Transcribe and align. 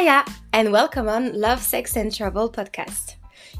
Hiya, 0.00 0.24
and 0.54 0.72
welcome 0.72 1.10
on 1.10 1.38
Love, 1.38 1.60
Sex 1.60 1.94
and 1.94 2.14
Travel 2.14 2.50
podcast. 2.50 3.16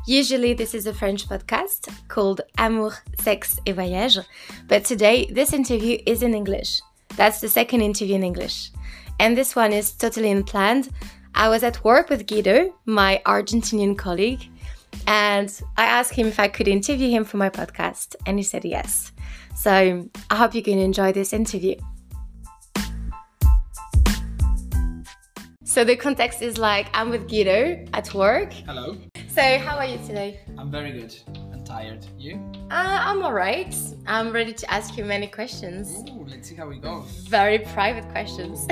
Usually, 0.06 0.54
this 0.54 0.74
is 0.74 0.86
a 0.86 0.94
French 0.94 1.28
podcast 1.28 1.92
called 2.08 2.40
Amour, 2.56 2.94
Sex 3.18 3.60
et 3.66 3.74
Voyage, 3.74 4.20
but 4.66 4.82
today 4.82 5.26
this 5.26 5.52
interview 5.52 5.98
is 6.06 6.22
in 6.22 6.32
English. 6.32 6.80
That's 7.14 7.42
the 7.42 7.48
second 7.50 7.82
interview 7.82 8.14
in 8.14 8.24
English. 8.24 8.70
And 9.18 9.36
this 9.36 9.54
one 9.54 9.74
is 9.74 9.92
totally 9.92 10.30
unplanned. 10.30 10.88
I 11.34 11.50
was 11.50 11.62
at 11.62 11.84
work 11.84 12.08
with 12.08 12.26
Guido, 12.26 12.74
my 12.86 13.20
Argentinian 13.26 13.98
colleague, 13.98 14.48
and 15.06 15.52
I 15.76 15.84
asked 15.84 16.14
him 16.14 16.26
if 16.26 16.40
I 16.40 16.48
could 16.48 16.68
interview 16.68 17.10
him 17.10 17.24
for 17.24 17.36
my 17.36 17.50
podcast, 17.50 18.16
and 18.24 18.38
he 18.38 18.44
said 18.44 18.64
yes. 18.64 19.12
So 19.54 20.08
I 20.30 20.36
hope 20.36 20.54
you 20.54 20.62
can 20.62 20.78
enjoy 20.78 21.12
this 21.12 21.34
interview. 21.34 21.74
So 25.70 25.84
the 25.84 25.94
context 25.94 26.42
is 26.42 26.58
like 26.58 26.88
I'm 26.94 27.10
with 27.10 27.28
Guido 27.28 27.86
at 27.94 28.12
work. 28.12 28.52
Hello. 28.52 28.96
So 29.28 29.56
how 29.58 29.76
are 29.76 29.86
you 29.86 29.98
today? 29.98 30.40
I'm 30.58 30.68
very 30.68 30.90
good 30.90 31.14
I'm 31.52 31.62
tired. 31.62 32.04
You? 32.18 32.40
Uh, 32.72 32.98
I'm 33.08 33.22
alright. 33.22 33.72
I'm 34.04 34.32
ready 34.32 34.52
to 34.52 34.68
ask 34.68 34.96
you 34.96 35.04
many 35.04 35.28
questions. 35.28 36.02
Ooh, 36.10 36.26
let's 36.26 36.48
see 36.48 36.56
how 36.56 36.66
we 36.66 36.80
go. 36.80 37.04
Very 37.28 37.60
private 37.60 38.08
questions. 38.10 38.66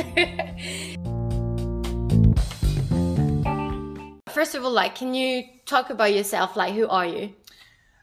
First 4.35 4.57
of 4.57 4.65
all, 4.65 4.73
like, 4.73 4.97
can 4.97 5.15
you 5.15 5.45
talk 5.67 5.91
about 5.91 6.13
yourself? 6.13 6.57
Like, 6.57 6.75
who 6.75 6.89
are 6.89 7.07
you? 7.07 7.33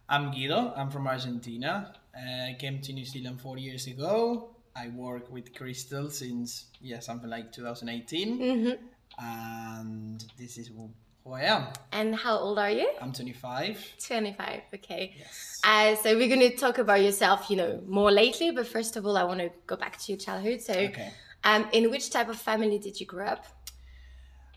I'm 0.07 0.31
Guido. 0.31 0.71
I'm 0.73 0.89
from 0.89 1.05
Argentina. 1.05 1.91
Uh, 2.15 2.51
I 2.51 2.55
came 2.57 2.79
to 2.79 2.93
New 2.93 3.03
Zealand 3.03 3.41
four 3.41 3.57
years 3.57 3.87
ago. 3.87 4.54
I 4.75 4.89
work 4.89 5.31
with 5.31 5.53
Crystal 5.55 6.09
since 6.09 6.65
yeah 6.81 6.99
something 6.99 7.29
like 7.29 7.51
2018, 7.53 8.39
Mm-hmm. 8.39 9.25
and 9.25 10.25
this 10.37 10.57
is 10.57 10.67
who, 10.67 10.89
I 11.31 11.43
am. 11.43 11.67
And 11.93 12.13
how 12.15 12.37
old 12.37 12.59
are 12.59 12.69
you? 12.69 12.89
I'm 13.01 13.13
25. 13.13 13.93
25. 14.05 14.61
Okay. 14.75 15.15
Yes. 15.17 15.61
Uh, 15.63 15.95
so 15.95 16.15
we're 16.17 16.27
going 16.27 16.51
to 16.51 16.55
talk 16.57 16.77
about 16.77 17.01
yourself, 17.01 17.49
you 17.49 17.55
know, 17.55 17.81
more 17.87 18.11
lately. 18.11 18.51
But 18.51 18.67
first 18.67 18.95
of 18.97 19.05
all, 19.05 19.17
I 19.17 19.23
want 19.23 19.39
to 19.39 19.49
go 19.65 19.75
back 19.75 19.97
to 20.01 20.11
your 20.11 20.19
childhood. 20.19 20.61
So, 20.61 20.73
Okay. 20.73 21.09
um, 21.43 21.67
in 21.71 21.89
which 21.89 22.09
type 22.11 22.29
of 22.29 22.35
family 22.37 22.77
did 22.77 22.99
you 22.99 23.05
grow 23.07 23.27
up? 23.27 23.45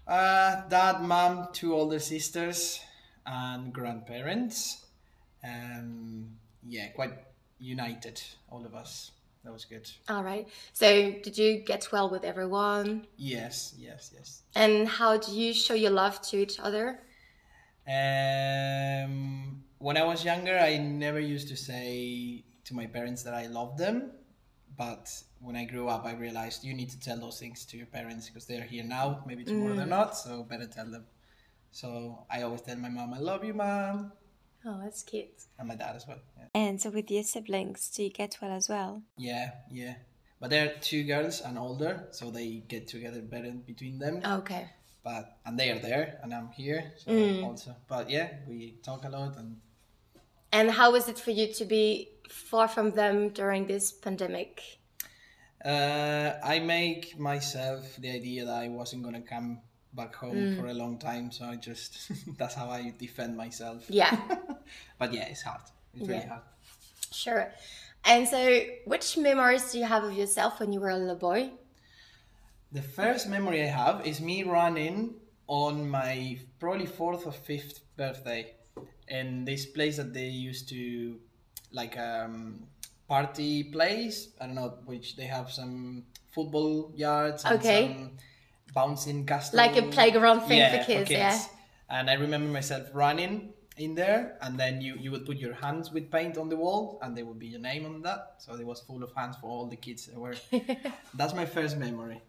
Uh, 0.07 0.63
dad, 0.69 1.01
mom, 1.01 1.49
two 1.53 1.75
older 1.75 1.99
sisters, 2.01 2.81
and 3.25 3.73
grandparents. 3.73 4.85
Um, 5.45 6.37
yeah, 6.67 6.89
quite 6.89 7.13
united, 7.61 8.21
all 8.51 8.67
of 8.67 8.75
us. 8.75 9.13
That 9.49 9.55
was 9.55 9.65
good. 9.65 9.91
All 10.11 10.23
right. 10.23 10.47
So, 10.75 11.11
did 11.25 11.39
you 11.39 11.61
get 11.61 11.89
well 11.91 12.11
with 12.11 12.23
everyone? 12.23 13.07
Yes, 13.17 13.75
yes, 13.79 14.11
yes. 14.15 14.43
And 14.55 14.87
how 14.87 15.17
do 15.17 15.33
you 15.33 15.55
show 15.55 15.73
your 15.73 15.91
love 15.91 16.21
to 16.29 16.37
each 16.37 16.61
other? 16.61 17.01
Um, 17.89 19.65
when 19.79 19.97
I 19.97 20.05
was 20.05 20.23
younger, 20.23 20.59
I 20.59 20.77
never 20.77 21.19
used 21.19 21.49
to 21.49 21.57
say 21.57 22.45
to 22.67 22.75
my 22.75 22.85
parents 22.85 23.23
that 23.23 23.33
I 23.33 23.47
love 23.47 23.79
them. 23.79 24.11
But 24.77 25.11
when 25.41 25.57
I 25.57 25.65
grew 25.65 25.89
up, 25.89 26.05
I 26.05 26.13
realized 26.13 26.63
you 26.63 26.75
need 26.75 26.91
to 26.91 27.01
tell 27.01 27.19
those 27.19 27.41
things 27.41 27.65
to 27.71 27.79
your 27.79 27.87
parents 27.87 28.29
because 28.29 28.45
they're 28.45 28.69
here 28.75 28.85
now. 28.85 29.25
Maybe 29.27 29.45
tomorrow 29.45 29.75
they're 29.75 29.87
not, 29.87 30.15
so 30.15 30.43
better 30.43 30.67
tell 30.67 30.91
them. 30.91 31.07
So 31.71 32.27
I 32.31 32.43
always 32.43 32.61
tell 32.61 32.77
my 32.77 32.91
mom, 32.91 33.15
I 33.15 33.19
love 33.19 33.45
you, 33.45 33.55
mom, 33.55 34.13
Oh, 34.65 34.81
that's 34.83 35.03
cute. 35.03 35.45
and 35.59 35.69
my 35.69 35.77
dad 35.77 35.97
as 35.97 36.07
well. 36.07 36.19
Yeah, 36.37 36.45
And 36.55 36.81
so, 36.81 36.91
with 36.91 37.11
your 37.11 37.23
siblings, 37.23 37.91
do 37.91 38.03
you 38.03 38.11
get 38.11 38.39
well 38.43 38.53
as 38.53 38.69
well? 38.69 39.03
yeah. 39.17 39.53
yeah. 39.71 39.95
But 40.41 40.51
they're 40.51 40.75
two 40.81 41.03
girls 41.03 41.41
and 41.41 41.59
older, 41.59 42.07
so 42.13 42.31
they 42.31 42.63
get 42.69 42.87
together 42.87 43.21
better 43.21 43.51
between 43.51 43.99
them. 43.99 44.21
Okay. 44.25 44.69
But 45.03 45.37
and 45.45 45.59
they 45.59 45.71
are 45.71 45.81
there, 45.81 46.21
and 46.23 46.33
I'm 46.33 46.51
here, 46.51 46.93
so 46.97 47.11
also. 47.45 47.75
But 47.89 48.09
yeah, 48.09 48.29
we 48.47 48.79
talk 48.85 49.05
a 49.05 49.09
lot 49.09 49.37
and 49.37 49.57
And 50.53 50.71
how 50.71 50.93
was 50.93 51.09
it 51.09 51.19
for 51.19 51.33
you 51.33 51.53
to 51.55 51.65
be 51.65 52.11
far 52.29 52.69
from 52.69 52.93
them 52.93 53.31
during 53.31 53.67
this 53.67 53.91
pandemic? 53.91 54.63
Uh, 55.65 56.35
I 56.45 56.61
make 56.61 57.19
myself 57.19 57.97
the 57.99 58.11
idea 58.11 58.45
that 58.45 58.55
I 58.63 58.69
wasn't 58.69 59.03
gonna 59.03 59.23
come 59.23 59.61
back 59.99 60.15
home 60.15 60.47
for 60.57 60.67
a 60.69 60.75
long 60.83 60.99
time, 60.99 61.27
so 61.37 61.45
I 61.45 61.57
just 61.57 61.91
that's 62.39 62.55
how 62.55 62.69
I 62.71 62.93
defend 62.99 63.37
myself. 63.37 63.85
Yeah, 63.89 64.17
But 65.01 65.13
yeah, 65.13 65.27
it's 65.33 65.43
hard. 65.43 65.63
It's 65.95 66.09
really 66.09 66.29
hard. 66.33 66.43
sure. 67.13 67.45
And 68.05 68.29
so, 68.29 68.41
which 68.87 69.17
memories 69.19 69.73
do 69.73 69.79
you 69.79 69.85
have 69.95 70.05
of 70.05 70.13
yourself 70.15 70.61
when 70.61 70.73
you 70.73 70.81
were 70.81 70.91
a 70.91 70.99
little 70.99 71.17
boy? 71.31 71.51
The 72.73 72.83
first 72.83 73.29
memory 73.29 73.63
I 73.63 73.67
have 73.67 74.07
is 74.07 74.21
me 74.21 74.43
running 74.43 75.15
on 75.47 75.89
my 75.89 76.39
probably 76.61 76.87
fourth 76.87 77.27
or 77.27 77.33
fifth 77.33 77.81
birthday 77.97 78.55
in 79.09 79.45
this 79.45 79.67
place 79.67 79.97
that 79.97 80.13
they 80.13 80.29
used 80.29 80.69
to 80.71 81.19
like 81.73 81.97
um 81.99 82.67
party 83.09 83.65
place. 83.65 84.29
I 84.41 84.47
don't 84.47 84.55
know 84.57 84.75
which 84.87 85.17
they 85.17 85.27
have 85.27 85.51
some 85.51 86.05
football 86.35 86.93
yards 86.95 87.45
and 87.45 87.55
Okay. 87.61 87.83
some 87.87 88.11
bouncing 88.79 89.29
Like 89.53 89.77
a 89.77 89.87
playground 89.97 90.41
thing 90.49 90.63
for 90.73 90.85
kids, 90.85 91.11
yeah. 91.11 91.39
And 91.97 92.05
I 92.13 92.15
remember 92.15 92.51
myself 92.61 92.85
running 92.93 93.35
in 93.85 93.95
there 93.95 94.37
and 94.43 94.53
then 94.63 94.81
you, 94.81 94.93
you 95.05 95.11
would 95.13 95.25
put 95.25 95.37
your 95.39 95.55
hands 95.55 95.91
with 95.95 96.11
paint 96.11 96.37
on 96.43 96.49
the 96.53 96.57
wall 96.65 96.99
and 97.03 97.17
there 97.17 97.25
would 97.29 97.39
be 97.39 97.47
your 97.55 97.61
name 97.61 97.87
on 97.87 98.03
that. 98.03 98.21
So 98.39 98.49
it 98.55 98.67
was 98.73 98.81
full 98.81 99.03
of 99.03 99.11
hands 99.15 99.37
for 99.41 99.49
all 99.49 99.67
the 99.67 99.81
kids 99.87 100.07
that 100.07 100.19
were 100.19 100.37
that's 101.19 101.35
my 101.35 101.47
first 101.47 101.77
memory. 101.87 102.21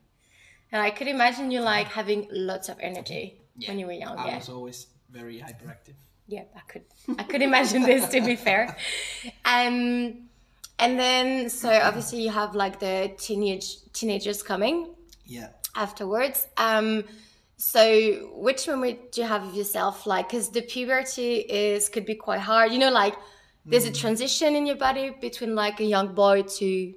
And 0.72 0.82
I 0.82 0.92
could 0.92 1.08
imagine 1.08 1.52
you 1.52 1.62
like 1.62 1.88
having 1.88 2.28
lots 2.32 2.70
of 2.70 2.78
energy 2.90 3.24
Yeah. 3.58 3.70
when 3.70 3.80
you 3.80 3.88
were 3.88 4.00
young. 4.06 4.18
I 4.18 4.28
yeah. 4.28 4.38
was 4.38 4.50
always 4.50 4.88
very 5.20 5.38
hyperactive. 5.40 5.98
Yeah, 6.28 6.44
I 6.56 6.64
could. 6.72 6.86
I 7.22 7.24
could 7.24 7.42
imagine 7.42 7.82
this. 7.92 8.08
To 8.14 8.22
be 8.22 8.36
fair, 8.36 8.78
um, 9.56 10.30
and 10.84 10.92
then 11.04 11.50
so 11.50 11.70
obviously 11.90 12.20
you 12.26 12.30
have 12.42 12.52
like 12.64 12.80
the 12.80 12.96
teenage 13.18 13.68
teenagers 13.94 14.44
coming 14.44 14.76
Yeah. 15.26 15.50
Afterwards. 15.76 16.48
Um, 16.58 17.04
so 17.58 18.30
which 18.34 18.68
memory 18.68 19.00
do 19.12 19.22
you 19.22 19.28
have 19.28 19.44
of 19.44 19.54
yourself? 19.54 20.06
Like, 20.08 20.30
because 20.30 20.50
the 20.52 20.62
puberty 20.62 21.38
is 21.38 21.90
could 21.90 22.06
be 22.06 22.16
quite 22.16 22.40
hard. 22.40 22.72
You 22.72 22.80
know, 22.80 22.92
like 22.92 23.16
there's 23.66 23.86
Mm. 23.86 23.90
a 23.90 23.94
transition 23.94 24.56
in 24.56 24.66
your 24.66 24.78
body 24.78 25.12
between 25.22 25.56
like 25.56 25.80
a 25.80 25.84
young 25.86 26.16
boy 26.16 26.44
to 26.60 26.94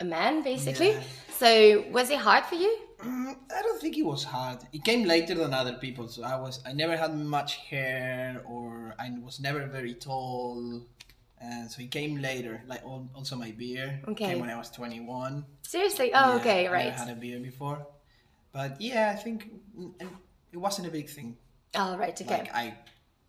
a 0.00 0.04
man, 0.04 0.42
basically. 0.42 0.90
Yeah. 0.90 1.02
So 1.38 1.84
was 1.90 2.10
it 2.10 2.18
hard 2.18 2.44
for 2.44 2.56
you? 2.56 2.76
Mm, 3.02 3.34
I 3.56 3.62
don't 3.62 3.80
think 3.80 3.96
it 3.96 4.04
was 4.04 4.24
hard. 4.24 4.58
It 4.74 4.84
came 4.84 5.04
later 5.04 5.34
than 5.34 5.54
other 5.54 5.72
people, 5.74 6.06
so 6.08 6.22
I 6.22 6.36
was 6.36 6.60
I 6.66 6.72
never 6.74 6.96
had 6.98 7.14
much 7.16 7.56
hair 7.70 8.42
or 8.46 8.94
I 8.98 9.10
was 9.24 9.40
never 9.40 9.66
very 9.66 9.94
tall. 9.94 10.82
And 11.40 11.70
so 11.70 11.80
he 11.80 11.88
came 11.88 12.20
later. 12.20 12.62
Like 12.66 12.82
also 12.84 13.36
my 13.36 13.50
beer 13.52 14.00
Okay. 14.08 14.26
came 14.26 14.40
when 14.40 14.50
I 14.50 14.56
was 14.58 14.70
21. 14.70 15.44
Seriously? 15.62 16.10
Oh, 16.14 16.34
Yeah, 16.34 16.40
okay, 16.40 16.68
right. 16.68 16.84
never 16.86 16.96
had 16.96 17.08
a 17.10 17.14
beer 17.14 17.40
before. 17.40 17.86
But 18.52 18.80
yeah, 18.80 19.14
I 19.16 19.16
think 19.22 19.48
mm, 19.78 19.92
it 20.52 20.58
wasn't 20.58 20.88
a 20.88 20.90
big 20.90 21.08
thing. 21.08 21.36
Oh, 21.74 21.96
right. 21.96 22.20
Okay. 22.20 22.28
Like 22.38 22.54
I 22.54 22.74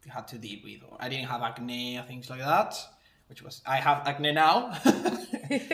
had 0.10 0.28
to 0.30 0.38
deal 0.38 0.60
with, 0.64 0.82
or 0.90 0.98
I 1.00 1.08
didn't 1.10 1.28
have 1.28 1.42
acne 1.42 1.98
or 1.98 2.04
things 2.04 2.30
like 2.30 2.40
that. 2.40 2.76
Which 3.30 3.42
was 3.42 3.62
I 3.66 3.78
have 3.78 4.06
acne 4.08 4.34
now. 4.34 4.74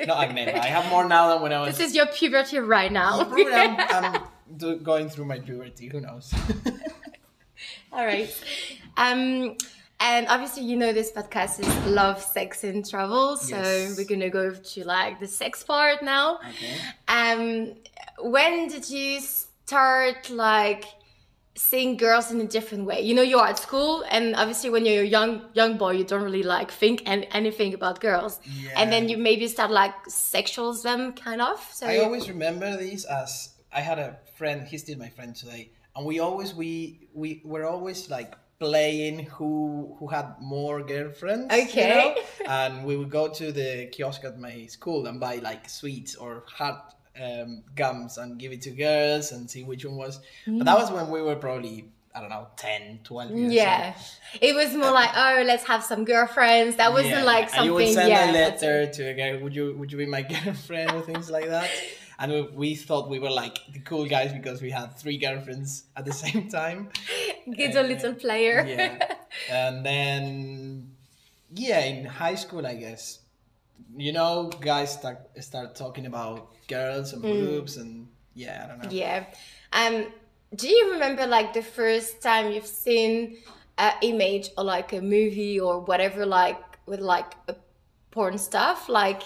Not 0.06 0.24
acne, 0.24 0.46
but 0.46 0.56
I 0.56 0.68
have 0.68 0.90
more 0.92 1.08
now 1.08 1.34
than 1.34 1.42
when 1.42 1.54
I 1.54 1.62
was. 1.62 1.78
this 1.78 1.90
is 1.90 1.96
your 1.96 2.06
puberty 2.08 2.60
right 2.60 2.92
now. 2.92 3.24
Probably 3.24 3.52
I'm, 3.54 4.22
I'm 4.62 4.84
going 4.84 5.10
through 5.10 5.26
my 5.26 5.40
puberty. 5.40 5.88
Who 5.88 6.02
knows? 6.02 6.32
All 7.92 8.06
right. 8.06 8.30
Um, 8.96 9.56
and 10.00 10.28
obviously, 10.28 10.64
you 10.64 10.78
know, 10.78 10.94
this 10.94 11.12
podcast 11.12 11.60
is 11.60 11.86
love, 11.88 12.22
sex, 12.22 12.64
and 12.64 12.88
travel. 12.88 13.36
So 13.38 13.56
Yes. 13.58 13.98
we're 13.98 14.06
gonna 14.06 14.30
go 14.30 14.52
to 14.54 14.84
like 14.86 15.20
the 15.20 15.28
sex 15.28 15.64
part 15.64 16.02
now. 16.04 16.40
okay. 16.50 16.76
Um, 17.08 17.74
when 18.20 18.68
did 18.68 18.90
you 18.90 19.20
start 19.20 20.30
like 20.30 20.86
seeing 21.56 21.98
girls 21.98 22.32
in 22.32 22.40
a 22.42 22.46
different 22.46 22.86
way? 22.86 23.02
You 23.02 23.16
know, 23.16 23.24
you're 23.24 23.46
at 23.46 23.58
school, 23.58 24.04
and 24.10 24.36
obviously, 24.36 24.70
when 24.70 24.86
you're 24.86 25.04
a 25.04 25.08
young 25.08 25.42
young 25.54 25.78
boy, 25.78 25.92
you 25.94 26.04
don't 26.04 26.24
really 26.24 26.44
like 26.44 26.70
think 26.72 27.02
an- 27.06 27.26
anything 27.40 27.74
about 27.74 28.00
girls. 28.00 28.40
Yeah. 28.46 28.72
And 28.80 28.92
then 28.92 29.10
you 29.10 29.18
maybe 29.18 29.48
start 29.48 29.72
like 29.72 29.96
sexuals 30.10 30.84
them, 30.84 31.14
kind 31.14 31.42
of. 31.42 31.60
So 31.74 31.88
I 31.88 31.98
always 32.00 32.28
remember 32.30 32.78
these 32.78 33.06
as 33.06 33.50
I 33.74 33.82
had 33.82 33.98
a 34.00 34.18
friend. 34.38 34.68
He's 34.68 34.84
still 34.84 34.98
my 35.00 35.10
friend 35.10 35.36
today, 35.36 35.72
and 35.96 36.06
we 36.06 36.20
always 36.20 36.54
we 36.54 37.08
we 37.14 37.42
were 37.44 37.66
always 37.66 38.10
like 38.10 38.36
playing 38.60 39.26
who 39.26 39.96
who 40.00 40.08
had 40.08 40.36
more 40.42 40.82
girlfriends. 40.84 41.54
you 41.56 41.64
Okay. 41.64 41.90
know? 41.90 42.16
and 42.48 42.86
we 42.86 42.98
would 42.98 43.10
go 43.10 43.28
to 43.28 43.52
the 43.52 43.88
kiosk 43.92 44.24
at 44.24 44.40
my 44.40 44.66
school 44.68 45.06
and 45.08 45.20
buy 45.20 45.36
like 45.38 45.70
sweets 45.70 46.16
or 46.16 46.44
hard 46.48 46.76
um, 47.22 47.64
gums 47.76 48.18
and 48.18 48.38
give 48.40 48.52
it 48.52 48.62
to 48.64 48.72
girls 48.72 49.32
and 49.32 49.50
see 49.50 49.64
which 49.64 49.86
one 49.86 49.96
was. 49.98 50.20
But 50.46 50.66
that 50.66 50.78
was 50.78 50.92
when 50.92 51.10
we 51.10 51.22
were 51.22 51.36
probably 51.36 51.92
I 52.16 52.20
don't 52.22 52.30
know 52.30 52.48
10, 52.58 53.02
12 53.04 53.32
years 53.32 53.54
Yeah, 53.54 53.94
it 54.42 54.56
was 54.56 54.74
more 54.74 54.90
like, 54.90 55.12
oh, 55.16 55.44
let's 55.46 55.66
have 55.66 55.84
some 55.84 56.04
girlfriends. 56.04 56.76
That 56.78 56.92
wasn't 56.92 57.14
Yeah, 57.14 57.24
like 57.24 57.54
and 57.56 57.66
you 57.66 57.74
would 57.76 57.86
something. 57.86 57.94
send 57.94 58.10
Yeah, 58.10 58.32
a 58.32 58.34
letter 58.34 58.88
to 58.88 59.04
a 59.04 59.14
guy. 59.14 59.38
Would 59.42 59.56
you 59.56 59.76
would 59.78 59.92
you 59.92 60.00
be 60.00 60.08
my 60.08 60.22
girlfriend 60.44 60.92
or 60.92 61.02
things 61.02 61.30
like 61.30 61.48
that? 61.48 61.70
and 62.20 62.32
we, 62.32 62.42
we 62.56 62.76
thought 62.76 63.08
we 63.12 63.20
were 63.20 63.30
like 63.30 63.60
the 63.74 63.80
cool 63.82 64.08
guys 64.08 64.34
because 64.34 64.60
we 64.60 64.72
had 64.72 64.98
three 64.98 65.20
girlfriends 65.20 65.84
at 65.96 66.04
the 66.06 66.12
same 66.24 66.50
time. 66.50 66.90
Good 67.56 67.76
a 67.76 67.84
little 67.84 68.14
player. 68.14 68.66
yeah, 68.68 69.00
and 69.50 69.86
then 69.86 70.92
yeah, 71.54 71.80
in 71.80 72.06
high 72.06 72.36
school, 72.36 72.66
I 72.68 72.76
guess, 72.76 73.20
you 73.96 74.12
know, 74.12 74.50
guys 74.60 74.92
start 74.94 75.30
start 75.40 75.76
talking 75.76 76.06
about 76.06 76.50
girls 76.68 77.14
and 77.14 77.22
boobs, 77.22 77.78
and 77.78 78.08
yeah, 78.36 78.64
I 78.64 78.68
don't 78.68 78.84
know. 78.84 78.90
Yeah. 78.92 79.26
Um. 79.72 80.08
Do 80.56 80.68
you 80.68 80.94
remember 80.94 81.26
like 81.28 81.54
the 81.54 81.62
first 81.62 82.22
time 82.22 82.52
you've 82.52 82.66
seen 82.68 83.38
an 83.78 83.94
image 84.02 84.50
or 84.58 84.64
like 84.64 84.94
a 84.94 85.02
movie 85.02 85.60
or 85.60 85.80
whatever, 85.82 86.26
like 86.26 86.60
with 86.86 87.00
like 87.02 87.34
a 87.48 87.56
porn 88.12 88.38
stuff? 88.38 88.88
Like, 88.90 89.24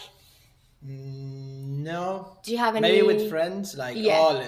Mm, 0.86 1.84
no, 1.84 2.38
do 2.44 2.52
you 2.52 2.58
have 2.58 2.76
any? 2.76 2.82
maybe 2.82 3.06
with 3.06 3.30
friends, 3.30 3.78
like 3.78 3.96
Yeah. 3.96 4.18
all 4.18 4.42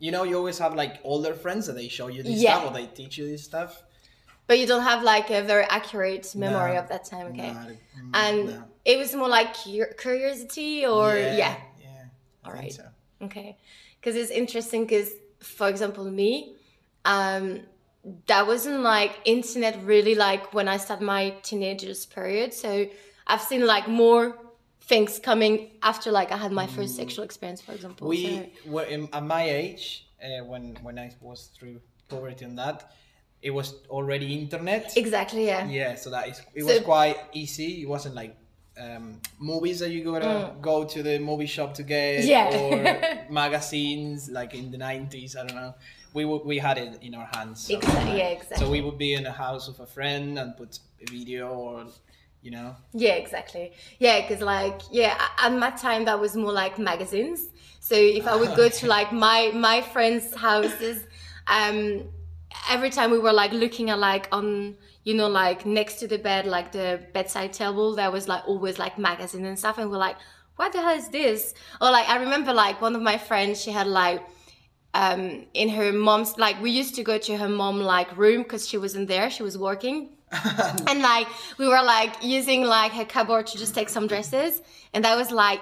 you 0.00 0.10
know, 0.10 0.24
you 0.24 0.36
always 0.36 0.58
have 0.58 0.74
like 0.74 0.94
older 1.04 1.34
friends 1.34 1.66
that 1.66 1.74
they 1.74 1.88
show 1.88 2.08
you 2.08 2.22
this 2.24 2.40
Yeah. 2.40 2.56
stuff 2.58 2.70
or 2.70 2.74
they 2.74 2.86
teach 2.86 3.16
you 3.18 3.26
this 3.28 3.44
stuff. 3.44 3.82
But 4.48 4.58
you 4.58 4.66
don't 4.66 4.82
have 4.82 5.02
like 5.04 5.30
a 5.30 5.42
very 5.42 5.64
accurate 5.64 6.34
memory 6.34 6.74
No. 6.74 6.80
of 6.80 6.88
that 6.88 7.04
time, 7.04 7.26
okay? 7.28 7.52
No, 7.52 7.60
mm, 7.60 8.10
And 8.14 8.46
no. 8.46 8.64
it 8.84 8.98
was 8.98 9.14
more 9.14 9.28
like 9.28 9.54
cur- 9.62 9.94
curiosity, 9.96 10.84
or 10.86 11.14
yeah, 11.14 11.56
yeah, 11.80 12.04
I 12.44 12.48
All 12.48 12.52
right. 12.54 12.72
so. 12.72 12.84
okay. 13.22 13.56
Because 14.00 14.16
it's 14.16 14.30
interesting. 14.42 14.86
Because 14.86 15.10
for 15.38 15.68
example, 15.68 16.04
me, 16.22 16.56
um, 17.04 17.60
that 18.26 18.46
wasn't 18.46 18.80
like 18.80 19.12
internet 19.24 19.74
really 19.84 20.14
like 20.14 20.52
when 20.54 20.66
I 20.68 20.78
started 20.78 21.04
my 21.04 21.30
teenagers 21.42 22.06
period. 22.06 22.52
So 22.54 22.86
I've 23.26 23.42
seen 23.42 23.66
like 23.66 23.86
more 23.88 24.36
things 24.90 25.10
coming 25.30 25.54
after 25.90 26.08
like 26.18 26.30
I 26.36 26.38
had 26.44 26.52
my 26.62 26.66
first 26.76 26.92
sexual 27.02 27.24
experience, 27.28 27.60
for 27.66 27.72
example. 27.78 28.04
Mm. 28.06 28.10
We 28.14 28.22
So- 28.22 28.70
were 28.74 28.86
in, 28.94 29.00
at 29.18 29.24
my 29.36 29.44
age 29.62 29.84
uh, 30.26 30.44
when 30.50 30.64
when 30.86 30.96
I 31.04 31.08
was 31.28 31.40
through 31.56 31.76
puberty 32.10 32.44
and 32.48 32.56
that, 32.64 32.78
it 33.48 33.52
was 33.58 33.68
already 33.96 34.26
internet. 34.42 34.84
exactly, 35.04 35.44
yeah. 35.52 35.62
Yeah, 35.80 35.92
so 36.02 36.06
that 36.14 36.24
is 36.30 36.36
it 36.54 36.62
So- 36.62 36.66
was 36.72 36.80
quite 36.94 37.16
easy. 37.42 37.70
It 37.84 37.88
wasn't 37.94 38.14
like 38.22 38.34
um, 38.84 39.06
movies 39.52 39.78
that 39.82 39.90
you 39.94 40.00
gotta 40.12 40.34
go 40.70 40.76
to 40.94 40.98
the 41.08 41.18
movie 41.30 41.50
shop 41.56 41.70
to 41.78 41.82
get, 41.94 42.10
Mm. 42.24 42.28
Yeah. 42.34 42.60
or 42.62 42.70
magazines 43.42 44.18
like 44.38 44.52
in 44.60 44.66
the 44.74 44.78
nineties. 44.90 45.30
I 45.38 45.40
don't 45.46 45.56
know. 45.62 45.74
We 46.18 46.22
would 46.28 46.42
we 46.52 46.56
had 46.68 46.76
it 46.84 46.92
in 47.06 47.12
our 47.20 47.28
hands. 47.36 47.56
so- 47.66 47.74
Exactly, 47.78 48.14
yeah, 48.22 48.36
exactly. 48.36 48.60
So 48.66 48.70
we 48.76 48.80
would 48.84 48.98
be 49.06 49.10
in 49.18 49.24
a 49.34 49.36
house 49.46 49.64
of 49.72 49.76
a 49.80 49.86
friend 49.96 50.38
and 50.40 50.48
put 50.60 50.70
a 51.04 51.06
video 51.16 51.44
or, 51.64 51.74
you 52.42 52.50
know. 52.50 52.76
Yeah, 52.92 53.14
exactly. 53.14 53.72
Yeah, 53.98 54.20
because 54.20 54.42
like 54.42 54.80
yeah, 54.90 55.20
at 55.38 55.52
my 55.52 55.70
time 55.70 56.04
that 56.06 56.18
was 56.18 56.36
more 56.36 56.52
like 56.52 56.78
magazines. 56.78 57.48
So 57.80 57.94
if 57.94 58.26
I 58.26 58.36
would 58.36 58.54
go 58.56 58.68
to 58.68 58.86
like 58.96 59.12
my 59.12 59.50
my 59.54 59.80
friends' 59.80 60.34
houses, 60.34 61.04
um, 61.46 62.04
every 62.68 62.90
time 62.90 63.10
we 63.10 63.18
were 63.18 63.32
like 63.32 63.52
looking 63.52 63.90
at 63.90 63.98
like 63.98 64.28
on 64.32 64.76
you 65.04 65.14
know 65.14 65.28
like 65.28 65.64
next 65.64 65.94
to 65.96 66.06
the 66.06 66.18
bed 66.18 66.46
like 66.46 66.72
the 66.72 67.00
bedside 67.12 67.52
table 67.52 67.94
there 67.94 68.10
was 68.10 68.28
like 68.28 68.46
always 68.46 68.78
like 68.78 68.98
magazine 68.98 69.44
and 69.44 69.58
stuff 69.58 69.78
and 69.78 69.90
we're 69.90 69.96
like 69.96 70.16
what 70.56 70.72
the 70.72 70.80
hell 70.80 70.96
is 70.96 71.08
this 71.08 71.54
or 71.80 71.90
like 71.90 72.08
i 72.08 72.16
remember 72.16 72.52
like 72.52 72.80
one 72.80 72.94
of 72.94 73.02
my 73.02 73.16
friends 73.16 73.60
she 73.60 73.70
had 73.70 73.86
like 73.86 74.22
um 74.94 75.46
in 75.54 75.68
her 75.68 75.92
mom's 75.92 76.36
like 76.36 76.60
we 76.60 76.70
used 76.70 76.94
to 76.94 77.02
go 77.02 77.16
to 77.16 77.36
her 77.36 77.48
mom 77.48 77.80
like 77.80 78.14
room 78.16 78.42
because 78.42 78.68
she 78.68 78.76
wasn't 78.76 79.06
there 79.08 79.30
she 79.30 79.42
was 79.42 79.56
working 79.56 80.10
and 80.86 81.00
like 81.00 81.26
we 81.58 81.66
were 81.66 81.82
like 81.82 82.22
using 82.22 82.62
like 82.62 82.92
her 82.92 83.04
cupboard 83.04 83.46
to 83.46 83.58
just 83.58 83.74
take 83.74 83.88
some 83.88 84.06
dresses 84.06 84.62
and 84.94 85.04
that 85.04 85.16
was 85.16 85.30
like 85.30 85.60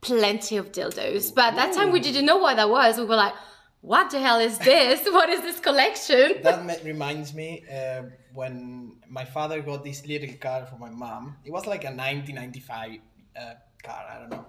plenty 0.00 0.56
of 0.56 0.70
dildos 0.72 1.34
but 1.34 1.46
at 1.46 1.56
that 1.56 1.74
time 1.74 1.90
we 1.90 2.00
didn't 2.00 2.24
know 2.24 2.36
what 2.36 2.56
that 2.56 2.70
was 2.70 2.96
we 2.98 3.04
were 3.04 3.16
like 3.16 3.34
what 3.80 4.10
the 4.10 4.20
hell 4.20 4.38
is 4.38 4.58
this 4.58 5.04
what 5.06 5.28
is 5.28 5.40
this 5.40 5.58
collection 5.58 6.34
that 6.42 6.84
reminds 6.84 7.34
me 7.34 7.64
uh, 7.72 8.02
when 8.34 8.92
my 9.12 9.24
father 9.26 9.60
got 9.60 9.84
this 9.84 10.06
little 10.06 10.34
car 10.40 10.64
for 10.64 10.78
my 10.78 10.88
mom. 10.88 11.36
It 11.44 11.52
was 11.52 11.66
like 11.66 11.84
a 11.84 11.92
1995 11.92 12.98
uh, 13.36 13.54
car. 13.82 14.04
I 14.10 14.18
don't 14.18 14.30
know. 14.30 14.46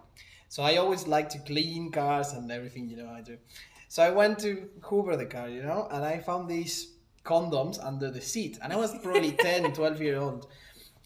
So 0.48 0.64
I 0.64 0.78
always 0.78 1.06
like 1.06 1.30
to 1.30 1.40
clean 1.40 1.92
cars 1.92 2.32
and 2.32 2.50
everything, 2.50 2.90
you 2.90 2.98
know. 2.98 3.10
I 3.10 3.22
do. 3.22 3.38
So 3.90 4.04
I 4.04 4.12
went 4.12 4.40
to 4.40 4.70
Hoover 4.84 5.18
the 5.18 5.26
car, 5.26 5.50
you 5.50 5.64
know, 5.64 5.88
and 5.92 6.06
I 6.06 6.20
found 6.20 6.50
these 6.50 6.93
condoms 7.24 7.84
under 7.84 8.12
the 8.12 8.22
seat, 8.22 8.60
and 8.62 8.74
I 8.74 8.76
was 8.76 8.98
probably 9.02 9.32
10, 9.40 9.74
12 9.74 10.02
year 10.02 10.20
old. 10.20 10.48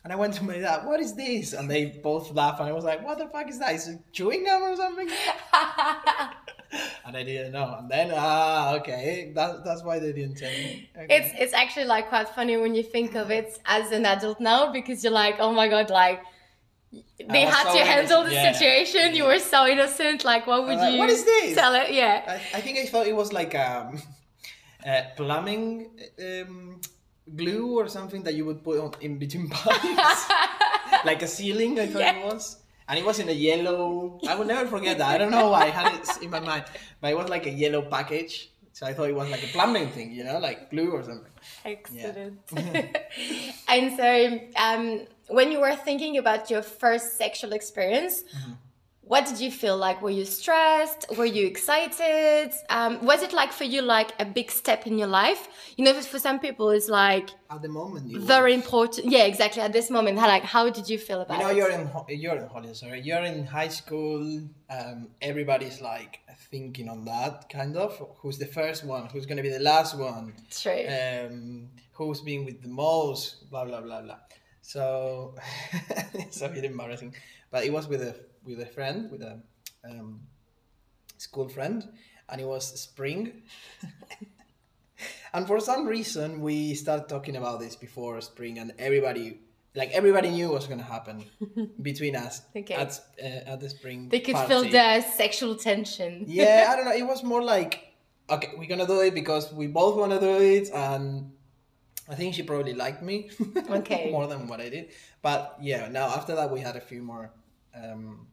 And 0.03 0.13
I 0.13 0.15
went 0.15 0.35
to 0.35 0.43
my 0.45 0.57
dad, 0.57 0.85
what 0.85 1.01
is 1.01 1.15
this? 1.15 1.51
And 1.51 1.69
they 1.69 1.85
both 1.85 2.33
laughed, 2.33 2.61
and 2.61 2.69
I 2.69 2.71
was 2.71 2.85
like, 2.85 3.03
what 3.03 3.17
the 3.17 3.27
fuck 3.27 3.49
is 3.49 3.59
that? 3.59 3.75
Is 3.75 3.89
it 3.89 3.99
chewing 4.13 4.45
gum 4.45 4.63
or 4.63 4.75
something? 4.75 5.09
and 7.05 7.17
I 7.17 7.23
didn't 7.23 7.51
know. 7.51 7.75
And 7.79 7.89
then, 7.89 8.11
ah, 8.13 8.75
okay, 8.75 9.31
that, 9.35 9.63
that's 9.63 9.83
why 9.83 9.99
they 9.99 10.13
didn't 10.13 10.35
tell 10.35 10.51
me. 10.51 10.89
Okay. 10.97 11.15
it's 11.15 11.31
it's 11.39 11.53
actually 11.53 11.85
like 11.85 12.09
quite 12.09 12.29
funny 12.29 12.57
when 12.57 12.75
you 12.75 12.83
think 12.83 13.15
of 13.15 13.31
it 13.31 13.59
as 13.65 13.91
an 13.91 14.05
adult 14.05 14.39
now 14.39 14.71
because 14.71 15.03
you're 15.03 15.13
like 15.13 15.35
oh 15.39 15.51
my 15.53 15.67
god 15.67 15.89
like 15.89 16.21
they 17.29 17.41
had 17.41 17.67
so 17.67 17.77
to 17.77 17.85
handle 17.85 18.23
the 18.23 18.31
innocent. 18.31 18.43
Yeah. 18.43 18.53
situation 18.53 19.15
you 19.15 19.25
were 19.25 19.39
so 19.39 19.67
innocent 19.67 20.23
like 20.23 20.47
what 20.47 20.65
would 20.65 20.77
like, 20.77 20.93
you 20.93 20.99
"What 20.99 21.09
is 21.09 21.23
this?" 21.23 21.55
tell 21.55 21.73
it 21.75 21.91
yeah 21.93 22.23
I, 22.53 22.57
I 22.57 22.61
think 22.61 22.77
I 22.77 22.85
thought 22.85 23.07
it 23.07 23.15
was 23.15 23.33
like 23.33 23.55
um, 23.55 24.01
uh, 24.87 25.01
plumbing 25.15 25.91
um, 26.27 26.79
glue 27.35 27.77
or 27.77 27.87
something 27.89 28.23
that 28.23 28.33
you 28.35 28.45
would 28.45 28.63
put 28.63 28.79
on 28.79 28.91
in 29.01 29.17
between 29.19 29.49
pipes, 29.57 30.25
like 31.05 31.21
a 31.21 31.27
ceiling. 31.27 31.79
I 31.79 31.87
thought 31.87 32.15
it 32.15 32.25
was, 32.25 32.57
and 32.87 32.97
it 32.99 33.05
was 33.05 33.19
in 33.19 33.29
a 33.29 33.33
yellow. 33.33 34.19
I 34.27 34.35
will 34.35 34.45
never 34.45 34.67
forget 34.67 34.97
that. 34.99 35.09
I 35.09 35.17
don't 35.17 35.31
know 35.31 35.49
why 35.49 35.63
I 35.65 35.69
had 35.69 35.93
it 35.99 36.07
in 36.23 36.29
my 36.29 36.39
mind, 36.39 36.65
but 37.01 37.11
it 37.11 37.17
was 37.17 37.29
like 37.29 37.45
a 37.45 37.51
yellow 37.51 37.81
package. 37.81 38.51
So 38.73 38.85
I 38.85 38.93
thought 38.93 39.09
it 39.09 39.15
was 39.15 39.29
like 39.29 39.43
a 39.43 39.47
plumbing 39.47 39.89
thing, 39.89 40.11
you 40.11 40.23
know, 40.23 40.37
like 40.37 40.69
glue 40.69 40.91
or 40.91 41.03
something. 41.03 41.31
excellent 41.65 42.39
and 43.67 43.85
so 43.97 44.39
um 44.55 44.83
when 45.29 45.51
you 45.51 45.59
were 45.59 45.75
thinking 45.75 46.17
about 46.17 46.49
your 46.51 46.61
first 46.61 47.17
sexual 47.17 47.51
experience 47.53 48.23
Mm-hmm. 48.23 48.51
What 49.07 49.25
did 49.25 49.39
you 49.39 49.51
feel 49.51 49.77
like 49.77 50.01
were 50.01 50.09
you 50.19 50.25
stressed 50.25 51.05
were 51.17 51.25
you 51.37 51.45
excited 51.47 52.51
um, 52.69 53.03
was 53.05 53.21
it 53.23 53.33
like 53.33 53.51
for 53.51 53.63
you 53.63 53.81
like 53.81 54.11
a 54.19 54.25
big 54.25 54.51
step 54.51 54.85
in 54.85 54.97
your 54.97 55.07
life 55.07 55.47
you 55.77 55.83
know 55.85 55.93
for 56.01 56.19
some 56.19 56.39
people 56.39 56.69
it's 56.69 56.89
like 56.89 57.29
At 57.49 57.61
the 57.61 57.69
moment, 57.69 58.03
very 58.35 58.55
was. 58.55 58.63
important 58.63 59.03
yeah 59.15 59.23
exactly 59.23 59.61
at 59.61 59.73
this 59.73 59.89
moment 59.89 60.19
how 60.19 60.27
like 60.27 60.43
how 60.43 60.69
did 60.69 60.89
you 60.89 60.97
feel 61.07 61.21
about 61.21 61.37
You 61.37 61.43
know, 61.43 61.49
it 61.51 61.57
you're 61.57 61.71
in 61.71 61.83
you're 62.21 62.37
in 62.37 62.47
Hollywood, 62.47 62.75
sorry. 62.75 62.99
You're 63.01 63.23
in 63.33 63.45
high 63.45 63.69
school. 63.79 64.21
Um, 64.69 64.97
everybody's 65.21 65.79
like 65.81 66.19
thinking 66.51 66.87
on 66.89 67.05
that 67.05 67.35
kind 67.49 67.73
of. 67.77 67.91
Who's 68.21 68.37
the 68.37 68.51
first 68.59 68.83
one? 68.83 69.03
Who's 69.11 69.25
gonna 69.25 69.43
be 69.49 69.53
the 69.59 69.65
last 69.73 69.97
one? 69.97 70.33
true 70.61 70.83
Um, 70.99 71.69
who's 71.97 72.21
been 72.29 72.41
with 72.47 72.61
the 72.65 72.69
most? 72.85 73.49
Blah 73.49 73.65
blah 73.65 73.81
blah 73.81 74.01
blah. 74.01 74.19
So 74.61 75.35
it's 76.23 76.41
a 76.41 76.49
bit 76.49 76.65
embarrassing, 76.65 77.13
but 77.51 77.61
it 77.67 77.71
was 77.77 77.87
with 77.87 78.01
a 78.01 78.13
with 78.47 78.59
a 78.61 78.65
friend, 78.65 79.11
with 79.11 79.21
a 79.21 79.39
um, 79.83 80.21
school 81.17 81.49
friend, 81.49 81.87
and 82.29 82.41
it 82.41 82.47
was 82.47 82.79
spring. 82.79 83.43
and 85.33 85.45
for 85.45 85.59
some 85.59 85.85
reason, 85.85 86.41
we 86.41 86.73
started 86.73 87.07
talking 87.09 87.35
about 87.35 87.59
this 87.59 87.75
before 87.75 88.19
spring, 88.21 88.59
and 88.59 88.73
everybody, 88.79 89.39
like 89.75 89.91
everybody, 89.91 90.29
knew 90.29 90.47
what 90.47 90.55
was 90.55 90.67
gonna 90.67 90.83
happen 90.83 91.25
between 91.81 92.15
us 92.15 92.41
Okay. 92.55 92.73
at 92.73 92.99
uh, 93.21 93.51
at 93.53 93.59
the 93.59 93.69
spring. 93.69 94.09
They 94.09 94.19
could 94.21 94.37
feel 94.47 94.63
party. 94.63 94.71
the 94.71 95.01
sexual 95.01 95.55
tension. 95.55 96.25
Yeah, 96.27 96.67
I 96.69 96.75
don't 96.77 96.85
know. 96.85 96.93
It 96.95 97.05
was 97.05 97.23
more 97.23 97.43
like, 97.43 97.93
okay, 98.29 98.51
we're 98.57 98.69
gonna 98.69 98.87
do 98.87 99.01
it 99.01 99.13
because 99.13 99.53
we 99.53 99.67
both 99.67 99.95
want 99.97 100.11
to 100.13 100.19
do 100.19 100.37
it, 100.41 100.69
and 100.73 101.31
I 102.09 102.15
think 102.15 102.33
she 102.33 102.43
probably 102.43 102.73
liked 102.73 103.03
me. 103.03 103.29
Okay. 103.69 104.09
more 104.11 104.27
than 104.27 104.47
what 104.47 104.61
I 104.61 104.69
did. 104.69 104.91
But 105.21 105.57
yeah, 105.61 105.89
now 105.89 106.07
after 106.07 106.35
that, 106.35 106.49
we 106.51 106.61
had 106.61 106.75
a 106.77 106.81
few 106.81 107.01
more 107.03 107.31
um, 107.75 108.27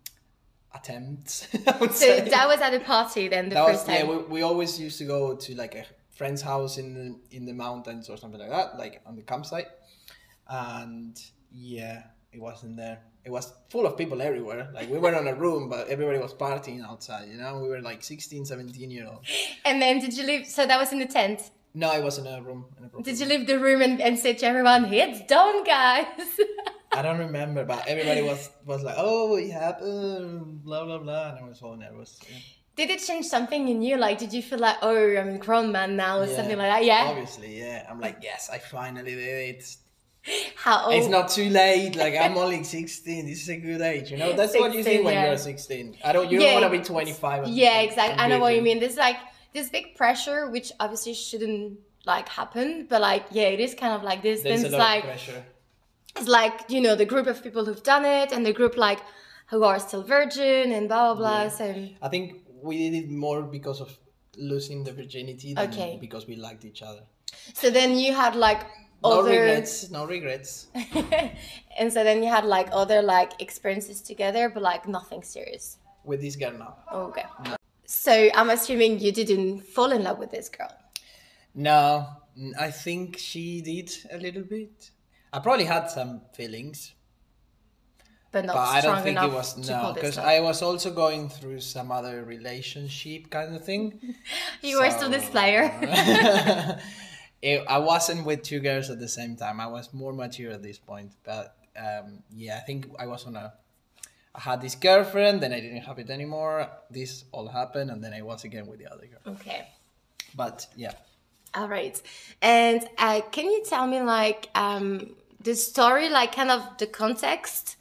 attempts. 0.75 1.47
So 1.81 1.89
say. 1.89 2.29
that 2.29 2.47
was 2.49 2.61
at 2.61 2.75
a 2.75 2.81
party 2.81 3.29
then 3.29 3.49
the 3.49 3.55
That 3.55 3.67
first 3.67 3.87
was 3.87 3.97
time. 3.97 4.09
yeah. 4.09 4.17
We, 4.17 4.25
we 4.35 4.43
always 4.43 4.79
used 4.81 4.99
to 4.99 5.05
go 5.05 5.37
to 5.37 5.55
like 5.55 5.75
a 5.75 5.85
friend's 6.11 6.43
house 6.43 6.79
in 6.79 6.95
the 6.95 7.37
in 7.37 7.45
the 7.45 7.53
mountains 7.53 8.09
or 8.09 8.17
something 8.17 8.41
like 8.41 8.51
that, 8.51 8.79
like 8.79 9.01
on 9.07 9.17
the 9.17 9.23
campsite. 9.23 9.69
And 10.49 11.19
yeah, 11.53 12.03
it 12.33 12.41
wasn't 12.41 12.77
there. 12.77 12.99
It 13.25 13.31
was 13.31 13.53
full 13.71 13.87
of 13.87 13.97
people 13.97 14.21
everywhere. 14.21 14.71
Like 14.75 14.91
we 14.91 14.99
were 14.99 15.15
on 15.17 15.27
a 15.27 15.35
room, 15.35 15.69
but 15.71 15.89
everybody 15.89 16.19
was 16.19 16.35
partying 16.35 16.85
outside. 16.85 17.29
You 17.31 17.39
know, 17.39 17.59
we 17.61 17.69
were 17.69 17.81
like 17.81 18.03
16, 18.03 18.45
17 18.45 18.91
year 18.91 19.07
old. 19.07 19.25
And 19.65 19.81
then 19.81 19.99
did 19.99 20.15
you 20.17 20.25
leave? 20.27 20.47
So 20.47 20.67
that 20.67 20.79
was 20.79 20.93
in 20.93 20.99
the 20.99 21.07
tent. 21.07 21.51
No, 21.77 21.93
it 21.93 22.05
was 22.05 22.19
in 22.19 22.27
a 22.27 22.41
room. 22.43 22.67
In 22.79 22.85
a 22.85 22.89
proper 22.89 23.03
Did 23.05 23.19
you 23.19 23.27
leave 23.27 23.47
the 23.47 23.59
room 23.59 23.83
and, 23.83 24.01
and 24.01 24.17
say 24.19 24.35
to 24.35 24.47
everyone, 24.47 24.93
"It's 24.93 25.23
done, 25.27 25.65
guys"? 25.65 26.07
I 26.99 27.03
don't 27.03 27.19
remember, 27.19 27.65
but 27.65 27.87
everybody 27.87 28.23
was 28.23 28.51
was 28.65 28.83
like, 28.83 28.97
"Oh, 28.99 29.37
it 29.37 29.51
happened," 29.51 30.65
blah 30.65 30.85
blah 30.85 30.99
blah, 30.99 31.31
and 31.31 31.39
I 31.45 31.49
was 31.49 31.59
so 31.59 31.75
nervous. 31.75 32.19
Yeah. 32.31 32.39
did 32.77 32.91
it 32.91 32.99
change 33.09 33.27
something 33.27 33.69
in 33.69 33.83
you? 33.83 33.97
Like, 33.97 34.19
did 34.19 34.33
you 34.33 34.43
feel 34.43 34.59
like, 34.59 34.77
"Oh, 34.83 35.17
I'm 35.21 35.29
a 35.37 35.39
grown 35.39 35.71
man 35.73 35.97
now," 35.97 36.21
or 36.21 36.27
Yeah, 36.27 36.37
something 36.37 36.59
like 36.59 36.71
that? 36.75 36.85
Yeah. 36.85 37.05
Obviously, 37.11 37.59
yeah. 37.59 37.87
I'm 37.89 38.01
like, 38.01 38.19
yes, 38.23 38.51
I 38.51 38.59
finally 38.59 39.15
did 39.15 39.57
it. 39.57 39.77
How 40.57 40.87
old? 40.87 40.95
It's 40.95 41.09
not 41.09 41.29
too 41.29 41.51
late. 41.51 41.95
Like 41.97 42.15
I'm 42.17 42.37
only 42.39 42.63
16. 42.65 43.27
This 43.27 43.43
is 43.43 43.49
a 43.51 43.57
good 43.59 43.81
age. 43.83 44.11
You 44.11 44.17
know, 44.17 44.33
that's 44.33 44.55
what 44.55 44.73
you 44.73 44.83
16, 44.83 44.85
think 44.85 45.05
when 45.05 45.15
yeah. 45.15 45.27
you're 45.29 45.37
16. 45.37 45.99
I 46.05 46.13
don't. 46.15 46.31
You 46.31 46.41
Yeah. 46.41 46.53
don't 46.53 46.63
want 46.63 46.73
to 46.75 46.79
be 46.81 46.85
25. 46.85 47.45
and- 47.45 47.55
Yeah, 47.55 47.79
and- 47.81 47.89
exactly. 47.89 48.13
and 48.13 48.21
I 48.23 48.29
know 48.29 48.41
what 48.41 48.55
you 48.57 48.63
mean. 48.63 48.81
There's 48.81 48.97
like 48.97 49.19
this 49.53 49.69
big 49.69 49.95
pressure, 49.97 50.51
which 50.51 50.73
obviously 50.81 51.15
shouldn't 51.15 51.79
like 52.07 52.29
happen, 52.29 52.87
but 52.89 53.01
like 53.03 53.25
yeah, 53.31 53.49
it 53.57 53.61
is 53.61 53.75
kind 53.75 53.93
of 53.93 54.03
like 54.03 54.23
this. 54.23 54.43
There's 54.43 54.63
then 54.63 54.73
a 54.73 54.75
it's 54.75 54.79
lot 54.79 54.89
like 54.89 55.05
of 55.05 55.11
pressure. 55.11 55.45
It's 56.17 56.29
like 56.29 56.57
you 56.69 56.81
know 56.81 56.95
the 56.95 57.05
group 57.07 57.27
of 57.27 57.43
people 57.43 57.65
who've 57.65 57.83
done 57.83 58.05
it 58.05 58.33
and 58.33 58.45
the 58.47 58.53
group 58.53 58.77
like 58.77 59.01
who 59.51 59.63
are 59.65 59.79
still 59.79 60.03
virgin 60.03 60.73
and 60.73 60.89
blah 60.89 61.15
blah 61.15 61.15
blah. 61.15 61.43
Yeah. 61.43 61.49
So 61.49 61.89
I 62.03 62.09
think 62.09 62.43
we 62.63 62.79
did 62.91 62.95
it 63.05 63.11
more 63.11 63.43
because 63.43 63.81
of 63.81 63.97
losing 64.37 64.85
the 64.85 64.93
virginity 64.93 65.55
than 65.55 65.69
Okay. 65.71 65.99
because 66.01 66.27
we 66.27 66.37
liked 66.37 66.65
each 66.65 66.83
other. 66.83 67.03
so 67.53 67.71
then 67.71 67.99
you 67.99 68.13
had 68.13 68.35
like 68.37 68.63
No 69.03 69.21
other 69.21 69.31
regrets. 69.31 69.91
No 69.91 70.07
regrets. 70.07 70.69
and 71.79 71.93
so 71.93 72.03
then 72.05 72.23
you 72.23 72.29
had 72.31 72.45
like 72.45 72.69
other 72.73 73.03
like 73.03 73.33
experiences 73.47 74.01
together, 74.01 74.49
but 74.49 74.63
like 74.63 74.89
nothing 74.89 75.23
serious. 75.23 75.79
With 76.05 76.21
this 76.21 76.37
girl 76.37 76.53
now. 76.59 76.77
Okay. 76.93 77.25
So 77.87 78.13
I'm 78.35 78.51
assuming 78.51 78.99
you 78.99 79.13
didn't 79.13 79.61
fall 79.61 79.93
in 79.93 80.03
love 80.03 80.19
with 80.19 80.31
this 80.31 80.49
girl. 80.49 80.73
No, 81.55 82.07
I 82.59 82.71
think 82.71 83.19
she 83.19 83.61
did 83.61 83.91
a 84.11 84.19
little 84.19 84.43
bit. 84.43 84.91
I 85.35 85.39
probably 85.41 85.65
had 85.67 85.91
some 85.91 86.21
feelings, 86.33 86.95
But 88.31 88.45
not 88.47 88.55
but 88.55 88.69
I 88.69 88.81
don't 88.81 89.03
think 89.03 89.19
it 89.21 89.33
was 89.33 89.57
no 89.69 89.93
because. 89.95 90.17
I 90.19 90.41
was 90.41 90.63
also 90.63 90.91
going 90.93 91.29
through 91.29 91.61
some 91.61 91.91
other 91.99 92.25
relationship 92.25 93.31
kind 93.31 93.55
of 93.57 93.65
thing. 93.65 93.85
You 94.63 94.79
were 94.81 94.91
still 94.91 95.11
this 95.11 95.25
So- 95.27 95.31
player. 95.37 95.65
it, 97.43 97.65
I 97.69 97.79
wasn't 97.79 98.25
with 98.25 98.43
two 98.43 98.61
girls 98.61 98.91
at 98.91 98.99
the 98.99 99.09
same 99.09 99.37
time. 99.37 99.61
I 99.61 99.67
was 99.67 99.93
more 99.93 100.13
mature 100.13 100.53
at 100.53 100.63
this 100.63 100.79
point. 100.79 101.13
But 101.25 101.55
um, 101.77 102.23
yeah, 102.35 102.57
I 102.59 102.61
think 102.61 102.87
I 102.99 103.07
was 103.07 103.27
on 103.27 103.37
a. 103.37 103.53
I 104.37 104.41
had 104.41 104.61
this 104.61 104.75
girlfriend, 104.75 105.43
then 105.43 105.53
I 105.53 105.61
didn't 105.61 105.83
have 105.83 105.99
it 106.01 106.11
anymore. 106.11 106.69
This 106.91 107.25
all 107.31 107.47
happened, 107.49 107.91
and 107.91 108.03
then 108.03 108.13
I 108.13 108.23
was 108.23 108.43
again 108.45 108.67
with 108.67 108.79
the 108.81 108.91
other 108.93 109.07
girl. 109.07 109.35
okay. 109.35 109.69
But 110.35 110.67
yeah, 110.77 110.95
All 111.55 111.69
right. 111.69 112.01
And 112.43 112.81
uh, 112.99 113.21
can 113.31 113.45
you 113.47 113.63
tell 113.65 113.87
me 113.87 114.01
like 114.01 114.49
um, 114.57 115.15
the 115.45 115.55
story, 115.55 116.09
like 116.09 116.35
kind 116.35 116.51
of 116.51 116.63
the 116.79 116.87
context 116.87 117.77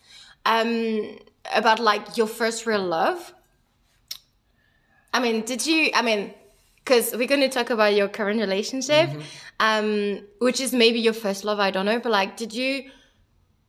um, 0.46 1.18
about 1.54 1.80
like 1.80 2.18
your 2.18 2.28
first 2.28 2.66
real 2.66 2.86
love? 2.86 3.34
I 5.14 5.20
mean, 5.20 5.42
did 5.46 5.66
you? 5.66 5.90
I 5.94 6.02
mean, 6.02 6.34
because 6.78 7.16
we're 7.16 7.28
going 7.28 7.42
to 7.42 7.50
talk 7.50 7.70
about 7.70 7.96
your 7.96 8.08
current 8.08 8.40
relationship, 8.40 9.10
um, 9.60 10.20
which 10.40 10.60
is 10.60 10.74
maybe 10.74 11.00
your 11.00 11.14
first 11.14 11.44
love. 11.44 11.60
I 11.60 11.72
don't 11.72 11.86
know, 11.86 12.00
but 12.00 12.12
like, 12.12 12.38
did 12.38 12.54
you? 12.54 12.90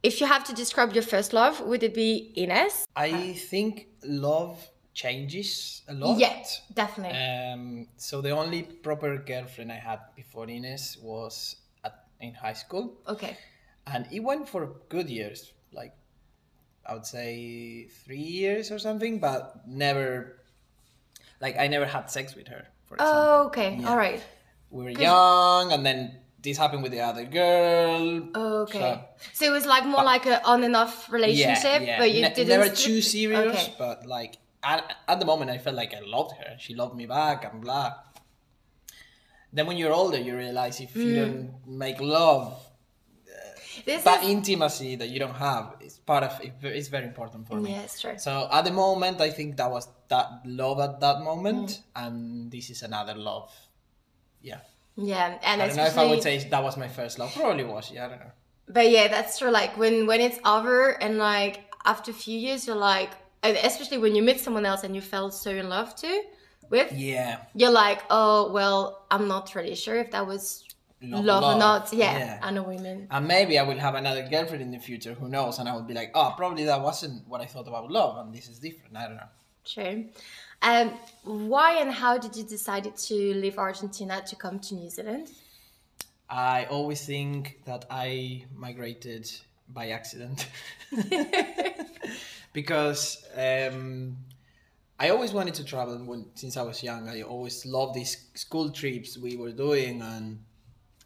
If 0.03 0.21
you 0.21 0.27
have 0.27 0.45
to 0.45 0.53
describe 0.53 0.93
your 0.93 1.03
first 1.03 1.33
love, 1.33 1.61
would 1.63 1.83
it 1.83 1.95
be 1.95 2.33
Ines? 2.37 2.85
I 2.95 3.33
think 3.33 3.89
love 4.05 4.61
changes 4.93 5.83
a 5.89 5.95
lot. 5.95 6.19
Yeah, 6.19 6.43
definitely. 6.75 7.19
Um, 7.19 7.89
so 7.97 8.21
the 8.21 8.31
only 8.31 8.63
proper 8.63 9.17
girlfriend 9.17 9.73
I 9.73 9.77
had 9.77 10.01
before 10.15 10.49
Ines 10.49 10.99
was 11.03 11.57
at, 11.85 12.05
in 12.21 12.35
high 12.35 12.53
school, 12.53 12.99
okay. 13.09 13.37
And 13.87 14.07
it 14.11 14.21
went 14.21 14.49
for 14.49 14.77
good 14.89 15.09
years, 15.11 15.53
like 15.73 15.93
I 16.87 16.95
would 16.95 17.07
say 17.07 17.87
three 18.05 18.19
years 18.19 18.71
or 18.71 18.79
something, 18.79 19.19
but 19.19 19.67
never, 19.67 20.39
like 21.41 21.59
I 21.59 21.67
never 21.69 21.87
had 21.87 22.11
sex 22.11 22.35
with 22.35 22.49
her. 22.49 22.67
For 22.87 22.95
example, 22.97 23.17
Oh, 23.23 23.47
okay. 23.47 23.77
Yeah. 23.81 23.89
All 23.91 23.97
right. 23.97 24.23
we 24.71 24.85
were 24.85 24.91
young, 24.91 25.73
and 25.73 25.85
then 25.87 26.19
this 26.43 26.59
happened 26.59 26.83
with 26.83 26.93
the 26.93 27.01
other 27.01 27.25
girl. 27.25 28.29
Okay. 28.37 28.79
So- 28.81 29.01
So, 29.33 29.45
it 29.47 29.51
was 29.51 29.65
like 29.67 29.85
more 29.87 30.05
like 30.05 30.27
a 30.27 30.45
on 30.47 30.63
and 30.65 30.77
off 30.77 31.11
relationship, 31.11 31.81
yeah, 31.81 31.97
yeah. 31.97 31.99
but 31.99 32.13
you 32.13 32.23
Ne- 32.23 32.35
didn't. 32.35 32.49
never 32.49 32.69
too 32.69 33.01
serious, 33.01 33.55
Okay. 33.57 33.75
but 33.79 34.05
like 34.07 34.37
at, 34.63 34.97
at 35.09 35.21
the 35.21 35.27
moment, 35.27 35.51
I 35.51 35.59
felt 35.59 35.77
like 35.77 35.95
I 35.95 36.01
loved 36.01 36.33
her. 36.41 36.57
She 36.59 36.75
loved 36.75 36.95
me 36.97 37.07
back, 37.07 37.45
and 37.51 37.61
blah. 37.63 37.95
Then 39.53 39.67
when 39.67 39.77
you're 39.77 39.93
older, 39.93 40.19
you 40.19 40.37
realize 40.37 40.81
if 40.81 40.95
Mm. 40.95 41.05
you 41.05 41.15
don't 41.15 41.67
make 41.67 42.01
love, 42.01 42.61
This 43.87 44.03
that 44.05 44.23
is 44.25 44.31
intimacy 44.31 44.97
that 44.97 45.09
you 45.09 45.19
don't 45.19 45.35
have 45.37 45.77
is 45.81 45.99
part 45.99 46.25
of. 46.25 46.41
It's 46.63 46.89
very 46.89 47.05
important 47.07 47.47
for 47.47 47.57
me. 47.61 47.71
yeah, 47.73 47.83
it's 47.83 48.01
true. 48.01 48.17
So 48.19 48.49
at 48.51 48.65
the 48.65 48.71
moment, 48.73 49.21
I 49.21 49.31
think 49.31 49.57
that 49.57 49.71
was 49.71 49.89
that 50.09 50.29
love 50.45 50.81
at 50.81 51.01
that 51.01 51.21
moment, 51.23 51.69
Mm. 51.71 51.83
and 52.07 52.51
this 52.51 52.71
is 52.71 52.83
another 52.83 53.15
love. 53.15 53.51
Yeah, 54.43 54.61
Yeah, 54.97 55.39
and 55.43 55.63
I 55.63 55.67
don't 55.69 55.77
know 55.77 55.87
if 55.87 55.99
I 55.99 56.07
would 56.07 56.23
say 56.23 56.39
that 56.49 56.63
was 56.63 56.77
my 56.77 56.89
first 56.89 57.19
love. 57.19 57.33
Probably 57.35 57.65
was. 57.65 57.91
Yeah, 57.91 58.07
I 58.07 58.09
don't 58.09 58.21
know. 58.21 58.33
but 58.69 58.91
yeah, 58.91 59.09
that's 59.09 59.39
true. 59.39 59.51
Like 59.51 59.77
when 59.77 60.07
when 60.07 60.21
it's 60.21 60.39
over 60.45 60.91
and 61.03 61.19
like 61.19 61.61
after 61.85 62.11
a 62.11 62.15
few 62.15 62.39
years, 62.39 62.67
you're 62.67 62.77
like, 62.77 63.11
especially 63.43 63.99
when 63.99 64.15
you 64.15 64.23
meet 64.23 64.41
someone 64.41 64.65
else 64.67 64.85
and 64.85 64.95
you 64.95 65.01
fell 65.03 65.31
so 65.31 65.51
in 65.51 65.69
love 65.69 65.95
too 65.97 66.23
with, 66.71 66.93
Yeah, 66.93 67.39
you're 67.55 67.71
like, 67.85 68.01
oh 68.11 68.53
well, 68.53 69.05
I'm 69.11 69.29
not 69.29 69.55
really 69.55 69.75
sure 69.75 69.97
if 69.97 70.11
that 70.13 70.27
was 70.27 70.65
Love, 71.03 71.25
love, 71.25 71.43
or 71.43 71.47
love. 71.47 71.59
not. 71.59 71.93
Yeah, 71.93 72.19
Yeah. 72.19 72.61
What 72.61 72.75
you 72.77 72.81
mean. 72.83 73.09
And 73.11 73.29
maybe 73.29 73.59
I 73.59 73.63
will 73.63 73.79
have 73.79 73.95
another 73.95 74.27
girlfriend 74.29 74.63
in 74.63 74.71
the 74.71 74.79
future, 74.79 75.15
who 75.15 75.29
knows? 75.29 75.59
And 75.59 75.69
I 75.69 75.77
would 75.77 75.87
be 75.87 75.95
like, 75.95 76.13
oh, 76.15 76.33
probably 76.37 76.65
that 76.65 76.81
wasn't 76.81 77.27
what 77.29 77.41
I 77.41 77.47
thought 77.47 77.69
about 77.69 77.91
love, 77.91 78.17
and 78.19 78.35
this 78.35 78.49
is 78.49 78.59
different. 78.59 78.97
I 78.97 79.09
don't 79.09 79.17
know. 79.17 79.29
True. 79.65 80.07
Um, 80.63 80.93
why 81.25 81.81
and 81.81 81.91
how 81.91 82.17
did 82.17 82.37
you 82.37 82.45
decide 82.45 82.97
to 82.97 83.15
leave 83.35 83.59
Argentina 83.59 84.23
to 84.27 84.37
come 84.37 84.59
to 84.61 84.75
New 84.75 84.89
Zealand? 84.89 85.31
I 86.31 86.65
always 86.65 87.05
think 87.05 87.61
that 87.67 87.85
I 87.91 88.45
migrated 88.57 89.31
by 89.69 89.91
accident. 89.91 90.49
because 92.53 93.27
um, 93.37 94.17
I 94.99 95.11
always 95.11 95.33
wanted 95.33 95.55
to 95.55 95.65
travel 95.65 95.99
when, 95.99 96.27
since 96.35 96.57
I 96.57 96.63
was 96.63 96.83
young. 96.83 97.09
I 97.09 97.23
always 97.23 97.67
loved 97.67 97.95
these 97.95 98.29
school 98.35 98.71
trips 98.71 99.19
we 99.19 99.37
were 99.37 99.53
doing, 99.53 100.01
and 100.01 100.39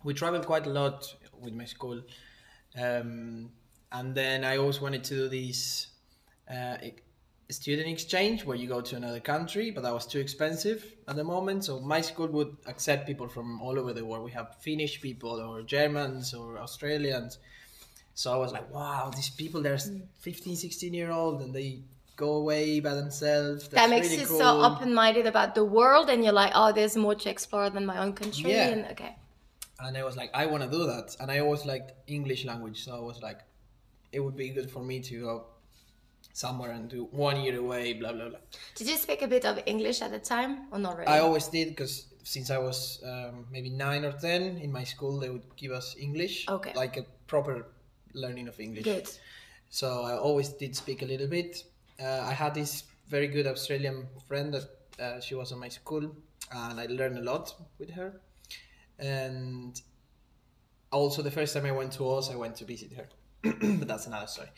we 0.05 0.15
traveled 0.15 0.47
quite 0.47 0.67
a 0.67 0.71
lot 0.71 1.15
with 1.41 1.55
my 1.55 1.65
school. 1.65 2.01
Um, 2.81 3.51
and 3.93 4.15
then 4.15 4.45
I 4.45 4.57
always 4.59 4.81
wanted 4.81 5.05
to 5.05 5.15
do 5.15 5.29
this 5.29 5.89
uh, 6.51 6.77
student 7.51 7.89
exchange 7.89 8.45
where 8.45 8.57
you 8.57 8.69
go 8.69 8.81
to 8.81 8.97
another 8.97 9.21
country, 9.21 9.71
but 9.71 9.83
that 9.83 9.93
was 9.93 10.07
too 10.07 10.19
expensive 10.21 10.85
at 11.09 11.17
the 11.17 11.25
moment. 11.25 11.65
So 11.65 11.81
my 11.81 12.01
school 12.01 12.29
would 12.29 12.57
accept 12.67 13.07
people 13.07 13.29
from 13.29 13.61
all 13.63 13.79
over 13.79 13.93
the 13.93 14.05
world. 14.05 14.25
We 14.25 14.33
have 14.33 14.57
Finnish 14.61 15.01
people, 15.01 15.41
or 15.41 15.63
Germans, 15.63 16.35
or 16.35 16.59
Australians. 16.59 17.39
So 18.15 18.33
I 18.33 18.37
was 18.37 18.53
like, 18.53 18.73
wow, 18.73 19.11
these 19.15 19.31
people, 19.31 19.63
they're 19.63 19.79
15, 19.79 20.57
16 20.57 20.93
year 20.93 21.11
old 21.11 21.41
and 21.41 21.55
they 21.55 21.81
go 22.17 22.33
away 22.33 22.81
by 22.81 22.95
themselves. 22.95 23.69
that 23.69 23.89
makes 23.89 24.09
really 24.11 24.23
you 24.23 24.27
cool. 24.27 24.39
so 24.39 24.63
open-minded 24.63 25.25
about 25.27 25.55
the 25.55 25.65
world 25.65 26.11
and 26.11 26.25
you're 26.25 26.33
like 26.33 26.51
oh 26.53 26.73
there's 26.73 26.97
more 26.97 27.15
to 27.15 27.31
explore 27.31 27.71
than 27.71 27.87
my 27.87 27.99
own 27.99 28.13
country 28.13 28.51
Yeah. 28.51 28.71
and 28.71 28.85
okay 28.87 29.15
and 29.81 29.97
I 29.97 30.05
was 30.05 30.17
like, 30.17 30.31
I 30.35 30.47
want 30.47 30.63
to 30.65 30.71
do 30.71 30.87
that. 30.87 31.17
And 31.21 31.31
I 31.31 31.39
always 31.41 31.65
liked 31.65 31.93
English 32.07 32.45
language, 32.45 32.85
so 32.85 32.97
I 32.97 33.01
was 33.01 33.23
like, 33.23 33.41
it 34.13 34.21
would 34.21 34.37
be 34.37 34.49
good 34.51 34.71
for 34.71 34.83
me 34.83 35.01
to 35.01 35.21
go 35.21 35.45
somewhere 36.33 36.71
and 36.73 36.89
do 36.89 37.05
one 37.13 37.41
year 37.41 37.59
away, 37.59 37.93
blah 37.95 38.13
blah 38.13 38.29
blah. 38.29 38.39
did 38.75 38.89
you 38.89 38.97
speak 38.97 39.23
a 39.23 39.27
bit 39.29 39.45
of 39.45 39.59
english 39.67 40.03
at 40.03 40.11
the 40.11 40.19
time 40.19 40.53
or 40.73 40.79
not 40.79 40.97
really 40.97 41.09
I 41.09 41.19
always 41.21 41.47
did 41.49 41.69
because 41.71 42.07
since 42.23 42.51
I 42.51 42.59
was 42.59 43.03
um, 43.05 43.47
maybe 43.51 43.71
nine 43.71 44.05
or 44.05 44.13
ten 44.13 44.59
in 44.59 44.71
my 44.71 44.85
school, 44.85 45.19
they 45.19 45.31
would 45.31 45.49
give 45.57 45.73
us 45.73 45.97
English, 45.99 46.47
Okay. 46.49 46.73
like 46.75 46.97
a 46.97 47.05
proper 47.27 47.67
learning 48.15 48.49
of 48.49 48.61
English. 48.61 48.85
good 48.85 49.09
So 49.71 50.03
I 50.03 50.15
always 50.17 50.49
did 50.51 50.77
speak 50.77 51.03
a 51.03 51.07
little 51.07 51.27
bit. 51.29 51.65
Uh, 52.01 52.21
I 52.31 52.33
had 52.33 52.55
this 52.55 52.85
very 53.09 53.29
good 53.29 53.47
Australian 53.47 54.07
friend 54.29 54.53
that 54.55 54.67
uh, 55.01 55.21
she 55.21 55.35
was 55.35 55.53
in 55.53 55.59
my 55.59 55.69
school, 55.71 56.05
and 56.53 56.81
I 56.81 56.87
learned 56.87 57.19
a 57.19 57.23
lot 57.23 57.55
with 57.79 57.91
her. 57.91 58.21
And 58.99 59.81
also, 60.91 61.23
the 61.23 61.31
first 61.31 61.55
time 61.55 61.67
I 61.67 61.73
went 61.73 61.93
to 61.95 62.09
Oz, 62.09 62.31
I 62.31 62.37
went 62.37 62.57
to 62.57 62.65
visit 62.65 62.93
her, 62.97 63.09
but 63.43 63.89
that's 63.89 64.07
another 64.07 64.27
story. 64.27 64.49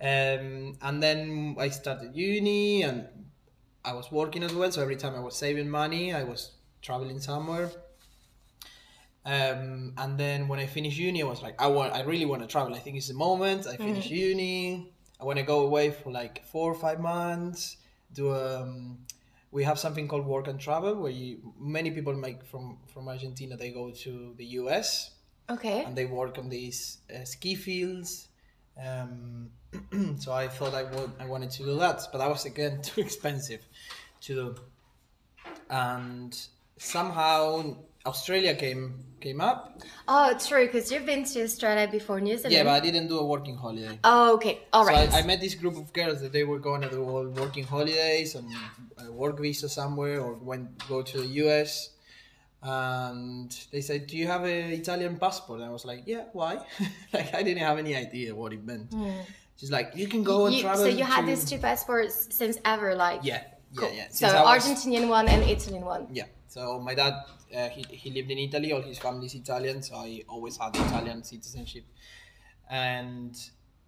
Um, 0.00 0.78
and 0.80 1.02
then 1.02 1.56
I 1.58 1.68
started 1.68 2.14
uni, 2.14 2.82
and 2.82 3.06
I 3.84 3.92
was 3.94 4.10
working 4.10 4.42
as 4.42 4.54
well. 4.54 4.70
So 4.70 4.82
every 4.82 4.96
time 4.96 5.14
I 5.14 5.20
was 5.20 5.36
saving 5.36 5.68
money, 5.68 6.14
I 6.14 6.24
was 6.24 6.52
traveling 6.82 7.20
somewhere. 7.20 7.70
Um, 9.24 9.92
and 9.98 10.18
then 10.18 10.48
when 10.48 10.58
I 10.58 10.66
finished 10.66 10.98
uni, 10.98 11.22
I 11.22 11.26
was 11.26 11.42
like, 11.42 11.60
I 11.60 11.66
want, 11.66 11.94
I 11.94 12.02
really 12.02 12.24
want 12.24 12.42
to 12.42 12.48
travel. 12.48 12.74
I 12.74 12.78
think 12.78 12.96
it's 12.96 13.08
the 13.08 13.14
moment. 13.14 13.66
I 13.66 13.76
finished 13.76 14.10
uni. 14.10 14.92
I 15.20 15.24
want 15.24 15.38
to 15.38 15.44
go 15.44 15.60
away 15.60 15.90
for 15.90 16.10
like 16.10 16.44
four 16.46 16.70
or 16.70 16.74
five 16.74 17.00
months. 17.00 17.76
Do 18.14 18.34
um, 18.34 18.98
we 19.52 19.64
have 19.64 19.78
something 19.78 20.06
called 20.06 20.26
work 20.26 20.46
and 20.48 20.60
travel, 20.60 20.94
where 20.94 21.10
you 21.10 21.52
many 21.58 21.90
people 21.90 22.14
make 22.14 22.44
from 22.44 22.78
from 22.92 23.08
Argentina. 23.08 23.56
They 23.56 23.70
go 23.70 23.90
to 23.90 24.34
the 24.36 24.44
U.S. 24.60 25.10
okay 25.48 25.84
and 25.84 25.96
they 25.96 26.06
work 26.06 26.38
on 26.38 26.48
these 26.48 26.98
uh, 27.14 27.24
ski 27.24 27.54
fields. 27.54 28.28
Um, 28.82 29.50
so 30.18 30.32
I 30.32 30.48
thought 30.48 30.74
I 30.74 30.84
would, 30.84 31.12
I 31.20 31.26
wanted 31.26 31.50
to 31.50 31.64
do 31.64 31.78
that, 31.78 32.02
but 32.12 32.18
that 32.18 32.28
was 32.28 32.44
again 32.44 32.80
too 32.82 33.00
expensive 33.00 33.66
to 34.22 34.34
do. 34.34 34.54
And 35.68 36.36
somehow 36.76 37.76
Australia 38.06 38.54
came 38.54 39.04
came 39.20 39.40
up. 39.40 39.78
Oh, 40.08 40.34
true, 40.38 40.64
because 40.66 40.90
you've 40.90 41.04
been 41.04 41.24
to 41.24 41.42
Australia 41.42 41.86
before 41.90 42.20
New 42.20 42.36
Zealand. 42.38 42.54
Yeah, 42.54 42.64
but 42.64 42.70
I 42.72 42.80
didn't 42.80 43.08
do 43.08 43.18
a 43.18 43.26
working 43.26 43.56
holiday. 43.56 43.98
Oh, 44.02 44.34
okay. 44.36 44.60
All 44.72 44.84
so 44.86 44.92
right. 44.92 45.12
I, 45.12 45.18
I 45.18 45.22
met 45.22 45.40
this 45.40 45.54
group 45.54 45.76
of 45.76 45.92
girls 45.92 46.22
that 46.22 46.32
they 46.32 46.44
were 46.44 46.58
going 46.58 46.80
to 46.80 46.88
do 46.88 47.04
all 47.04 47.26
working 47.28 47.64
holidays 47.64 48.34
and 48.34 48.48
a 48.98 49.12
work 49.12 49.38
visa 49.38 49.68
somewhere 49.68 50.20
or 50.20 50.32
went 50.34 50.66
go 50.88 51.02
to 51.02 51.18
the 51.20 51.26
US. 51.44 51.90
And 52.62 53.50
they 53.72 53.80
said, 53.80 54.06
"Do 54.06 54.16
you 54.16 54.26
have 54.26 54.44
an 54.44 54.72
Italian 54.72 55.16
passport?" 55.18 55.60
And 55.60 55.68
I 55.68 55.72
was 55.72 55.84
like, 55.84 56.02
"Yeah, 56.06 56.24
why?" 56.32 56.58
like 57.12 57.34
I 57.34 57.42
didn't 57.42 57.62
have 57.62 57.78
any 57.78 57.94
idea 57.96 58.34
what 58.34 58.52
it 58.52 58.64
meant. 58.64 58.92
Hmm. 58.92 59.10
She's 59.56 59.70
like, 59.70 59.92
"You 59.94 60.06
can 60.08 60.22
go 60.24 60.46
and 60.46 60.54
You- 60.54 60.62
travel." 60.62 60.84
so 60.84 60.88
you 60.88 61.04
had 61.04 61.22
to-" 61.22 61.26
these 61.26 61.44
two 61.44 61.58
passports 61.58 62.28
since 62.30 62.58
ever, 62.64 62.94
like 62.94 63.20
Yeah, 63.22 63.42
yeah, 63.72 63.80
Cool. 63.80 63.92
yeah. 63.94 64.08
So 64.10 64.26
Since 64.28 64.32
I 64.32 64.42
was- 64.42 64.64
Argentinian 64.64 65.08
one 65.08 65.28
and 65.28 65.42
Italian 65.44 65.84
one. 65.84 66.08
Yeah. 66.12 66.24
So 66.48 66.78
my 66.80 66.94
dad, 66.94 67.14
uh, 67.56 67.68
he, 67.68 67.82
he 67.90 68.10
lived 68.10 68.30
in 68.30 68.38
Italy. 68.38 68.72
All 68.72 68.82
his 68.82 68.98
family's 68.98 69.34
Italian, 69.34 69.82
so 69.82 69.96
I 69.96 70.22
always 70.28 70.56
had 70.56 70.74
Italian 70.76 71.22
citizenship. 71.24 71.84
And 72.70 73.36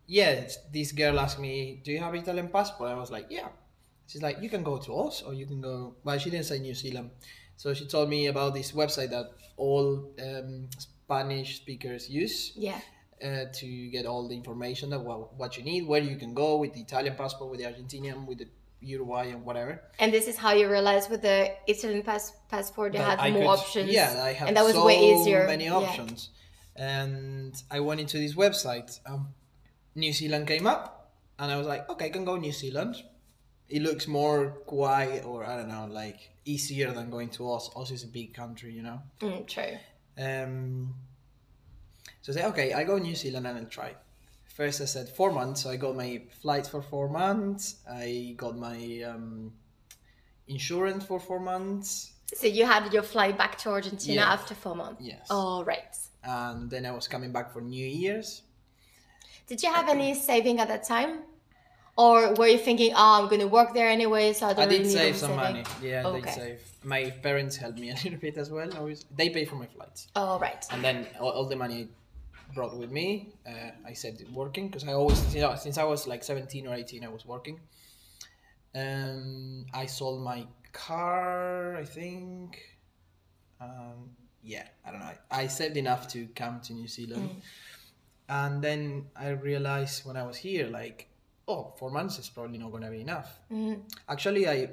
yeah, 0.07 0.49
this 0.73 0.92
girl 0.92 1.19
asked 1.21 1.38
me, 1.38 1.81
"Do 1.85 1.92
you 1.92 1.99
have 2.00 2.14
Italian 2.14 2.49
passport?" 2.49 2.90
I 2.90 2.95
was 2.95 3.11
like, 3.11 3.26
"Yeah." 3.31 3.49
She's 4.07 4.23
like, 4.23 4.42
"You 4.42 4.50
can 4.50 4.62
go 4.62 4.78
to 4.78 4.95
us, 5.07 5.23
or 5.23 5.35
you 5.35 5.47
can 5.47 5.61
go." 5.61 5.97
Well, 6.04 6.19
she 6.19 6.31
didn't 6.31 6.47
say 6.47 6.59
New 6.59 6.75
Zealand, 6.75 7.11
so 7.57 7.73
she 7.75 7.87
told 7.87 8.09
me 8.09 8.26
about 8.26 8.54
this 8.54 8.73
website 8.73 9.11
that 9.11 9.31
all 9.57 10.11
um, 10.21 10.69
Spanish 10.78 11.57
speakers 11.57 12.09
use 12.11 12.52
Yeah. 12.57 12.81
uh, 13.23 13.45
to 13.52 13.66
get 13.90 14.07
all 14.07 14.26
the 14.28 14.35
information 14.35 14.90
that 14.90 15.00
what, 15.00 15.35
what 15.37 15.57
you 15.57 15.62
need, 15.62 15.87
where 15.87 16.00
you 16.02 16.16
can 16.16 16.35
go 16.35 16.57
with 16.57 16.73
the 16.75 16.81
Italian 16.81 17.14
passport, 17.14 17.50
with 17.50 17.61
the 17.61 17.66
Argentinian, 17.66 18.26
with 18.26 18.38
the 18.38 18.49
Uruguayan, 18.82 19.44
whatever. 19.44 19.82
And 19.98 20.12
this 20.12 20.26
is 20.28 20.36
how 20.36 20.52
you 20.52 20.68
realize 20.70 21.08
with 21.08 21.22
the 21.22 21.52
Italian 21.66 22.02
pass- 22.02 22.32
passport 22.48 22.92
you 22.94 22.98
that 22.98 23.18
had 23.18 23.18
I 23.20 23.30
more 23.30 23.42
could- 23.42 23.48
options. 23.60 23.90
Yeah, 23.90 24.22
I 24.22 24.32
had 24.32 24.48
and 24.48 24.56
that 24.56 24.64
was 24.64 24.74
so 24.74 24.84
way 24.86 24.98
easier. 25.12 25.46
many 25.46 25.64
Yeah. 25.64 25.74
options. 25.74 26.30
And 26.76 27.54
I 27.70 27.80
went 27.80 28.00
into 28.00 28.18
this 28.18 28.34
website. 28.34 28.98
Um, 29.06 29.34
New 29.94 30.12
Zealand 30.12 30.46
came 30.48 30.66
up, 30.66 31.12
and 31.38 31.50
I 31.52 31.56
was 31.56 31.66
like, 31.66 31.88
okay, 31.90 32.06
I 32.06 32.10
can 32.10 32.24
go 32.24 32.36
New 32.36 32.52
Zealand. 32.52 32.96
It 33.68 33.82
looks 33.82 34.06
more 34.06 34.50
quiet, 34.66 35.24
or 35.24 35.44
I 35.46 35.56
don't 35.56 35.68
know, 35.68 35.86
like 35.86 36.18
easier 36.44 36.90
than 36.92 37.10
going 37.10 37.28
to 37.30 37.50
Oz. 37.50 37.70
Oz 37.76 37.90
is 37.90 38.02
a 38.04 38.08
big 38.08 38.34
country, 38.34 38.72
you 38.72 38.82
know. 38.82 39.00
Mm, 39.20 39.46
true. 39.46 39.76
Um, 40.18 40.94
so 42.22 42.32
I 42.32 42.36
said, 42.36 42.44
okay, 42.52 42.72
I 42.72 42.84
go 42.84 42.98
New 42.98 43.14
Zealand 43.14 43.46
and 43.46 43.58
I'll 43.58 43.64
try. 43.66 43.94
First, 44.54 44.80
I 44.80 44.85
said 44.85 45.09
four 45.09 45.32
months. 45.32 45.62
So 45.62 45.71
I 45.71 45.76
got 45.76 45.97
my 45.97 46.21
flight 46.42 46.66
for 46.66 46.82
four 46.82 47.09
months. 47.09 47.76
I 47.90 48.35
got 48.37 48.56
my 48.56 49.02
um, 49.02 49.52
insurance 50.49 51.04
for 51.04 51.18
four 51.18 51.40
months. 51.40 52.12
So 52.35 52.47
you 52.47 52.64
had 52.64 52.92
your 52.92 53.02
flight 53.02 53.37
back 53.37 53.59
to 53.59 53.71
Argentina 53.71 54.23
Yeah. 54.23 54.32
after 54.32 54.54
four 54.54 54.75
months. 54.75 55.02
Yes. 55.02 55.26
All 55.30 55.64
right. 55.64 55.97
and 56.25 56.71
then 56.71 56.87
I 56.87 56.92
was 56.92 57.09
coming 57.09 57.32
back 57.32 57.52
for 57.52 57.61
New 57.61 57.85
Year's. 57.87 58.42
Did 59.49 59.61
you 59.62 59.73
have 59.73 59.88
any 59.88 60.14
saving 60.14 60.61
at 60.61 60.68
that 60.68 60.85
time? 60.85 61.12
Or 61.97 62.32
were 62.35 62.47
you 62.47 62.59
thinking, 62.59 62.92
oh, 62.94 63.12
I'm 63.23 63.28
going 63.28 63.40
to 63.40 63.49
work 63.49 63.75
there 63.75 63.88
anyway, 63.88 64.32
so 64.32 64.47
I 64.47 64.50
I 64.50 64.54
don't 64.54 64.68
did 64.68 64.78
really 64.82 64.85
need 64.94 65.00
save 65.02 65.16
some 65.16 65.30
saving? 65.30 65.44
money. 65.44 65.64
Yeah, 65.82 66.02
I 66.06 66.11
Okay. 66.11 66.21
did 66.21 66.30
save. 66.42 66.61
My 66.85 67.02
parents 67.26 67.54
helped 67.56 67.78
me 67.78 67.90
a 67.94 67.94
little 68.04 68.18
bit 68.26 68.37
as 68.38 68.49
well. 68.50 68.68
Always, 68.78 69.04
they 69.14 69.28
pay 69.30 69.44
for 69.44 69.56
my 69.56 69.66
flights, 69.66 70.00
All 70.16 70.38
right. 70.38 70.64
and 70.71 70.82
then 70.87 71.06
all, 71.21 71.30
all 71.37 71.44
the 71.54 71.56
money 71.64 71.78
I 71.82 71.87
brought 72.54 72.76
with 72.76 72.90
me, 72.90 73.35
uh, 73.47 73.71
I 73.87 73.92
said 73.92 74.21
it 74.21 74.30
working 74.32 74.68
because 74.68 74.87
I 74.87 74.92
always, 74.92 75.35
you 75.35 75.40
know, 75.40 75.54
since 75.56 75.78
I 75.78 75.85
was 75.85 76.06
like 76.06 76.23
seventeen 76.25 76.66
or 76.66 76.75
eighteen, 76.75 77.04
I 77.04 77.09
was 77.09 77.25
working. 77.26 77.61
Um, 78.75 79.66
I 79.75 79.87
sold 79.87 80.23
my 80.23 80.47
car, 80.73 81.76
I 81.76 81.85
think. 81.85 82.59
Um, 83.61 84.11
yeah, 84.42 84.66
I 84.85 84.90
don't 84.90 85.00
know. 85.00 85.06
I, 85.30 85.42
I 85.42 85.47
saved 85.47 85.76
enough 85.76 86.09
to 86.09 86.26
come 86.35 86.61
to 86.62 86.73
New 86.73 86.88
Zealand, 86.88 87.42
and 88.28 88.62
then 88.62 89.06
I 89.14 89.28
realized 89.28 90.04
when 90.04 90.16
I 90.16 90.25
was 90.25 90.37
here, 90.37 90.66
like, 90.66 91.09
oh, 91.47 91.73
four 91.78 91.90
months 91.90 92.18
is 92.18 92.28
probably 92.28 92.59
not 92.59 92.73
gonna 92.73 92.90
be 92.90 93.00
enough. 93.00 93.38
Actually, 94.09 94.49
I 94.49 94.71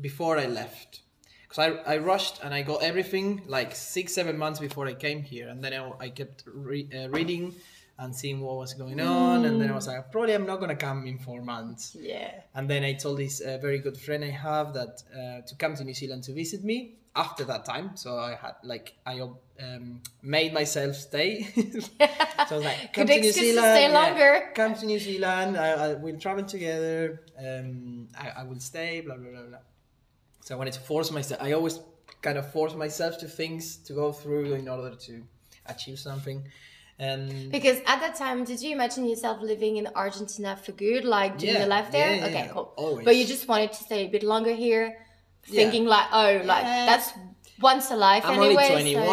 before 0.00 0.38
I 0.38 0.46
left, 0.46 1.02
because 1.48 1.80
I, 1.86 1.94
I 1.94 1.98
rushed 1.98 2.42
and 2.44 2.52
I 2.52 2.62
got 2.62 2.82
everything 2.82 3.42
like 3.46 3.74
six 3.74 4.12
seven 4.14 4.36
months 4.36 4.60
before 4.60 4.86
I 4.86 4.94
came 4.94 5.22
here, 5.22 5.48
and 5.48 5.62
then 5.64 5.72
I, 5.72 5.92
I 6.00 6.08
kept 6.10 6.44
re- 6.46 6.88
uh, 6.94 7.08
reading 7.08 7.54
and 8.00 8.14
seeing 8.14 8.40
what 8.40 8.56
was 8.56 8.74
going 8.74 9.00
on, 9.00 9.44
and 9.44 9.60
then 9.60 9.70
I 9.70 9.74
was 9.74 9.88
like, 9.88 10.12
probably 10.12 10.32
I'm 10.34 10.46
not 10.46 10.60
gonna 10.60 10.76
come 10.76 11.06
in 11.06 11.18
four 11.18 11.42
months. 11.42 11.96
Yeah. 11.98 12.30
And 12.54 12.68
then 12.70 12.84
I 12.84 12.92
told 12.92 13.18
this 13.18 13.40
uh, 13.40 13.58
very 13.60 13.78
good 13.78 13.96
friend 13.96 14.22
I 14.22 14.30
have 14.30 14.74
that 14.74 15.02
uh, 15.12 15.40
to 15.46 15.54
come 15.56 15.74
to 15.76 15.84
New 15.84 15.94
Zealand 15.94 16.22
to 16.24 16.32
visit 16.32 16.62
me 16.62 16.94
after 17.16 17.42
that 17.44 17.64
time. 17.64 17.96
So 17.96 18.16
I 18.16 18.36
had 18.36 18.54
like 18.62 18.94
I 19.04 19.20
um, 19.20 20.00
made 20.22 20.52
myself 20.54 20.94
stay. 20.94 21.42
so 21.80 21.90
I 21.98 22.46
was 22.52 22.64
like, 22.64 22.92
come 22.92 23.06
Good 23.06 23.14
to 23.14 23.20
New 23.20 23.28
excuse 23.28 23.34
to 23.34 23.40
Zealand. 23.40 23.74
stay 23.76 23.92
longer. 23.92 24.50
come 24.54 24.74
to 24.74 24.86
New 24.86 24.98
Zealand. 25.00 25.56
I, 25.56 25.68
I 25.70 25.94
we'll 25.94 26.20
travel 26.20 26.44
together. 26.44 27.22
Um, 27.36 28.06
I, 28.16 28.40
I 28.40 28.42
will 28.44 28.60
stay. 28.60 29.00
Blah 29.00 29.16
blah 29.16 29.30
blah 29.30 29.42
blah. 29.42 29.58
So 30.48 30.54
I 30.54 30.58
wanted 30.58 30.72
to 30.72 30.80
force 30.80 31.10
myself. 31.10 31.42
I 31.42 31.52
always 31.52 31.78
kind 32.22 32.38
of 32.38 32.50
force 32.50 32.74
myself 32.74 33.18
to 33.18 33.28
things 33.28 33.76
to 33.86 33.92
go 33.92 34.12
through 34.12 34.54
in 34.54 34.66
order 34.66 34.96
to 34.96 35.22
achieve 35.66 35.98
something. 35.98 36.42
And 36.98 37.52
Because 37.52 37.80
at 37.80 38.00
that 38.00 38.14
time, 38.16 38.44
did 38.44 38.62
you 38.62 38.70
imagine 38.72 39.04
yourself 39.04 39.42
living 39.42 39.76
in 39.76 39.86
Argentina 39.94 40.56
for 40.56 40.72
good, 40.72 41.04
like 41.04 41.36
doing 41.36 41.52
Yeah, 41.52 41.58
your 41.58 41.68
life 41.68 41.90
there? 41.92 42.16
yeah, 42.16 42.28
okay, 42.28 42.44
yeah, 42.46 42.54
cool. 42.54 42.72
always. 42.78 43.04
But 43.04 43.16
you 43.16 43.26
just 43.26 43.46
wanted 43.46 43.74
to 43.74 43.80
stay 43.88 44.06
a 44.06 44.08
bit 44.08 44.22
longer 44.22 44.54
here, 44.54 44.96
thinking 45.42 45.84
like, 45.84 46.06
oh, 46.12 46.40
like 46.52 46.64
that's 46.64 47.12
once 47.60 47.90
a 47.90 47.96
life 47.96 48.24
I'm 48.24 48.40
anyway. 48.40 48.68
only 48.70 48.94
21. 48.94 49.04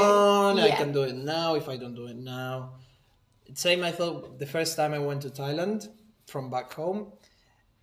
so, 0.55 0.63
I 0.63 0.71
can 0.71 0.93
do 0.93 1.03
it 1.03 1.15
now 1.15 1.55
if 1.55 1.67
I 1.67 1.75
don't 1.75 1.95
do 1.95 2.07
it 2.07 2.15
now. 2.15 2.75
Same, 3.55 3.83
I 3.83 3.91
thought 3.91 4.39
the 4.39 4.45
first 4.45 4.77
time 4.77 4.93
I 4.93 4.99
went 4.99 5.23
to 5.23 5.29
Thailand 5.29 5.89
from 6.27 6.49
back 6.49 6.71
home, 6.71 7.11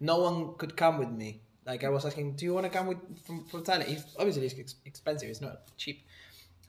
no 0.00 0.16
one 0.20 0.54
could 0.56 0.74
come 0.74 0.96
with 0.96 1.10
me. 1.10 1.42
Like 1.66 1.84
I 1.84 1.88
was 1.88 2.04
asking, 2.04 2.34
do 2.36 2.44
you 2.44 2.54
want 2.54 2.64
to 2.64 2.70
come 2.70 2.86
with 2.86 2.98
from, 3.24 3.44
from 3.46 3.62
Thailand? 3.62 3.88
If, 3.88 4.04
obviously, 4.18 4.46
it's 4.46 4.58
ex- 4.58 4.74
expensive. 4.84 5.28
It's 5.28 5.40
not 5.40 5.76
cheap. 5.76 6.04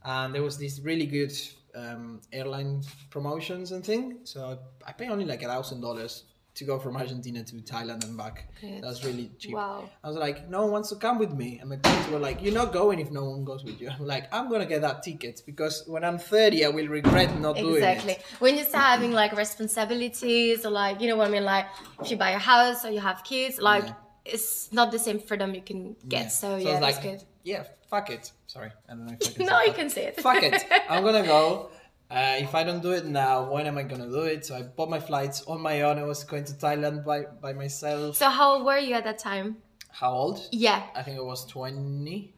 And 0.05 0.35
there 0.35 0.43
was 0.43 0.57
this 0.57 0.79
really 0.79 1.05
good 1.05 1.33
um, 1.75 2.21
airline 2.31 2.83
promotions 3.09 3.71
and 3.71 3.83
thing. 3.83 4.19
So 4.25 4.59
I 4.85 4.91
paid 4.91 5.09
only 5.09 5.25
like 5.25 5.41
a 5.43 5.47
thousand 5.47 5.81
dollars 5.81 6.23
to 6.55 6.65
go 6.65 6.77
from 6.77 6.95
Argentina 6.95 7.43
to 7.43 7.55
Thailand 7.55 8.03
and 8.03 8.15
back. 8.15 8.47
Good. 8.61 8.83
That 8.83 8.87
was 8.87 9.03
really 9.03 9.31
cheap. 9.39 9.55
Wow. 9.55 9.89
I 10.03 10.07
was 10.07 10.17
like, 10.17 10.49
no 10.49 10.61
one 10.63 10.71
wants 10.71 10.89
to 10.89 10.97
come 10.97 11.17
with 11.17 11.33
me. 11.33 11.57
And 11.59 11.67
my 11.67 11.77
parents 11.77 12.09
were 12.11 12.19
like, 12.19 12.43
you're 12.43 12.53
not 12.53 12.71
going 12.71 12.99
if 12.99 13.09
no 13.09 13.25
one 13.25 13.43
goes 13.43 13.63
with 13.63 13.81
you. 13.81 13.89
I'm 13.99 14.05
like, 14.05 14.31
I'm 14.31 14.49
going 14.49 14.61
to 14.61 14.67
get 14.67 14.81
that 14.81 15.01
ticket 15.01 15.41
because 15.47 15.83
when 15.87 16.03
I'm 16.03 16.19
30, 16.19 16.65
I 16.65 16.69
will 16.69 16.87
regret 16.87 17.35
not 17.39 17.55
doing 17.55 17.73
it. 17.75 17.77
Exactly. 17.77 18.17
When 18.37 18.55
you 18.55 18.65
start 18.65 18.85
having 18.85 19.13
like 19.13 19.35
responsibilities 19.35 20.63
or 20.63 20.69
like, 20.69 21.01
you 21.01 21.07
know 21.07 21.15
what 21.15 21.27
I 21.27 21.31
mean? 21.31 21.43
Like 21.43 21.65
if 22.01 22.11
you 22.11 22.17
buy 22.17 22.31
a 22.31 22.37
house 22.39 22.85
or 22.85 22.91
you 22.91 22.99
have 22.99 23.23
kids, 23.23 23.59
like 23.59 23.85
Yeah. 23.85 23.93
It's 24.25 24.71
not 24.71 24.91
the 24.91 24.99
same 24.99 25.19
freedom 25.19 25.53
you 25.55 25.61
can 25.61 25.95
get. 26.07 26.31
So, 26.31 26.55
I 26.55 26.59
yeah, 26.59 26.71
was 26.71 26.79
that's 26.79 26.97
like, 26.97 27.01
good. 27.03 27.23
yeah, 27.43 27.63
fuck 27.89 28.09
it. 28.09 28.31
Sorry, 28.47 28.71
I 28.87 28.93
don't 28.93 29.05
know 29.05 29.13
if 29.19 29.27
I 29.27 29.31
can 29.33 29.45
No, 29.51 29.59
say 29.59 29.65
you 29.67 29.73
can 29.73 29.89
say 29.89 30.05
it. 30.07 30.19
Fuck 30.21 30.43
it. 30.43 30.63
I'm 30.89 31.03
going 31.03 31.21
to 31.21 31.27
go. 31.27 31.69
Uh, 32.11 32.35
if 32.39 32.53
I 32.53 32.63
don't 32.63 32.81
do 32.83 32.91
it 32.91 33.05
now, 33.05 33.51
when 33.51 33.65
am 33.65 33.77
I 33.77 33.83
going 33.83 34.01
to 34.01 34.09
do 34.09 34.21
it? 34.23 34.45
So 34.45 34.55
I 34.55 34.61
bought 34.61 34.89
my 34.89 34.99
flights 34.99 35.41
on 35.47 35.61
my 35.61 35.81
own. 35.81 35.97
I 35.97 36.03
was 36.03 36.23
going 36.23 36.43
to 36.45 36.53
Thailand 36.53 37.03
by, 37.03 37.23
by 37.41 37.53
myself. 37.53 38.17
So 38.17 38.29
how 38.29 38.53
old 38.53 38.65
were 38.65 38.77
you 38.77 38.93
at 38.93 39.03
that 39.05 39.17
time? 39.17 39.57
How 39.89 40.11
old? 40.11 40.47
Yeah. 40.51 40.83
I 40.95 41.01
think 41.01 41.17
I 41.17 41.21
was 41.21 41.45
20. 41.47 42.33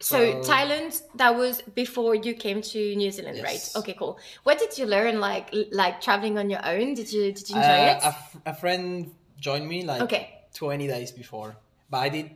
So, 0.00 0.42
So- 0.42 0.50
Thailand, 0.52 1.02
that 1.16 1.34
was 1.36 1.60
before 1.74 2.14
you 2.14 2.32
came 2.34 2.62
to 2.62 2.96
New 2.96 3.10
Zealand, 3.10 3.36
Yes. 3.38 3.44
right? 3.74 3.80
Okay, 3.82 3.94
cool. 3.98 4.18
What 4.44 4.58
did 4.58 4.78
you 4.78 4.86
learn, 4.86 5.20
like 5.20 5.50
like 5.72 6.00
traveling 6.00 6.38
on 6.38 6.48
your 6.48 6.64
own? 6.64 6.94
Did 6.94 7.12
you 7.12 7.32
did 7.32 7.50
you 7.50 7.56
enjoy 7.56 7.68
Uh, 7.68 7.96
it? 7.96 8.02
a, 8.04 8.06
f- 8.06 8.36
a 8.46 8.54
friend 8.54 9.10
joined 9.38 9.68
me 9.68 9.84
like 9.84 10.02
Okay. 10.02 10.37
20 10.54 10.86
days 10.86 11.10
before 11.12 11.56
but 11.90 11.98
i 11.98 12.08
did 12.08 12.30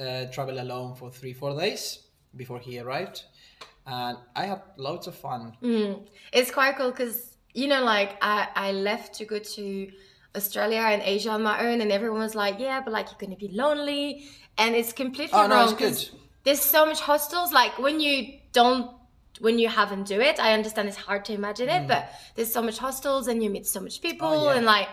uh, 0.00 0.26
travel 0.32 0.60
alone 0.60 0.94
for 0.94 1.10
three 1.10 1.32
four 1.32 1.58
days 1.58 2.00
before 2.36 2.58
he 2.58 2.78
arrived 2.78 3.24
and 3.86 4.16
i 4.36 4.44
had 4.46 4.60
loads 4.76 5.06
of 5.06 5.14
fun 5.14 5.52
Mm. 5.62 6.06
It's 6.32 6.50
quite 6.50 6.76
cool 6.76 6.90
because 6.90 7.30
you 7.54 7.66
know, 7.66 7.82
like 7.82 8.16
I 8.22 8.48
I 8.54 8.72
left 8.72 9.14
to 9.14 9.24
go 9.24 9.38
to 9.38 9.90
Australia 10.36 10.78
and 10.78 11.02
Asia 11.02 11.30
on 11.30 11.42
my 11.42 11.66
own, 11.66 11.80
and 11.80 11.90
everyone 11.90 12.20
was 12.20 12.34
like, 12.34 12.58
"Yeah, 12.58 12.80
but 12.80 12.92
like 12.92 13.06
you're 13.10 13.18
gonna 13.18 13.36
be 13.36 13.48
lonely," 13.48 14.24
and 14.56 14.74
it's 14.74 14.92
completely 14.92 15.36
Oh, 15.38 15.46
no, 15.46 15.76
it's 15.78 16.10
There's 16.44 16.60
so 16.60 16.86
much 16.86 17.00
hostels. 17.00 17.52
Like 17.52 17.78
when 17.78 18.00
you 18.00 18.38
don't. 18.52 18.96
When 19.40 19.58
you 19.58 19.68
haven't 19.70 20.06
do 20.06 20.20
it, 20.20 20.38
I 20.38 20.52
understand 20.52 20.86
it's 20.88 20.98
hard 20.98 21.24
to 21.24 21.32
imagine 21.32 21.70
it, 21.70 21.88
but 21.88 22.12
there's 22.34 22.52
so 22.52 22.60
much 22.60 22.76
hostels 22.76 23.26
and 23.26 23.42
you 23.42 23.48
meet 23.48 23.66
so 23.66 23.80
much 23.80 24.02
people 24.02 24.28
Mm. 24.28 24.36
Oh, 24.36 24.50
yeah. 24.50 24.56
and 24.56 24.66
like 24.66 24.88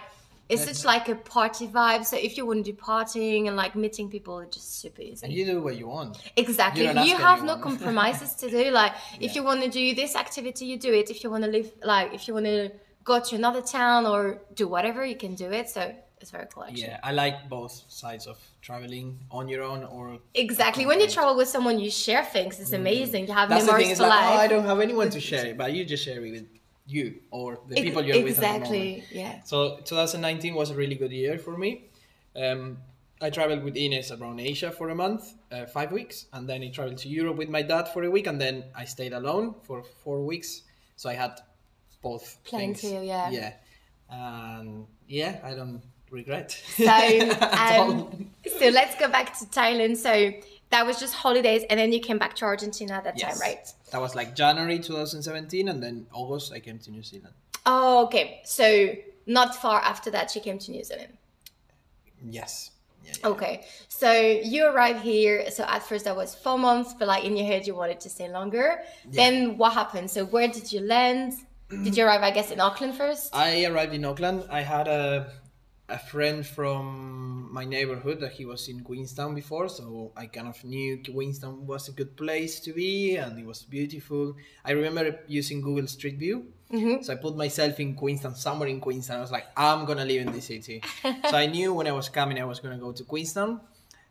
it's 0.50 0.64
such 0.64 0.86
like 0.86 1.10
a 1.10 1.16
party 1.16 1.68
vibe. 1.68 2.06
So 2.06 2.18
if 2.18 2.38
you 2.38 2.46
want 2.46 2.66
to 2.66 2.72
do 2.72 2.78
partying 2.78 3.48
and 3.48 3.56
like 3.56 3.76
meeting 3.76 4.10
people, 4.10 4.40
it's 4.40 4.56
just 4.56 4.80
super 4.82 5.02
easy. 5.02 5.26
and 5.26 5.34
you 5.34 5.46
do 5.46 5.62
what 5.62 5.78
you 5.78 5.88
want 5.88 6.18
Exactly. 6.38 6.86
You 6.86 7.02
You, 7.02 7.18
have 7.18 7.44
no 7.44 7.58
compromises 7.70 8.34
to 8.36 8.50
do. 8.50 8.72
Like, 8.72 8.94
if 9.20 9.36
you 9.36 9.44
want 9.44 9.64
to 9.64 9.70
do 9.70 9.94
this 9.94 10.16
activity, 10.16 10.66
you 10.66 10.78
do 10.78 10.94
it. 10.94 11.10
If 11.10 11.24
you 11.24 11.30
want 11.30 11.44
to 11.44 11.50
live, 11.50 11.72
like, 11.84 12.14
if 12.14 12.28
you 12.28 12.34
want 12.34 12.46
to 12.46 12.72
go 13.04 13.20
to 13.20 13.36
another 13.36 13.62
town 13.62 14.06
or 14.06 14.42
do 14.54 14.68
whatever, 14.68 15.06
you 15.06 15.16
can 15.16 15.36
do 15.36 15.52
it. 15.52 15.70
So 15.70 15.94
it's 16.22 16.32
very 16.32 16.48
cool 16.52 16.64
actually. 16.64 16.82
Yeah, 16.82 17.00
I 17.04 17.12
like 17.12 17.48
both 17.48 17.84
sides 17.88 18.26
of 18.26 18.38
traveling 18.62 19.20
on 19.32 19.48
your 19.48 19.64
own 19.64 19.84
or 19.84 20.20
Exactly. 20.34 20.86
When 20.86 21.00
you 21.00 21.08
travel 21.08 21.36
with 21.36 21.48
someone, 21.48 21.80
you 21.80 21.92
share 21.92 22.26
things. 22.26 22.60
It's 22.60 22.72
mm-hmm. 22.72 22.82
amazing. 22.82 23.28
You 23.28 23.34
have. 23.34 23.50
That's 23.50 23.66
the 23.66 23.72
memories 23.72 23.86
thing. 23.86 23.92
It's 23.92 24.02
for 24.02 24.08
like, 24.08 24.24
oh, 24.24 24.44
I 24.46 24.48
don't 24.48 24.66
have 24.66 24.80
anyone 24.80 25.10
to 25.12 25.20
share 25.30 25.46
it, 25.46 25.58
but 25.58 25.74
you 25.74 25.86
just 25.86 26.04
share 26.04 26.18
it 26.18 26.32
with 26.32 26.46
you 26.88 27.20
or 27.32 27.60
the 27.68 27.76
people 27.76 28.04
you're 28.04 28.24
with. 28.24 28.38
The 28.38 28.42
moment. 28.42 28.64
exactly. 28.64 29.04
Yeah. 29.12 29.44
So 29.44 29.78
2019 29.84 30.56
was 30.56 30.72
a 30.72 30.76
really 30.76 30.96
good 30.96 31.12
year 31.12 31.38
for 31.38 31.58
me. 31.58 31.90
Um, 32.36 32.78
I 33.22 33.30
traveled 33.30 33.64
with 33.64 33.76
Ines 33.76 34.12
around 34.12 34.40
Asia 34.40 34.72
for 34.72 34.90
a 34.90 34.96
month, 34.96 35.34
uh, 35.52 35.66
five 35.66 35.92
weeks, 35.92 36.28
and 36.34 36.48
then 36.48 36.62
I 36.62 36.70
traveled 36.70 37.00
to 37.00 37.10
Europe 37.10 37.38
with 37.38 37.50
my 37.50 37.64
dad 37.64 37.88
for 37.88 38.04
a 38.04 38.12
week, 38.12 38.28
and 38.28 38.40
then 38.40 38.66
I 38.76 38.86
stayed 38.86 39.14
alone 39.14 39.56
for 39.64 39.84
four 40.04 40.24
weeks. 40.24 40.62
So 40.96 41.10
I 41.10 41.14
had 41.14 41.40
both. 42.02 42.38
Plenty, 42.44 42.74
things. 42.74 43.06
yeah. 43.06 43.30
Yeah, 43.30 43.54
and 44.10 44.86
yeah, 45.08 45.40
I 45.44 45.56
don't 45.56 45.82
regret. 46.12 46.52
So, 46.76 46.86
um, 47.42 48.30
so 48.60 48.70
let's 48.70 48.96
go 49.00 49.10
back 49.10 49.38
to 49.40 49.46
Thailand. 49.46 49.98
So 49.98 50.32
that 50.70 50.86
was 50.86 51.00
just 51.00 51.14
holidays, 51.14 51.64
and 51.70 51.80
then 51.80 51.92
you 51.94 52.00
came 52.00 52.18
back 52.18 52.36
to 52.38 52.46
Argentina 52.46 52.94
at 52.94 53.04
that 53.06 53.18
time, 53.18 53.30
Yes. 53.30 53.40
right? 53.42 53.74
That 53.92 54.02
was 54.02 54.16
like 54.16 54.36
January 54.36 54.80
2017, 54.80 55.68
and 55.68 55.82
then 55.82 56.08
August 56.14 56.52
I 56.54 56.60
came 56.60 56.80
to 56.80 56.92
New 56.92 57.04
Zealand. 57.04 57.34
Oh, 57.66 58.06
okay. 58.06 58.42
So 58.46 58.94
not 59.26 59.56
far 59.56 59.82
after 59.82 60.10
that, 60.12 60.36
you 60.36 60.42
came 60.42 60.58
to 60.60 60.72
New 60.72 60.84
Zealand. 60.84 61.18
Yes. 62.30 62.72
Yeah, 63.06 63.14
yeah. 63.22 63.28
Okay. 63.30 63.66
So 63.88 64.12
you 64.12 64.68
arrived 64.68 65.02
here. 65.02 65.50
So 65.52 65.64
at 65.64 65.84
first 65.84 66.06
that 66.06 66.16
was 66.16 66.36
four 66.36 66.58
months, 66.58 66.94
but 66.98 67.08
like 67.08 67.24
in 67.24 67.38
your 67.38 67.46
head 67.46 67.66
you 67.68 67.76
wanted 67.76 68.00
to 68.02 68.10
stay 68.10 68.30
longer. 68.30 68.82
Then 69.06 69.58
what 69.58 69.74
happened? 69.74 70.10
So 70.12 70.26
where 70.26 70.48
did 70.48 70.72
you 70.72 70.82
land? 70.82 71.34
Did 71.70 71.98
you 71.98 72.06
arrive, 72.06 72.22
I 72.24 72.32
guess, 72.32 72.50
in 72.52 72.62
Auckland 72.62 72.96
first? 72.96 73.36
I 73.36 73.66
arrived 73.66 73.94
in 73.94 74.06
Auckland. 74.06 74.46
I 74.50 74.62
had 74.62 74.88
a 74.88 75.30
a 75.90 75.98
friend 75.98 76.46
from 76.46 77.48
my 77.52 77.64
neighborhood 77.64 78.20
that 78.20 78.34
he 78.34 78.46
was 78.46 78.68
in 78.68 78.82
Queenstown 78.82 79.34
before, 79.34 79.70
so 79.70 80.12
I 80.18 80.26
kind 80.26 80.48
of 80.48 80.62
knew 80.64 81.02
Queenstown 81.02 81.66
was 81.66 81.88
a 81.88 81.94
good 81.94 82.18
place 82.18 82.60
to 82.62 82.74
be 82.74 83.16
and 83.16 83.40
it 83.40 83.46
was 83.46 83.64
beautiful. 83.64 84.36
I 84.66 84.72
remember 84.72 85.20
using 85.28 85.62
Google 85.62 85.88
Street 85.88 86.18
View, 86.18 86.48
mm-hmm. 86.72 87.04
so 87.04 87.14
I 87.14 87.16
put 87.16 87.38
myself 87.38 87.80
in 87.80 87.96
Queenstown, 87.96 88.36
somewhere 88.36 88.68
in 88.68 88.82
Queenstown. 88.82 89.18
I 89.18 89.22
was 89.22 89.32
like, 89.32 89.48
I'm 89.56 89.86
gonna 89.86 90.06
live 90.06 90.28
in 90.28 90.34
this 90.34 90.46
city. 90.46 90.84
so 91.04 91.38
I 91.38 91.46
knew 91.46 91.74
when 91.74 91.88
I 91.88 91.94
was 91.94 92.10
coming, 92.10 92.40
I 92.40 92.46
was 92.46 92.60
gonna 92.60 92.78
go 92.78 92.92
to 92.92 93.04
Queenstown. 93.06 93.62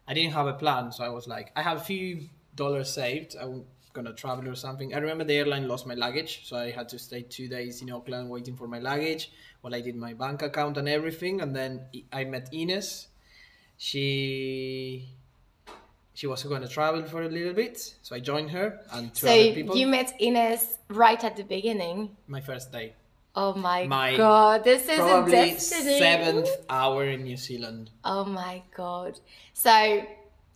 I 0.09 0.15
didn't 0.15 0.33
have 0.33 0.47
a 0.47 0.55
plan, 0.55 0.93
so 0.93 1.05
I 1.05 1.11
was 1.11 1.27
like, 1.27 1.53
I 1.57 1.63
have 1.63 1.79
a 1.79 1.85
few 1.85 2.29
dollars 2.55 2.91
saved. 2.91 3.37
I'm 3.39 3.65
gonna 3.99 4.13
travel 4.25 4.47
or 4.53 4.55
something. 4.67 4.89
I 4.95 4.99
remember 5.05 5.25
the 5.25 5.37
airline 5.41 5.67
lost 5.73 5.85
my 5.93 5.95
luggage, 6.05 6.33
so 6.49 6.53
I 6.67 6.71
had 6.79 6.87
to 6.95 6.99
stay 7.09 7.23
two 7.37 7.49
days 7.57 7.75
in 7.83 7.89
Auckland 7.97 8.25
waiting 8.37 8.55
for 8.61 8.69
my 8.75 8.81
luggage 8.91 9.25
while 9.63 9.75
I 9.75 9.81
did 9.89 9.97
my 10.07 10.13
bank 10.23 10.39
account 10.43 10.75
and 10.81 10.89
everything. 10.99 11.35
And 11.43 11.51
then 11.59 11.71
I 12.13 12.25
met 12.35 12.45
Ines. 12.61 12.89
She 13.79 15.09
she 16.15 16.27
was 16.27 16.43
going 16.45 16.63
to 16.63 16.69
travel 16.69 17.03
for 17.13 17.23
a 17.23 17.29
little 17.29 17.53
bit, 17.63 17.77
so 18.03 18.11
I 18.17 18.21
joined 18.21 18.51
her 18.59 18.67
and 18.93 19.13
two 19.15 19.27
So 19.27 19.33
other 19.33 19.53
people. 19.59 19.77
you 19.77 19.87
met 19.87 20.09
Ines 20.19 20.79
right 20.89 21.23
at 21.29 21.35
the 21.37 21.43
beginning. 21.57 21.99
my 22.27 22.41
first 22.41 22.73
day, 22.73 22.95
Oh 23.35 23.53
my, 23.69 23.87
My 23.87 24.17
god, 24.17 24.65
this 24.65 24.89
is 24.89 24.97
probably 24.99 25.33
destiny. 25.33 25.99
seventh 25.99 26.49
hour 26.71 27.05
in 27.15 27.21
New 27.25 27.37
Zealand. 27.37 27.91
Oh 28.03 28.25
my 28.25 28.63
god. 28.75 29.21
So 29.53 29.75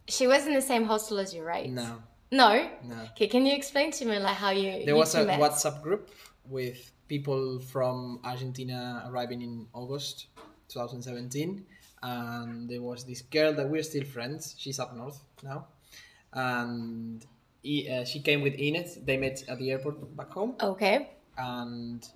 she 0.09 0.27
was 0.27 0.47
in 0.49 0.55
the 0.55 0.63
same 0.73 0.85
hostel 0.85 1.19
as 1.19 1.35
you, 1.35 1.43
right? 1.55 1.69
No, 1.71 1.91
No? 2.33 2.69
no. 2.85 2.97
Okay, 3.13 3.27
can 3.27 3.45
you 3.45 3.55
explain 3.55 3.91
to 3.93 4.05
me 4.05 4.19
like 4.19 4.37
how 4.37 4.51
you 4.51 4.71
There 4.71 4.95
you 4.95 4.95
was 4.97 5.13
two 5.13 5.21
a 5.23 5.27
met? 5.27 5.41
WhatsApp 5.41 5.83
group 5.83 6.11
with 6.49 6.93
people 7.09 7.59
from 7.59 8.21
Argentina 8.25 9.05
arriving 9.09 9.43
in 9.43 9.67
August 9.73 10.27
2017, 10.69 11.67
and 12.03 12.69
there 12.71 12.81
was 12.83 13.05
this 13.05 13.23
girl 13.23 13.53
that 13.55 13.69
we're 13.69 13.83
still 13.83 14.05
friends. 14.05 14.55
She's 14.59 14.79
up 14.79 14.97
north 14.97 15.19
now, 15.43 15.67
and 16.33 17.27
he, 17.63 17.89
uh, 17.91 18.05
she 18.05 18.21
came 18.21 18.43
with 18.43 18.55
Ines. 18.55 19.05
They 19.05 19.17
met 19.17 19.43
at 19.49 19.59
the 19.59 19.71
airport 19.73 20.17
back 20.17 20.31
home, 20.31 20.55
Okay. 20.61 21.11
and 21.37 22.07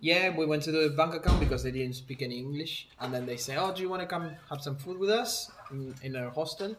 yeah, 0.00 0.34
we 0.36 0.46
went 0.46 0.62
to 0.62 0.70
the 0.72 0.90
bank 0.96 1.12
account 1.14 1.40
because 1.40 1.62
they 1.64 1.72
didn't 1.72 1.94
speak 1.96 2.22
any 2.22 2.38
English, 2.38 2.88
and 3.00 3.12
then 3.12 3.26
they 3.26 3.36
say, 3.36 3.56
"Oh, 3.56 3.74
do 3.74 3.82
you 3.82 3.88
want 3.90 4.00
to 4.02 4.06
come 4.06 4.30
have 4.48 4.62
some 4.62 4.76
food 4.76 4.96
with 4.98 5.10
us 5.10 5.50
in, 5.72 5.92
in 6.02 6.14
our 6.16 6.30
hostel?" 6.30 6.76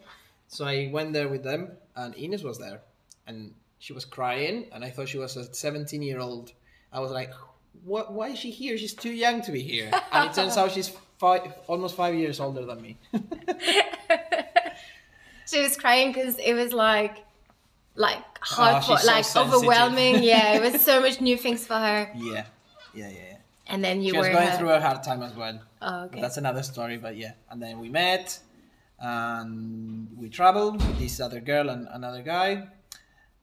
So 0.51 0.65
I 0.65 0.89
went 0.91 1.13
there 1.13 1.29
with 1.29 1.43
them, 1.43 1.71
and 1.95 2.13
Ines 2.15 2.43
was 2.43 2.57
there, 2.59 2.81
and 3.25 3.53
she 3.79 3.93
was 3.93 4.03
crying, 4.03 4.65
and 4.73 4.83
I 4.83 4.89
thought 4.89 5.07
she 5.07 5.17
was 5.17 5.37
a 5.37 5.45
17 5.53 6.01
year 6.01 6.19
old. 6.19 6.51
I 6.91 6.99
was 6.99 7.09
like, 7.11 7.31
"What? 7.85 8.11
Why 8.11 8.27
is 8.33 8.39
she 8.39 8.51
here? 8.51 8.77
She's 8.77 8.93
too 8.93 9.11
young 9.25 9.41
to 9.43 9.51
be 9.53 9.61
here." 9.63 9.89
And 10.11 10.29
it 10.29 10.33
turns 10.35 10.57
out 10.57 10.71
she's 10.73 10.89
five, 11.19 11.53
almost 11.67 11.95
five 11.95 12.15
years 12.15 12.39
older 12.41 12.65
than 12.65 12.81
me. 12.81 12.97
She 15.49 15.59
was 15.61 15.75
crying 15.75 16.11
because 16.13 16.37
it 16.37 16.53
was 16.53 16.71
like 16.71 17.15
like 17.95 18.17
ah, 18.41 18.55
hard 18.55 18.75
Oh, 18.83 18.95
for, 18.95 18.97
so 18.99 19.07
like 19.07 19.25
overwhelming. 19.35 20.23
yeah, 20.31 20.53
it 20.53 20.61
was 20.61 20.81
so 20.81 21.01
much 21.01 21.19
new 21.19 21.35
things 21.37 21.65
for 21.65 21.73
her. 21.75 22.09
yeah, 22.15 22.45
yeah, 22.93 23.09
yeah. 23.09 23.09
yeah. 23.09 23.37
And 23.67 23.83
then 23.83 24.01
you 24.01 24.11
She 24.11 24.17
was 24.17 24.27
were 24.27 24.33
going 24.33 24.47
her- 24.47 24.57
through 24.57 24.71
a 24.71 24.79
hard 24.81 25.03
time 25.03 25.21
as 25.23 25.33
well. 25.35 25.59
Oh, 25.81 25.87
But 25.91 26.11
okay. 26.11 26.21
that's 26.21 26.37
another 26.37 26.63
story, 26.63 26.97
but 26.97 27.15
yeah. 27.17 27.33
And 27.49 27.61
then 27.61 27.79
we 27.79 27.89
met 27.89 28.39
and 29.01 30.07
we 30.15 30.29
traveled 30.29 30.77
with 30.85 30.99
this 30.99 31.19
other 31.19 31.39
girl 31.41 31.69
and 31.69 31.87
another 31.91 32.21
guy. 32.21 32.67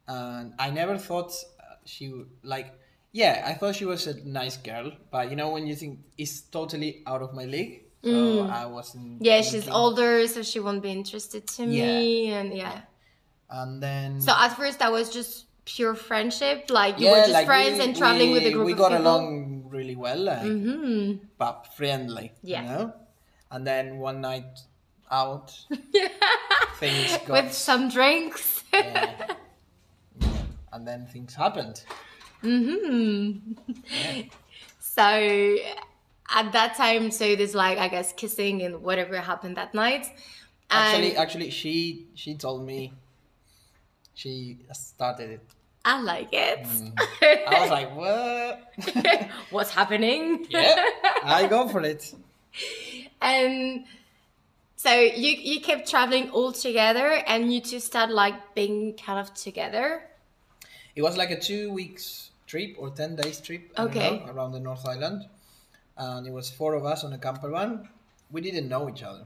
And 0.06 0.54
I 0.58 0.70
never 0.70 0.96
thought 0.96 1.32
uh, 1.60 1.74
she 1.84 2.08
would, 2.08 2.28
like, 2.42 2.72
yeah, 3.12 3.42
I 3.46 3.54
thought 3.54 3.74
she 3.76 3.84
was 3.84 4.06
a 4.06 4.14
nice 4.24 4.56
girl, 4.56 4.92
but 5.10 5.28
you 5.30 5.36
know, 5.36 5.50
when 5.50 5.66
you 5.66 5.74
think 5.74 6.00
it's 6.16 6.40
totally 6.42 7.02
out 7.06 7.20
of 7.22 7.34
my 7.34 7.44
league, 7.44 7.84
so 8.04 8.46
I 8.48 8.64
wasn't. 8.66 9.20
Mm. 9.20 9.26
Yeah, 9.26 9.40
she's 9.42 9.68
older, 9.68 10.26
so 10.28 10.42
she 10.42 10.60
won't 10.60 10.82
be 10.82 10.90
interested 10.92 11.46
to 11.48 11.66
me. 11.66 12.30
And 12.30 12.54
yeah. 12.56 12.82
And 13.50 13.82
then. 13.82 14.20
So 14.20 14.32
at 14.32 14.50
first 14.56 14.78
that 14.78 14.92
was 14.92 15.10
just 15.10 15.46
pure 15.64 15.94
friendship, 15.94 16.70
like 16.70 16.98
you 17.00 17.06
yeah, 17.06 17.12
were 17.12 17.18
just 17.18 17.32
like 17.32 17.46
friends 17.46 17.78
we- 17.78 17.84
and 17.84 17.96
traveling 17.96 18.30
with 18.32 18.42
a 18.44 18.46
we- 18.46 18.52
group 18.52 18.66
We 18.66 18.72
of 18.72 18.78
got 18.78 18.90
people. 18.92 19.02
along 19.06 19.64
really 19.68 19.96
well, 19.96 20.18
like, 20.24 20.42
hmm 20.42 21.12
but 21.38 21.66
friendly. 21.76 22.32
Yeah. 22.42 22.62
You 22.62 22.68
know? 22.68 22.92
And 23.50 23.66
then 23.66 23.98
one 23.98 24.20
night 24.20 24.60
out, 25.10 25.52
things 26.76 27.16
got. 27.26 27.30
with 27.44 27.52
some 27.52 27.88
drinks. 27.88 28.64
Yeah. 28.72 29.14
Yeah. 30.20 30.28
And 30.72 30.86
then 30.86 31.06
things 31.06 31.34
happened. 31.34 31.82
hmm 32.42 33.38
So 34.80 35.56
at 36.34 36.52
that 36.52 36.76
time, 36.76 37.10
so 37.10 37.36
there's 37.36 37.54
like 37.54 37.78
I 37.78 37.88
guess 37.88 38.12
kissing 38.12 38.62
and 38.62 38.82
whatever 38.82 39.16
happened 39.20 39.56
that 39.56 39.74
night. 39.74 40.06
And 40.70 40.78
Actually, 40.84 41.16
actually, 41.16 41.50
she 41.50 42.06
she 42.14 42.34
told 42.34 42.66
me 42.66 42.92
she 44.14 44.58
started 44.72 45.30
it. 45.30 45.46
I 45.84 46.00
like 46.02 46.28
it. 46.32 46.64
Mm. 46.64 46.92
I 47.48 47.60
was 47.60 47.70
like, 47.70 47.96
what? 47.96 49.30
What's 49.50 49.70
happening? 49.70 50.44
yeah, 50.50 50.74
I 51.24 51.46
go 51.46 51.68
for 51.68 51.80
it. 51.82 52.12
And 53.22 53.84
so 54.78 54.94
you 54.94 55.30
you 55.30 55.60
kept 55.60 55.90
traveling 55.90 56.30
all 56.30 56.52
together, 56.52 57.20
and 57.26 57.52
you 57.52 57.60
two 57.60 57.80
start 57.80 58.10
like 58.10 58.54
being 58.54 58.94
kind 58.94 59.18
of 59.18 59.34
together. 59.34 60.04
It 60.94 61.02
was 61.02 61.16
like 61.16 61.32
a 61.32 61.40
two 61.40 61.72
weeks 61.72 62.30
trip 62.46 62.76
or 62.78 62.90
ten 62.90 63.16
days 63.16 63.40
trip. 63.40 63.72
Okay. 63.76 64.22
know, 64.22 64.32
around 64.32 64.52
the 64.52 64.60
North 64.60 64.86
Island, 64.86 65.26
and 65.96 66.28
it 66.28 66.32
was 66.32 66.48
four 66.48 66.74
of 66.74 66.86
us 66.86 67.02
on 67.02 67.12
a 67.12 67.18
camper 67.18 67.50
van. 67.50 67.88
We 68.30 68.40
didn't 68.40 68.68
know 68.68 68.88
each 68.88 69.02
other, 69.02 69.24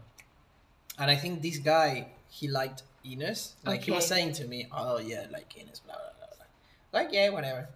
and 0.98 1.10
I 1.10 1.16
think 1.16 1.42
this 1.42 1.58
guy 1.58 2.08
he 2.30 2.48
liked 2.48 2.82
Ines. 3.04 3.56
Like 3.66 3.82
he 3.82 3.90
was 3.90 4.06
saying 4.06 4.32
to 4.40 4.46
me, 4.46 4.68
"Oh 4.72 5.00
yeah, 5.00 5.26
like 5.30 5.52
Ines, 5.60 5.80
blah 5.84 5.96
blah 6.00 6.16
blah." 6.16 6.32
blah. 6.32 6.98
Like 6.98 7.12
yeah, 7.12 7.28
whatever. 7.28 7.68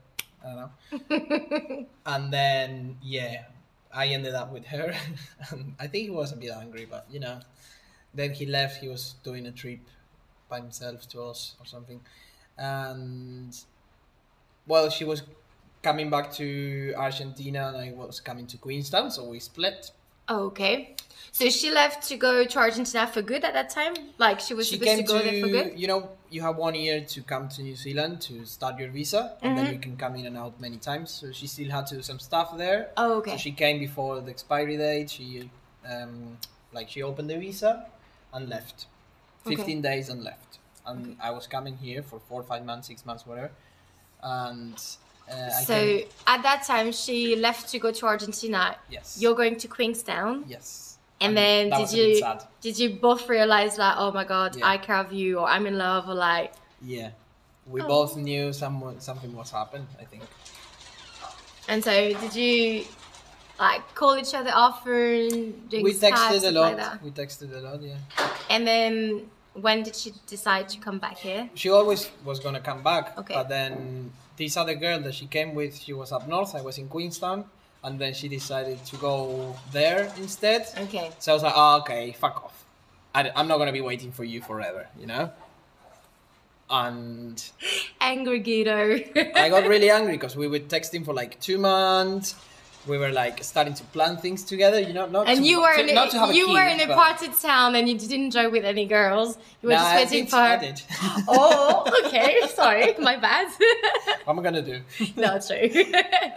I 0.43 0.49
don't 0.49 0.57
know. 0.57 1.87
and 2.07 2.33
then 2.33 2.97
yeah, 3.03 3.45
I 3.97 4.09
ended 4.09 4.35
up 4.35 4.53
with 4.53 4.67
her, 4.67 4.95
and 4.95 5.19
um, 5.53 5.75
I 5.81 5.87
think 5.87 6.05
he 6.05 6.11
was 6.11 6.33
a 6.33 6.37
bit 6.37 6.51
angry, 6.51 6.87
but 6.89 7.07
you 7.11 7.19
know, 7.19 7.41
then 8.15 8.33
he 8.33 8.47
left. 8.47 8.83
He 8.83 8.89
was 8.89 9.15
doing 9.25 9.47
a 9.47 9.53
trip 9.53 9.81
by 10.49 10.61
himself 10.61 11.09
to 11.09 11.23
us 11.23 11.57
or 11.59 11.67
something, 11.67 12.01
and 12.59 13.57
well, 14.67 14.91
she 14.91 15.05
was 15.05 15.23
coming 15.83 16.11
back 16.11 16.31
to 16.33 16.93
Argentina, 16.97 17.69
and 17.69 17.77
I 17.79 17.93
was 17.93 18.21
coming 18.21 18.47
to 18.49 18.59
Queenstown, 18.59 19.11
so 19.11 19.25
we 19.29 19.41
split. 19.41 19.91
Okay. 20.29 20.95
So 21.33 21.51
she 21.51 21.71
left 21.71 22.09
to 22.09 22.17
go 22.17 22.45
to 22.45 22.59
Argentina 22.59 23.07
for 23.07 23.21
good 23.21 23.45
at 23.45 23.53
that 23.53 23.69
time? 23.69 23.95
Like 24.17 24.41
she 24.41 24.55
was 24.55 24.67
She 24.69 24.79
supposed 24.79 24.97
to 24.99 25.03
go 25.03 25.19
to, 25.19 25.25
there 25.31 25.41
for 25.43 25.49
good? 25.49 25.79
you 25.79 25.87
know, 25.87 26.09
you 26.31 26.41
have 26.41 26.57
one 26.57 26.75
year 26.75 27.03
to 27.03 27.23
come 27.23 27.49
to 27.51 27.63
New 27.63 27.77
Zealand 27.77 28.23
to 28.23 28.45
start 28.47 28.79
your 28.79 28.89
visa, 28.89 29.37
and 29.43 29.55
Mm-hmm. 29.55 29.65
then 29.65 29.73
you 29.75 29.79
can 29.79 29.97
come 29.99 30.17
in 30.17 30.25
and 30.27 30.37
out 30.37 30.59
many 30.61 30.79
times. 30.79 31.11
So 31.11 31.33
she 31.33 31.47
still 31.47 31.71
had 31.71 31.87
to 31.89 31.97
do 31.97 32.03
some 32.03 32.19
stuff 32.19 32.57
there. 32.57 32.89
Oh, 32.97 33.19
okay. 33.19 33.33
So 33.33 33.37
she 33.37 33.53
came 33.53 33.79
before 33.79 34.21
the 34.21 34.31
expiry 34.31 34.77
date. 34.79 35.11
She, 35.11 35.51
um, 35.89 36.39
like, 36.73 36.89
she 36.89 37.03
opened 37.03 37.29
the 37.29 37.37
visa 37.39 37.87
and 38.33 38.49
left. 38.49 38.87
Okay. 39.47 39.57
15 39.57 39.83
days 39.83 40.09
and 40.09 40.25
left. 40.25 40.59
And 40.87 41.17
I 41.23 41.31
was 41.33 41.47
coming 41.47 41.77
here 41.77 42.03
for 42.03 42.19
four, 42.29 42.43
five 42.43 42.65
months, 42.65 42.87
six 42.89 43.05
months, 43.05 43.27
whatever. 43.27 43.51
And 44.23 44.81
uh, 45.31 45.51
so 45.51 45.75
came, 45.75 46.07
at 46.27 46.43
that 46.43 46.65
time 46.67 46.93
she 46.93 47.37
left 47.37 47.69
to 47.71 47.79
go 47.79 47.91
to 47.93 48.07
Argentina. 48.07 48.77
yes. 48.91 49.17
You're 49.21 49.35
going 49.35 49.57
to 49.57 49.69
Queenstown. 49.69 50.45
yes. 50.49 50.99
And 51.21 51.35
then 51.35 51.71
did 51.71 51.81
was 51.81 51.93
a 51.95 51.97
bit 51.97 52.17
you 52.19 52.39
did 52.61 52.79
you 52.79 52.91
both 53.01 53.29
realize 53.29 53.79
like, 53.79 53.95
oh 53.97 54.13
my 54.13 54.25
god, 54.25 54.55
Yeah. 54.57 54.67
I 54.69 54.77
care 54.79 54.97
of 54.97 55.13
you, 55.13 55.39
or 55.39 55.47
I'm 55.49 55.67
in 55.67 55.79
love, 55.79 56.09
or 56.09 56.15
like, 56.15 56.53
Yeah, 56.83 57.11
we 57.67 57.81
Oh. 57.81 57.87
both 57.89 58.17
knew 58.17 58.53
someone 58.53 59.01
something 59.01 59.35
was 59.35 59.51
happened. 59.51 59.87
I 59.99 60.05
think. 60.05 60.23
and 61.69 61.83
so 61.83 61.91
did 62.23 62.35
you 62.35 62.85
like 63.59 63.83
call 63.95 64.17
each 64.19 64.35
other 64.35 64.51
often? 64.55 65.69
we 65.73 65.95
texted 65.95 66.45
a 66.47 66.51
lot. 66.51 66.77
like 66.77 67.03
we 67.03 67.11
texted 67.11 67.51
a 67.57 67.61
lot. 67.61 67.81
Yeah. 67.83 67.97
And 68.51 68.67
then 68.67 69.23
when 69.55 69.83
did 69.85 69.97
she 69.97 70.13
decide 70.27 70.69
to 70.69 70.79
come 70.79 70.99
back 70.99 71.17
here? 71.17 71.49
She 71.55 71.71
always 71.71 72.11
was 72.25 72.39
gonna 72.41 72.61
come 72.61 72.83
back. 72.83 73.17
Okay. 73.19 73.35
But 73.35 73.49
then 73.49 74.13
this 74.37 74.57
other 74.57 74.75
girl 74.75 75.01
that 75.01 75.15
she 75.15 75.27
came 75.27 75.55
with, 75.55 75.79
she 75.79 75.93
was 75.93 76.13
up 76.13 76.29
north. 76.29 76.55
I 76.55 76.63
was 76.63 76.79
in 76.79 76.89
Queenstown, 76.89 77.45
and 77.83 77.99
then 77.99 78.15
she 78.15 78.29
decided 78.29 78.85
to 78.87 78.97
go 78.97 79.57
there 79.73 80.13
instead. 80.17 80.67
Okay. 80.79 81.11
So 81.19 81.33
I 81.33 81.35
was 81.35 81.43
like, 81.43 81.55
oh, 81.57 81.79
okay, 81.81 82.13
fuck 82.13 82.45
off. 82.45 82.65
I, 83.15 83.31
am 83.35 83.49
not 83.49 83.59
gonna 83.59 83.73
be 83.73 83.81
waiting 83.81 84.13
for 84.13 84.25
you 84.25 84.43
forever, 84.43 84.87
you 84.99 85.07
know. 85.07 85.31
And 86.69 87.43
Angry 88.01 88.41
Guido. 88.41 89.01
I 89.35 89.49
got 89.49 89.67
really 89.67 89.91
angry 89.99 90.15
because 90.15 90.37
we 90.37 90.49
were 90.49 90.59
texting 90.59 91.05
for 91.05 91.15
like 91.15 91.41
two 91.41 91.59
months. 91.59 92.35
We 92.87 92.99
were 92.99 93.11
like 93.11 93.43
starting 93.43 93.75
to 93.75 93.85
plan 93.85 94.17
things 94.19 94.45
together, 94.45 94.79
you 94.81 94.93
know. 94.93 95.07
Not 95.07 95.29
and 95.29 95.39
to, 95.39 95.45
you 95.45 95.61
were 95.61 95.75
to- 95.77 95.89
in 95.89 95.95
not 95.95 96.11
to 96.13 96.19
have 96.21 96.29
a, 96.29 96.33
a 96.33 96.35
you 96.37 96.47
kid, 96.47 96.53
were 96.55 96.63
in 96.67 96.81
a 96.91 96.95
party 96.95 97.29
town 97.29 97.75
and 97.75 97.89
you 97.89 97.99
didn't 97.99 98.25
enjoy 98.27 98.49
with 98.49 98.65
any 98.65 98.87
girls. 98.87 99.37
You 99.63 99.69
were 99.71 99.75
Nah, 99.75 99.99
just 99.99 100.13
waiting 100.13 100.27
for. 100.29 100.37
I 100.37 100.57
did. 100.57 100.83
Oh, 101.29 101.85
okay. 102.05 102.41
Sorry, 102.55 102.95
my 102.99 103.17
bad. 103.17 103.49
what 104.25 104.29
am 104.35 104.39
I 104.39 104.43
gonna 104.43 104.63
do? 104.63 104.81
no, 105.17 105.39
true. 105.41 105.69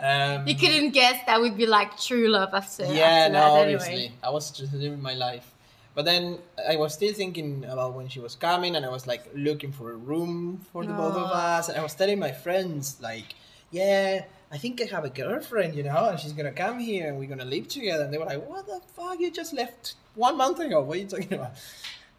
Um, 0.02 0.48
you 0.48 0.56
couldn't 0.56 0.92
guess 0.92 1.24
that 1.26 1.40
would 1.40 1.56
be 1.58 1.66
like 1.68 2.00
true 2.00 2.28
love 2.28 2.54
after. 2.54 2.86
yeah, 2.86 3.28
after 3.30 3.34
no, 3.34 3.40
that, 3.40 3.62
obviously. 3.62 3.94
Anyway. 3.94 4.12
I 4.24 4.30
was 4.32 4.52
just 4.52 4.74
living 4.74 5.02
my 5.02 5.14
life. 5.14 5.52
But 5.96 6.06
then 6.06 6.38
I 6.70 6.78
was 6.78 6.94
still 6.94 7.14
thinking 7.14 7.66
about 7.68 7.94
when 7.94 8.08
she 8.08 8.20
was 8.20 8.34
coming, 8.36 8.76
and 8.76 8.86
I 8.86 8.90
was 8.90 9.06
like 9.06 9.24
looking 9.36 9.72
for 9.72 9.92
a 9.92 9.96
room 9.98 10.62
for 10.72 10.86
the 10.86 10.94
both 10.94 11.16
of 11.16 11.30
us. 11.32 11.68
And 11.70 11.78
I 11.78 11.84
was 11.84 11.94
telling 11.94 12.20
my 12.20 12.32
friends, 12.32 12.98
like, 13.02 13.36
yeah, 13.72 14.24
I 14.52 14.58
think 14.58 14.82
I 14.82 14.86
have 14.86 15.06
a 15.06 15.10
girlfriend, 15.10 15.76
you 15.76 15.84
know, 15.84 16.10
and 16.10 16.20
she's 16.20 16.34
gonna 16.34 16.52
come 16.52 16.80
here 16.80 17.08
and 17.10 17.20
we're 17.20 17.30
gonna 17.30 17.46
live 17.46 17.68
together. 17.68 18.04
And 18.06 18.14
they 18.14 18.18
were 18.18 18.26
like, 18.26 18.48
what 18.50 18.66
the 18.66 18.82
fuck? 18.96 19.20
You 19.20 19.32
just 19.32 19.54
left 19.54 19.96
one 20.16 20.38
month 20.38 20.60
ago. 20.60 20.82
What 20.82 20.98
are 20.98 21.02
you 21.02 21.08
talking 21.08 21.34
about? 21.34 21.54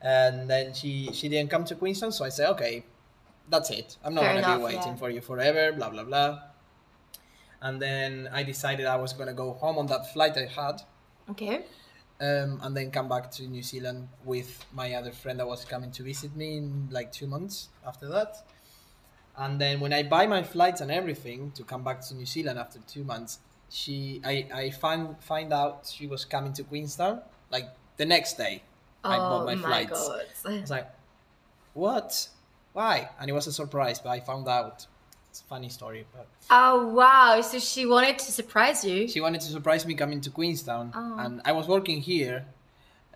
And 0.00 0.48
then 0.48 0.72
she 0.72 1.10
she 1.12 1.28
didn't 1.28 1.50
come 1.50 1.64
to 1.64 1.74
Queenstown, 1.74 2.12
so 2.12 2.24
I 2.24 2.28
said, 2.30 2.48
okay, 2.50 2.84
that's 3.48 3.70
it. 3.70 3.96
I'm 4.04 4.14
not 4.14 4.24
Fair 4.24 4.34
gonna 4.40 4.46
enough, 4.46 4.58
be 4.58 4.64
waiting 4.64 4.92
yeah. 4.92 4.96
for 4.96 5.10
you 5.10 5.20
forever. 5.20 5.72
Blah 5.72 5.90
blah 5.90 6.04
blah. 6.04 6.40
And 7.62 7.80
then 7.82 8.28
I 8.32 8.42
decided 8.42 8.86
I 8.86 8.96
was 8.96 9.12
gonna 9.12 9.34
go 9.34 9.52
home 9.52 9.76
on 9.78 9.86
that 9.88 10.12
flight 10.12 10.36
I 10.38 10.46
had 10.46 10.82
Okay. 11.30 11.64
um, 12.20 12.58
and 12.62 12.74
then 12.76 12.90
come 12.90 13.08
back 13.08 13.30
to 13.32 13.42
New 13.46 13.62
Zealand 13.62 14.08
with 14.24 14.64
my 14.72 14.94
other 14.94 15.12
friend 15.12 15.38
that 15.40 15.46
was 15.46 15.64
coming 15.64 15.90
to 15.92 16.02
visit 16.02 16.34
me 16.34 16.56
in 16.58 16.88
like 16.90 17.12
two 17.12 17.26
months 17.26 17.68
after 17.86 18.08
that. 18.08 18.36
And 19.40 19.60
then 19.60 19.80
when 19.80 19.92
I 19.92 20.02
buy 20.02 20.26
my 20.26 20.42
flights 20.42 20.80
and 20.82 20.90
everything 20.90 21.50
to 21.52 21.64
come 21.64 21.82
back 21.82 22.00
to 22.08 22.14
New 22.14 22.26
Zealand 22.26 22.58
after 22.58 22.78
two 22.86 23.04
months, 23.04 23.38
she 23.70 24.20
I, 24.24 24.46
I 24.62 24.70
find 24.70 25.16
find 25.32 25.52
out 25.52 25.90
she 25.96 26.06
was 26.06 26.24
coming 26.24 26.52
to 26.58 26.62
Queenstown 26.64 27.22
like 27.50 27.66
the 27.96 28.04
next 28.04 28.34
day. 28.36 28.62
I 29.02 29.16
bought 29.16 29.42
oh 29.42 29.46
my 29.46 29.54
my 29.54 29.68
flights. 29.68 30.08
god. 30.08 30.26
I 30.44 30.60
was 30.60 30.70
like, 30.70 30.88
what? 31.74 32.28
Why? 32.72 33.08
And 33.18 33.28
it 33.30 33.32
was 33.32 33.46
a 33.46 33.52
surprise, 33.52 33.98
but 33.98 34.10
I 34.10 34.20
found 34.20 34.46
out. 34.48 34.86
It's 35.30 35.42
a 35.42 35.44
funny 35.44 35.68
story, 35.68 36.04
but 36.12 36.26
Oh 36.50 36.88
wow! 36.88 37.40
So 37.40 37.60
she 37.60 37.86
wanted 37.86 38.18
to 38.18 38.32
surprise 38.32 38.84
you. 38.84 39.06
she 39.06 39.20
wanted 39.20 39.40
to 39.42 39.46
surprise 39.46 39.86
me 39.86 39.94
coming 39.94 40.20
to 40.22 40.30
Queenstown, 40.30 40.90
Oh. 40.92 41.16
and 41.20 41.40
I 41.44 41.52
was 41.52 41.68
working 41.68 42.00
here, 42.00 42.46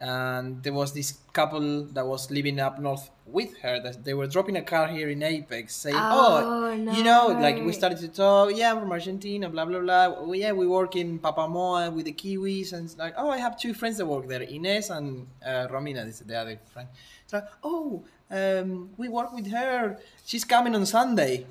and 0.05 0.63
there 0.63 0.73
was 0.73 0.93
this 0.93 1.11
couple 1.33 1.85
that 1.97 2.07
was 2.07 2.31
living 2.31 2.61
up 2.61 2.79
north 2.79 3.11
with 3.27 3.57
her. 3.63 3.81
That 3.81 4.05
they 4.05 4.15
were 4.15 4.27
dropping 4.27 4.57
a 4.57 4.63
car 4.63 4.87
here 4.89 5.09
in 5.09 5.23
Apex, 5.23 5.75
saying, 5.75 5.97
"Oh, 5.97 6.35
Oh, 6.45 6.93
you 6.97 7.03
know, 7.11 7.29
like 7.47 7.57
we 7.65 7.73
started 7.73 7.99
to 8.07 8.09
talk. 8.09 8.53
Yeah, 8.55 8.73
I'm 8.73 8.81
from 8.81 8.93
Argentina, 8.93 9.49
blah 9.49 9.65
blah 9.65 9.81
blah. 9.81 10.07
Oh, 10.19 10.33
yeah, 10.33 10.53
we 10.53 10.67
work 10.67 10.95
in 10.97 11.19
Papamoa 11.19 11.93
with 11.93 12.05
the 12.05 12.13
Kiwis, 12.13 12.73
and 12.75 12.85
it's 12.87 12.99
like, 12.99 13.15
oh, 13.17 13.31
I 13.31 13.39
have 13.39 13.55
two 13.59 13.73
friends 13.75 13.97
that 13.99 14.07
work 14.07 14.29
there, 14.29 14.43
Ines 14.43 14.91
and 14.91 15.27
uh, 15.45 15.67
Romina, 15.73 16.05
this 16.05 16.21
is 16.21 16.27
the 16.27 16.37
other 16.39 16.59
friend. 16.73 16.89
It's 17.25 17.33
like, 17.33 17.49
oh, 17.63 18.05
um, 18.31 18.91
we 18.97 19.09
work 19.09 19.33
with 19.33 19.49
her. 19.51 19.99
She's 20.25 20.45
coming 20.45 20.75
on 20.75 20.85
Sunday." 20.87 21.47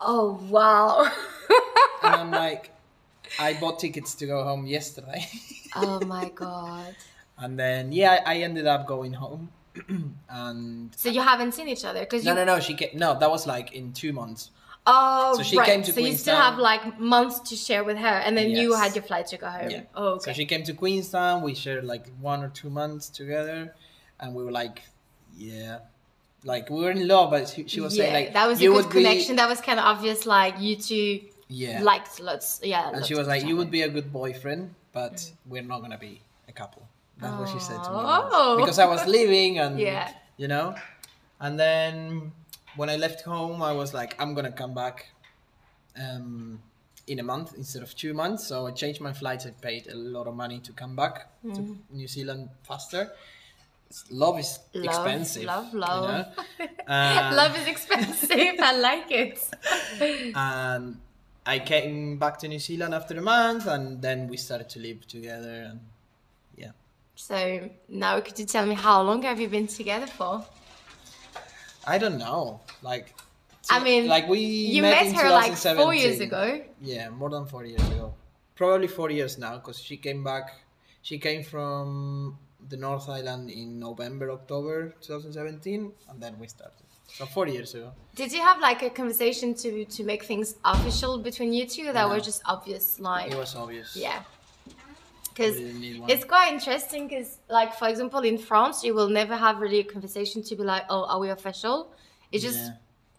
Oh 0.00 0.38
wow! 0.50 1.08
and 2.02 2.14
I'm 2.22 2.30
like, 2.44 2.70
I 3.38 3.54
bought 3.54 3.78
tickets 3.78 4.14
to 4.16 4.26
go 4.26 4.44
home 4.44 4.66
yesterday. 4.66 5.26
oh 5.76 6.00
my 6.14 6.28
god! 6.34 6.94
And 7.38 7.58
then, 7.58 7.92
yeah, 7.92 8.22
I 8.26 8.38
ended 8.38 8.66
up 8.66 8.86
going 8.86 9.12
home. 9.12 9.50
and 10.28 10.94
So 10.94 11.08
you 11.08 11.20
haven't 11.20 11.52
seen 11.52 11.68
each 11.68 11.84
other 11.84 12.00
because 12.00 12.24
no, 12.24 12.30
you. 12.32 12.36
no, 12.36 12.44
no, 12.44 12.60
she 12.60 12.74
came. 12.74 12.96
No, 12.96 13.18
that 13.18 13.28
was 13.30 13.46
like 13.46 13.72
in 13.72 13.92
two 13.92 14.12
months. 14.12 14.50
Oh, 14.86 15.34
So 15.36 15.42
she 15.42 15.56
right. 15.56 15.66
came 15.66 15.82
to 15.82 15.92
so 15.92 16.00
you 16.00 16.14
still 16.14 16.36
have 16.36 16.58
like 16.58 17.00
months 17.00 17.40
to 17.48 17.56
share 17.56 17.84
with 17.84 17.96
her, 17.96 18.06
and 18.06 18.36
then 18.36 18.50
you 18.50 18.74
had 18.74 18.94
your 18.94 19.02
flight 19.02 19.26
to 19.28 19.38
go 19.38 19.48
home. 19.48 19.70
Yeah. 19.70 19.82
Oh, 19.94 20.08
okay. 20.14 20.30
So 20.30 20.32
she 20.34 20.44
came 20.44 20.62
to 20.64 20.74
Queenstown. 20.74 21.42
We 21.42 21.54
shared 21.54 21.84
like 21.84 22.06
one 22.20 22.44
or 22.44 22.50
two 22.50 22.70
months 22.70 23.08
together, 23.08 23.74
and 24.20 24.34
we 24.34 24.44
were 24.44 24.52
like, 24.52 24.82
yeah, 25.36 25.78
like 26.44 26.68
we 26.68 26.82
were 26.82 26.90
in 26.90 27.08
love. 27.08 27.30
But 27.30 27.48
she, 27.48 27.66
she 27.66 27.80
was 27.80 27.96
yeah, 27.96 28.04
saying 28.04 28.14
like 28.14 28.34
that 28.34 28.46
was 28.46 28.60
a 28.60 28.66
good 28.66 28.74
would 28.74 28.88
be- 28.90 29.02
connection. 29.02 29.36
That 29.36 29.48
was 29.48 29.60
kind 29.60 29.80
of 29.80 29.86
obvious. 29.86 30.26
Like 30.26 30.60
you 30.60 30.76
two 30.76 31.20
yeah. 31.48 31.82
liked 31.82 32.20
lots. 32.20 32.60
Yeah. 32.62 32.88
and 32.88 32.96
lots 32.96 33.08
she 33.08 33.14
was 33.14 33.26
like, 33.26 33.44
you 33.44 33.56
would 33.56 33.70
be 33.70 33.82
a 33.82 33.88
good 33.88 34.12
boyfriend, 34.12 34.74
but 34.92 35.14
mm. 35.14 35.32
we're 35.46 35.62
not 35.62 35.80
gonna 35.80 35.98
be 35.98 36.20
a 36.46 36.52
couple. 36.52 36.86
That's 37.18 37.38
what 37.38 37.48
she 37.48 37.58
said 37.60 37.82
to 37.84 37.90
me. 37.90 37.96
Oh. 38.00 38.56
Because 38.58 38.78
I 38.78 38.86
was 38.86 39.06
leaving 39.06 39.58
and 39.58 39.78
Yeah. 39.78 40.10
you 40.36 40.48
know. 40.48 40.74
And 41.40 41.58
then 41.58 42.32
when 42.76 42.88
I 42.90 42.96
left 42.96 43.22
home, 43.22 43.62
I 43.62 43.72
was 43.72 43.94
like, 43.94 44.14
I'm 44.20 44.34
gonna 44.34 44.52
come 44.52 44.74
back 44.74 45.06
um, 45.96 46.60
in 47.06 47.18
a 47.20 47.22
month 47.22 47.54
instead 47.56 47.82
of 47.82 47.94
two 47.94 48.14
months. 48.14 48.46
So 48.46 48.66
I 48.66 48.72
changed 48.72 49.00
my 49.00 49.12
flights. 49.12 49.46
I 49.46 49.50
paid 49.50 49.86
a 49.88 49.94
lot 49.96 50.26
of 50.26 50.34
money 50.34 50.58
to 50.60 50.72
come 50.72 50.96
back 50.96 51.28
to 51.54 51.76
New 51.90 52.08
Zealand 52.08 52.48
faster. 52.62 53.12
Love 54.10 54.40
is 54.40 54.58
Love, 54.72 54.84
expensive. 54.86 55.44
love, 55.44 55.72
you 55.72 55.78
love. 55.78 56.26
know? 56.58 56.66
Uh, 56.88 57.32
Love 57.36 57.56
is 57.58 57.66
expensive. 57.68 58.56
I 58.58 58.76
like 58.76 59.10
it. 59.12 59.38
and 60.34 60.96
I 61.46 61.58
came 61.60 62.18
back 62.18 62.38
to 62.38 62.48
New 62.48 62.58
Zealand 62.58 62.92
after 62.94 63.16
a 63.16 63.22
month, 63.22 63.66
and 63.66 64.02
then 64.02 64.26
we 64.26 64.36
started 64.36 64.68
to 64.70 64.80
live 64.80 65.06
together. 65.06 65.68
And 65.70 65.80
So 67.16 67.70
now, 67.88 68.20
could 68.20 68.38
you 68.38 68.44
tell 68.44 68.66
me 68.66 68.74
how 68.74 69.02
long 69.02 69.22
have 69.22 69.40
you 69.40 69.48
been 69.48 69.66
together 69.66 70.06
for? 70.06 70.44
I 71.86 71.98
don't 71.98 72.18
know, 72.18 72.60
like. 72.82 73.14
I 73.70 73.82
mean, 73.82 74.06
like 74.08 74.28
we 74.28 74.40
You 74.40 74.82
met, 74.82 75.06
met, 75.06 75.16
her 75.16 75.30
like 75.30 75.54
four 75.56 75.94
years 75.94 76.20
ago. 76.20 76.62
Yeah, 76.82 77.08
more 77.10 77.30
than 77.30 77.46
four 77.46 77.64
years 77.64 77.82
ago. 77.88 78.14
Probably 78.56 78.88
four 78.88 79.10
years 79.10 79.38
now, 79.38 79.56
because 79.56 79.78
she 79.80 79.96
came 79.96 80.22
back. 80.22 80.50
She 81.02 81.18
came 81.18 81.42
from 81.42 82.38
the 82.68 82.76
North 82.76 83.08
Island 83.08 83.50
in 83.50 83.78
November, 83.78 84.30
October 84.30 84.94
2017, 85.00 85.92
and 86.08 86.22
then 86.22 86.38
we 86.38 86.46
started. 86.48 86.72
So 87.06 87.26
four 87.26 87.46
years 87.46 87.74
ago. 87.74 87.92
Did 88.16 88.32
you 88.32 88.40
have 88.42 88.60
like 88.60 88.82
a 88.82 88.90
conversation 88.90 89.54
to 89.62 89.84
to 89.84 90.04
make 90.04 90.24
things 90.24 90.56
official 90.64 91.18
between 91.18 91.52
you 91.52 91.66
two? 91.66 91.86
That 91.92 92.06
No. 92.06 92.08
were 92.08 92.20
just 92.20 92.42
obvious, 92.44 92.98
like 92.98 93.30
It 93.32 93.36
was 93.38 93.54
obvious. 93.54 93.94
yeah. 93.96 94.22
Because 95.34 95.56
didn't 95.56 95.80
need 95.80 96.00
one. 96.00 96.10
it's 96.10 96.24
quite 96.24 96.52
interesting. 96.52 97.08
Because 97.08 97.38
like 97.48 97.74
for 97.74 97.88
example, 97.88 98.20
in 98.20 98.38
France, 98.38 98.84
you 98.84 98.94
will 98.94 99.08
never 99.08 99.36
have 99.36 99.58
really 99.60 99.80
a 99.80 99.84
conversation 99.84 100.42
to 100.44 100.56
be 100.56 100.62
like, 100.62 100.84
oh, 100.90 101.04
are 101.10 101.18
we 101.18 101.28
official? 101.30 101.92
It 102.32 102.38
just 102.40 102.58
Yeah. 102.58 102.70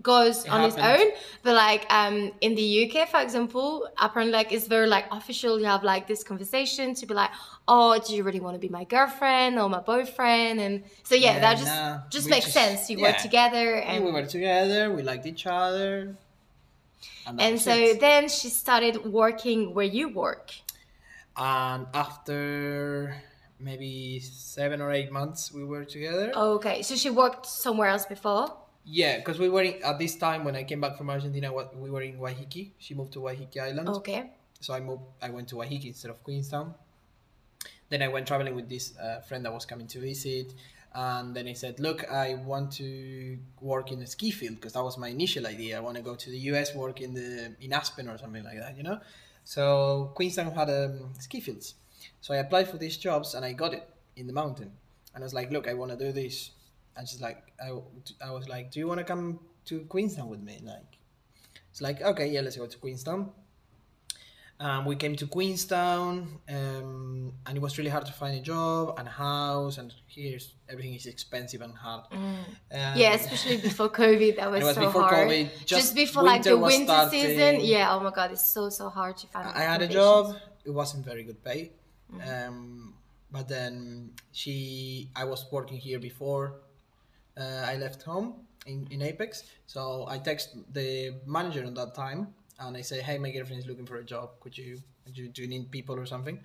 goes 0.02 0.46
It 0.46 0.52
on 0.52 0.62
its 0.70 0.78
own. 0.78 1.08
But 1.44 1.54
like 1.56 1.84
um 2.00 2.32
in 2.42 2.56
the 2.56 2.68
UK, 2.84 2.96
for 3.10 3.20
example, 3.22 3.70
apparently 4.06 4.34
like 4.40 4.52
it's 4.56 4.68
very 4.68 4.88
like 4.88 5.06
official. 5.12 5.60
You 5.60 5.66
have 5.66 5.84
like 5.84 6.08
this 6.08 6.24
conversation 6.24 6.94
to 7.00 7.06
be 7.06 7.14
like, 7.14 7.32
oh, 7.68 8.00
do 8.06 8.16
you 8.16 8.24
really 8.24 8.40
want 8.40 8.56
to 8.56 8.60
be 8.68 8.70
my 8.70 8.84
girlfriend 8.86 9.58
or 9.60 9.68
my 9.70 9.80
boyfriend? 9.80 10.60
And 10.66 10.84
so 11.04 11.16
yeah, 11.16 11.34
Yeah, 11.34 11.40
that 11.46 11.54
just 11.64 11.68
nah, 11.76 12.00
just 12.16 12.30
makes 12.30 12.46
just- 12.46 12.54
sense. 12.62 12.90
You 12.90 12.98
work 13.02 13.16
yeah. 13.18 13.28
together 13.28 13.68
And 13.76 13.98
and 13.98 14.06
we 14.06 14.12
were 14.12 14.26
together. 14.38 14.94
We 14.94 15.02
liked 15.04 15.26
each 15.26 15.46
other. 15.48 16.16
And, 17.28 17.42
and 17.42 17.60
so 17.60 17.74
it. 17.74 18.00
then 18.00 18.30
she 18.30 18.50
started 18.50 18.96
working 19.22 19.74
where 19.74 19.86
you 19.98 20.10
work. 20.10 20.48
And 21.38 21.88
after 21.94 23.16
maybe 23.60 24.20
seven 24.20 24.82
or 24.82 24.92
eight 24.92 25.12
months, 25.12 25.52
we 25.52 25.64
were 25.64 25.86
together. 25.86 26.32
Okay, 26.36 26.82
so 26.82 26.96
she 26.96 27.10
worked 27.10 27.46
somewhere 27.46 27.90
else 27.90 28.06
before. 28.06 28.56
Yeah, 28.86 29.18
because 29.18 29.40
we 29.40 29.50
were 29.50 29.64
in, 29.64 29.84
at 29.84 29.98
this 29.98 30.16
time 30.16 30.44
when 30.44 30.56
I 30.56 30.64
came 30.64 30.80
back 30.80 30.98
from 30.98 31.10
Argentina. 31.10 31.52
We 31.52 31.90
were 31.90 32.04
in 32.04 32.20
Waiheke. 32.20 32.72
She 32.78 32.94
moved 32.94 33.14
to 33.14 33.20
Waiheke 33.20 33.58
Island. 33.58 33.90
Okay. 33.90 34.32
so 34.60 34.74
I 34.74 34.80
moved. 34.80 35.04
I 35.22 35.30
went 35.30 35.48
to 35.50 35.56
Waiheke 35.56 35.86
instead 35.86 36.12
of 36.12 36.24
Queenstown. 36.24 36.74
Then 37.90 38.02
I 38.02 38.08
went 38.08 38.28
traveling 38.28 38.56
with 38.56 38.70
this 38.70 38.98
uh, 38.98 39.22
friend 39.22 39.46
that 39.46 39.54
was 39.54 39.66
coming 39.66 39.88
to 39.88 40.00
visit, 40.00 40.54
and 40.94 41.36
then 41.36 41.48
I 41.48 41.54
said, 41.54 41.80
"Look, 41.80 42.10
I 42.12 42.36
want 42.36 42.72
to 42.74 43.38
work 43.60 43.92
in 43.92 44.02
a 44.02 44.08
ski 44.08 44.32
field 44.32 44.56
because 44.56 44.74
that 44.74 44.84
was 44.84 44.98
my 44.98 45.08
initial 45.10 45.48
idea. 45.48 45.78
I 45.78 45.80
want 45.82 45.98
to 45.98 46.04
go 46.04 46.16
to 46.16 46.30
the 46.30 46.38
US, 46.52 46.76
work 46.76 47.02
in 47.02 47.14
the 47.14 47.56
in 47.62 47.74
Aspen 47.74 48.08
or 48.08 48.18
something 48.18 48.44
like 48.44 48.60
that, 48.60 48.78
you 48.78 48.84
know." 48.84 49.00
So 49.46 50.12
Queenstown 50.16 50.52
had 50.52 50.70
um, 50.70 51.14
ski 51.20 51.40
fields, 51.40 51.76
so 52.22 52.34
I 52.34 52.38
applied 52.38 52.70
for 52.70 52.78
these 52.78 52.98
jobs 52.98 53.36
and 53.36 53.46
I 53.46 53.54
got 53.54 53.74
it. 53.74 53.88
in 54.18 54.28
the 54.28 54.34
mountain. 54.34 54.72
And 55.14 55.24
I 55.24 55.26
was 55.26 55.34
like, 55.34 55.52
look, 55.52 55.68
I 55.68 55.74
want 55.74 55.92
to 55.92 55.98
do 55.98 56.12
this. 56.12 56.52
And 56.98 57.08
she's 57.08 57.22
like, 57.22 57.52
I, 57.62 57.70
I 58.26 58.32
was 58.32 58.48
like, 58.50 58.72
do 58.72 58.80
you 58.80 58.88
want 58.88 59.00
to 59.00 59.04
come 59.04 59.40
to 59.66 59.82
Queenstown 59.90 60.30
with 60.30 60.42
me? 60.42 60.62
Like, 60.64 60.98
it's 61.72 61.82
like, 61.82 62.02
okay, 62.02 62.28
yeah, 62.28 62.42
let's 62.42 62.58
go 62.58 62.66
to 62.68 62.78
Queenstown. 62.78 63.32
Um, 64.58 64.86
we 64.86 64.96
came 64.96 65.16
to 65.18 65.28
Queenstown, 65.28 66.40
um, 66.48 67.34
and 67.46 67.58
it 67.58 67.62
was 67.62 67.78
really 67.78 67.90
hard 67.90 68.06
to 68.06 68.14
find 68.14 68.38
a 68.38 68.42
job 68.42 68.96
and 68.98 69.06
a 69.06 69.12
house. 69.12 69.78
And 69.78 69.94
here's 70.08 70.56
everything 70.70 70.94
is 70.94 71.08
expensive 71.08 71.62
and 71.62 71.76
hard. 71.76 72.06
Um, 72.12 72.46
yeah, 72.72 73.16
especially 73.16 73.58
before 73.58 73.90
COVID, 73.90 74.38
that 74.38 74.50
was, 74.52 74.62
it 74.62 74.66
was 74.66 74.76
so 74.76 74.86
before 74.86 75.02
hard. 75.02 75.28
COVID, 75.28 75.50
just, 75.58 75.68
just 75.68 75.96
before 75.96 76.24
like 76.24 76.44
the 76.44 76.58
winter 76.58 76.86
starting. 76.86 77.22
season. 77.22 77.60
Yeah. 77.62 77.94
Oh 77.94 78.00
my 78.00 78.12
god, 78.12 78.32
it's 78.32 78.48
so 78.48 78.70
so 78.70 78.88
hard 78.90 79.18
to 79.18 79.28
find. 79.28 79.48
I 79.48 79.64
had 79.64 79.82
a 79.82 79.90
job. 79.90 80.38
It 80.64 80.72
wasn't 80.72 81.04
very 81.06 81.24
good 81.24 81.44
pay. 81.44 81.74
Mm-hmm. 82.14 82.48
Um, 82.48 82.94
but 83.32 83.50
then 83.50 84.12
she, 84.32 85.10
I 85.16 85.26
was 85.26 85.46
working 85.52 85.78
here 85.78 86.00
before 86.00 86.62
uh, 87.38 87.66
I 87.66 87.76
left 87.76 88.04
home 88.04 88.36
in, 88.66 88.88
in 88.92 89.02
Apex. 89.02 89.44
So 89.68 90.06
I 90.08 90.20
text 90.20 90.56
the 90.72 91.16
manager 91.26 91.64
at 91.66 91.76
that 91.76 91.94
time 91.94 92.34
and 92.60 92.78
I 92.78 92.82
say, 92.82 93.02
hey, 93.02 93.18
my 93.18 93.32
girlfriend 93.32 93.62
is 93.62 93.68
looking 93.68 93.86
for 93.86 93.98
a 93.98 94.04
job. 94.04 94.32
Could 94.40 94.58
you, 94.58 94.82
could 95.06 95.18
you 95.18 95.28
do 95.30 95.42
you 95.42 95.48
need 95.48 95.72
people 95.72 95.98
or 96.00 96.06
something? 96.06 96.40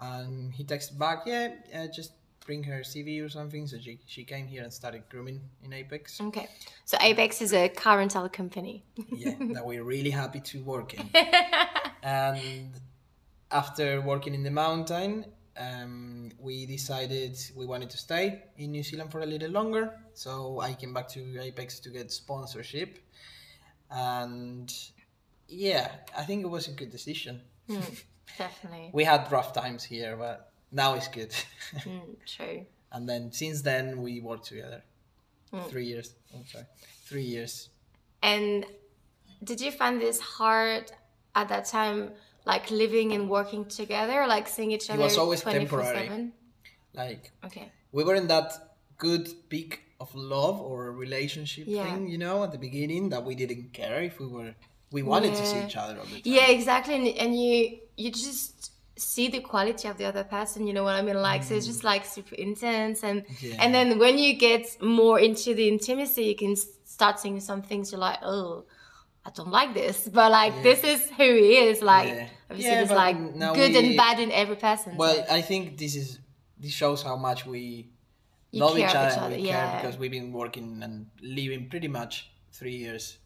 And 0.00 0.52
he 0.52 0.64
texted 0.64 0.98
back, 0.98 1.22
yeah, 1.26 1.54
uh, 1.74 1.86
just 1.88 2.12
bring 2.48 2.62
her 2.64 2.80
CV 2.80 3.24
or 3.24 3.28
something. 3.28 3.66
So 3.66 3.78
she, 3.78 3.98
she 4.06 4.24
came 4.24 4.46
here 4.46 4.62
and 4.62 4.72
started 4.72 5.02
grooming 5.10 5.40
in 5.62 5.72
Apex. 5.72 6.20
Okay, 6.20 6.48
so 6.84 6.96
Apex 7.00 7.42
is 7.42 7.52
a 7.52 7.68
car 7.68 7.98
rental 7.98 8.28
company. 8.28 8.84
yeah, 9.12 9.34
that 9.52 9.64
we're 9.64 9.84
really 9.84 10.10
happy 10.10 10.40
to 10.40 10.62
work 10.62 10.94
in. 10.94 11.08
and 12.02 12.70
after 13.50 14.00
working 14.00 14.34
in 14.34 14.42
the 14.42 14.50
mountain, 14.50 15.26
um, 15.58 16.30
we 16.38 16.66
decided 16.66 17.36
we 17.56 17.66
wanted 17.66 17.90
to 17.90 17.98
stay 17.98 18.44
in 18.56 18.70
New 18.70 18.82
Zealand 18.82 19.10
for 19.10 19.20
a 19.20 19.26
little 19.26 19.50
longer. 19.50 19.92
So 20.14 20.60
I 20.60 20.72
came 20.74 20.94
back 20.94 21.08
to 21.08 21.40
Apex 21.40 21.80
to 21.80 21.90
get 21.90 22.10
sponsorship. 22.10 22.98
And 23.90 24.72
yeah, 25.48 25.90
I 26.16 26.22
think 26.24 26.44
it 26.44 26.48
was 26.48 26.68
a 26.68 26.72
good 26.72 26.90
decision. 26.90 27.40
Definitely. 28.38 28.90
We 28.92 29.04
had 29.04 29.30
rough 29.32 29.52
times 29.52 29.82
here, 29.84 30.16
but 30.16 30.50
now 30.70 30.94
it's 30.94 31.08
good. 31.08 31.34
Mm, 31.84 32.16
true. 32.26 32.66
and 32.92 33.08
then 33.08 33.32
since 33.32 33.62
then, 33.62 34.00
we 34.02 34.20
worked 34.20 34.46
together. 34.46 34.82
Three 35.70 35.86
years. 35.86 36.14
Oh, 36.34 36.42
sorry. 36.46 36.64
Three 37.06 37.22
years. 37.22 37.70
And 38.22 38.66
did 39.42 39.60
you 39.60 39.70
find 39.70 40.00
this 40.00 40.20
hard 40.20 40.92
at 41.34 41.48
that 41.48 41.64
time, 41.66 42.12
like 42.44 42.70
living 42.70 43.12
and 43.12 43.28
working 43.30 43.64
together, 43.64 44.26
like 44.26 44.46
seeing 44.48 44.72
each 44.72 44.90
other? 44.90 45.00
It 45.00 45.04
was 45.04 45.16
always 45.18 45.40
24/7? 45.42 45.52
temporary. 45.52 46.32
Like 46.94 47.32
Okay. 47.46 47.70
we 47.92 48.04
were 48.04 48.14
in 48.14 48.26
that 48.28 48.52
good 48.98 49.28
peak 49.48 49.80
of 50.00 50.14
love 50.14 50.60
or 50.60 50.92
relationship 50.92 51.64
Yeah. 51.66 51.84
thing, 51.84 52.08
you 52.08 52.18
know, 52.18 52.44
at 52.44 52.52
the 52.52 52.58
beginning 52.58 53.08
that 53.10 53.24
we 53.24 53.34
didn't 53.34 53.72
care 53.72 54.02
if 54.02 54.18
we 54.20 54.26
were 54.26 54.54
we 54.90 55.02
wanted 55.02 55.34
to 55.34 55.44
see 55.46 55.60
each 55.64 55.76
other 55.76 55.98
all 55.98 56.04
the 56.06 56.12
time. 56.12 56.22
Yeah, 56.24 56.48
exactly. 56.48 56.94
And, 56.94 57.06
and 57.08 57.38
you 57.40 57.78
you 57.96 58.10
just 58.10 58.72
see 58.96 59.28
the 59.28 59.40
quality 59.40 59.86
of 59.88 59.96
the 59.98 60.04
other 60.04 60.24
person. 60.24 60.66
You 60.66 60.72
know 60.72 60.84
what 60.84 60.94
I 60.94 61.02
mean? 61.02 61.20
Like, 61.20 61.44
so 61.44 61.54
it's 61.54 61.66
just 61.66 61.84
like 61.84 62.04
super 62.04 62.34
intense, 62.34 63.02
and 63.04 63.24
Mm. 63.26 63.42
Yeah. 63.42 63.62
and 63.62 63.74
then 63.74 63.98
when 63.98 64.18
you 64.18 64.34
get 64.36 64.64
more 64.82 65.18
into 65.20 65.54
the 65.54 65.68
intimacy, 65.68 66.24
you 66.24 66.36
can 66.36 66.56
start 66.56 67.20
seeing 67.20 67.40
some 67.40 67.62
things. 67.62 67.92
You're 67.92 68.00
like, 68.00 68.18
oh. 68.22 68.64
I 69.26 69.30
don't 69.30 69.50
like 69.50 69.74
this, 69.74 70.08
but 70.18 70.32
like 70.32 70.54
Yeah. 70.54 70.62
this 70.62 70.84
is 70.84 71.10
who 71.18 71.24
he 71.34 71.58
is. 71.68 71.82
Like 71.82 72.08
Yeah. 72.08 72.28
obviously, 72.50 72.70
Yeah, 72.72 72.84
there's 72.84 72.96
like 73.04 73.16
good 73.60 73.76
and 73.76 73.94
bad 73.94 74.20
in 74.20 74.30
every 74.32 74.56
person. 74.56 74.92
so 74.92 74.96
Well, 74.96 75.18
I 75.30 75.42
think 75.42 75.76
this 75.76 75.94
is 75.96 76.18
this 76.58 76.72
shows 76.72 77.02
how 77.02 77.16
much 77.16 77.44
we 77.44 77.90
You 78.52 78.60
love 78.62 78.78
each 78.78 78.84
other, 78.84 79.08
each 79.08 79.16
and 79.16 79.24
other, 79.26 79.36
we 79.36 79.42
yeah. 79.42 79.70
care 79.70 79.80
because 79.82 79.98
we've 79.98 80.10
been 80.18 80.32
working 80.32 80.82
and 80.82 80.94
living 81.20 81.68
pretty 81.68 81.88
much 81.88 82.30
three 82.58 82.76
years, 82.76 83.18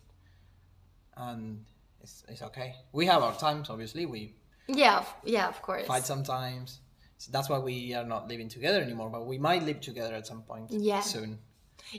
and 1.17 1.65
it's, 2.01 2.25
it's 2.29 2.43
okay. 2.43 2.75
We 2.93 3.07
have 3.07 3.23
our 3.23 3.35
times, 3.39 3.71
obviously. 3.71 4.07
We 4.07 4.35
yeah, 4.69 5.05
yeah, 5.25 5.49
of 5.49 5.61
course. 5.63 5.87
fight 5.87 6.05
sometimes. 6.05 6.81
So 7.19 7.31
that's 7.33 7.49
why 7.49 7.59
we 7.59 7.95
are 7.95 8.05
not 8.05 8.29
living 8.29 8.49
together 8.49 8.81
anymore. 8.83 9.11
But 9.11 9.27
we 9.27 9.39
might 9.39 9.63
live 9.63 9.81
together 9.81 10.15
at 10.15 10.27
some 10.27 10.43
point 10.43 10.71
Yeah. 10.71 11.01
soon. 11.01 11.39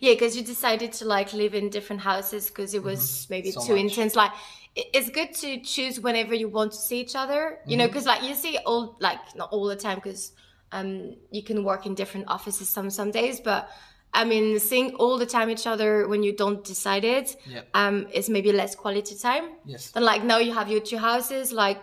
Yeah, 0.02 0.14
because 0.14 0.36
you 0.36 0.44
decided 0.44 0.92
to 0.94 1.06
like 1.06 1.34
live 1.34 1.54
in 1.54 1.70
different 1.70 2.02
houses 2.02 2.48
because 2.48 2.74
it 2.74 2.84
was 2.84 3.28
maybe 3.30 3.50
Mm-hmm. 3.50 3.60
So 3.60 3.68
too 3.68 3.74
much. 3.74 3.82
intense. 3.92 4.16
Like, 4.16 4.32
it's 4.76 5.10
good 5.10 5.34
to 5.36 5.60
choose 5.62 6.00
whenever 6.00 6.34
you 6.34 6.50
want 6.50 6.72
to 6.72 6.78
see 6.78 7.00
each 7.02 7.16
other. 7.16 7.60
You 7.68 7.78
Mm-hmm. 7.78 7.78
know, 7.78 7.88
because 7.88 8.06
like 8.06 8.24
you 8.24 8.34
see 8.34 8.58
all 8.66 8.98
like 9.00 9.20
not 9.36 9.50
all 9.52 9.66
the 9.66 9.76
time 9.76 9.96
because 9.96 10.32
um 10.72 11.16
you 11.32 11.44
can 11.44 11.64
work 11.64 11.86
in 11.86 11.94
different 11.96 12.28
offices 12.28 12.70
some 12.70 12.90
some 12.90 13.12
days, 13.12 13.40
but 13.40 13.70
I 14.14 14.24
mean 14.26 14.60
seeing 14.60 14.94
all 14.96 15.18
the 15.18 15.26
time 15.26 15.50
each 15.50 15.66
other 15.68 16.08
when 16.08 16.22
you 16.24 16.34
don't 16.36 16.64
decide 16.64 17.04
it 17.04 17.36
Yeah. 17.46 17.62
um 17.74 18.08
is 18.14 18.30
maybe 18.30 18.52
less 18.52 18.76
quality 18.76 19.16
time. 19.16 19.46
Yes. 19.66 19.92
Then 19.92 20.04
like 20.04 20.24
now 20.24 20.38
you 20.38 20.54
have 20.54 20.70
your 20.70 20.82
two 20.82 20.98
houses. 20.98 21.52
Like 21.52 21.80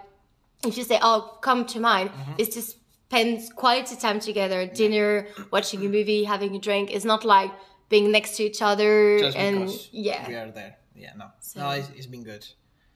if 0.69 0.77
you 0.79 0.85
say, 0.85 0.99
"Oh, 1.03 1.39
come 1.41 1.65
to 1.67 1.81
mine," 1.81 2.09
Mm-hmm. 2.11 2.33
it's 2.39 2.55
just 2.55 2.77
spend 3.09 3.41
quality 3.57 3.97
time 3.97 4.21
together, 4.21 4.67
dinner, 4.67 5.27
watching 5.51 5.81
a 5.85 5.89
movie, 5.89 6.23
having 6.25 6.55
a 6.55 6.61
drink. 6.61 6.91
It's 6.95 7.05
not 7.05 7.25
like 7.25 7.51
being 7.89 8.13
next 8.13 8.37
to 8.37 8.43
each 8.45 8.63
other 8.63 9.19
Just 9.19 9.37
and 9.37 9.69
yeah, 9.91 10.29
we 10.29 10.35
are 10.37 10.51
there. 10.53 10.77
Yeah, 10.95 11.13
no, 11.17 11.27
So- 11.41 11.61
no, 11.61 11.71
it's, 11.71 11.89
it's 11.97 12.07
been 12.07 12.23
good. 12.33 12.45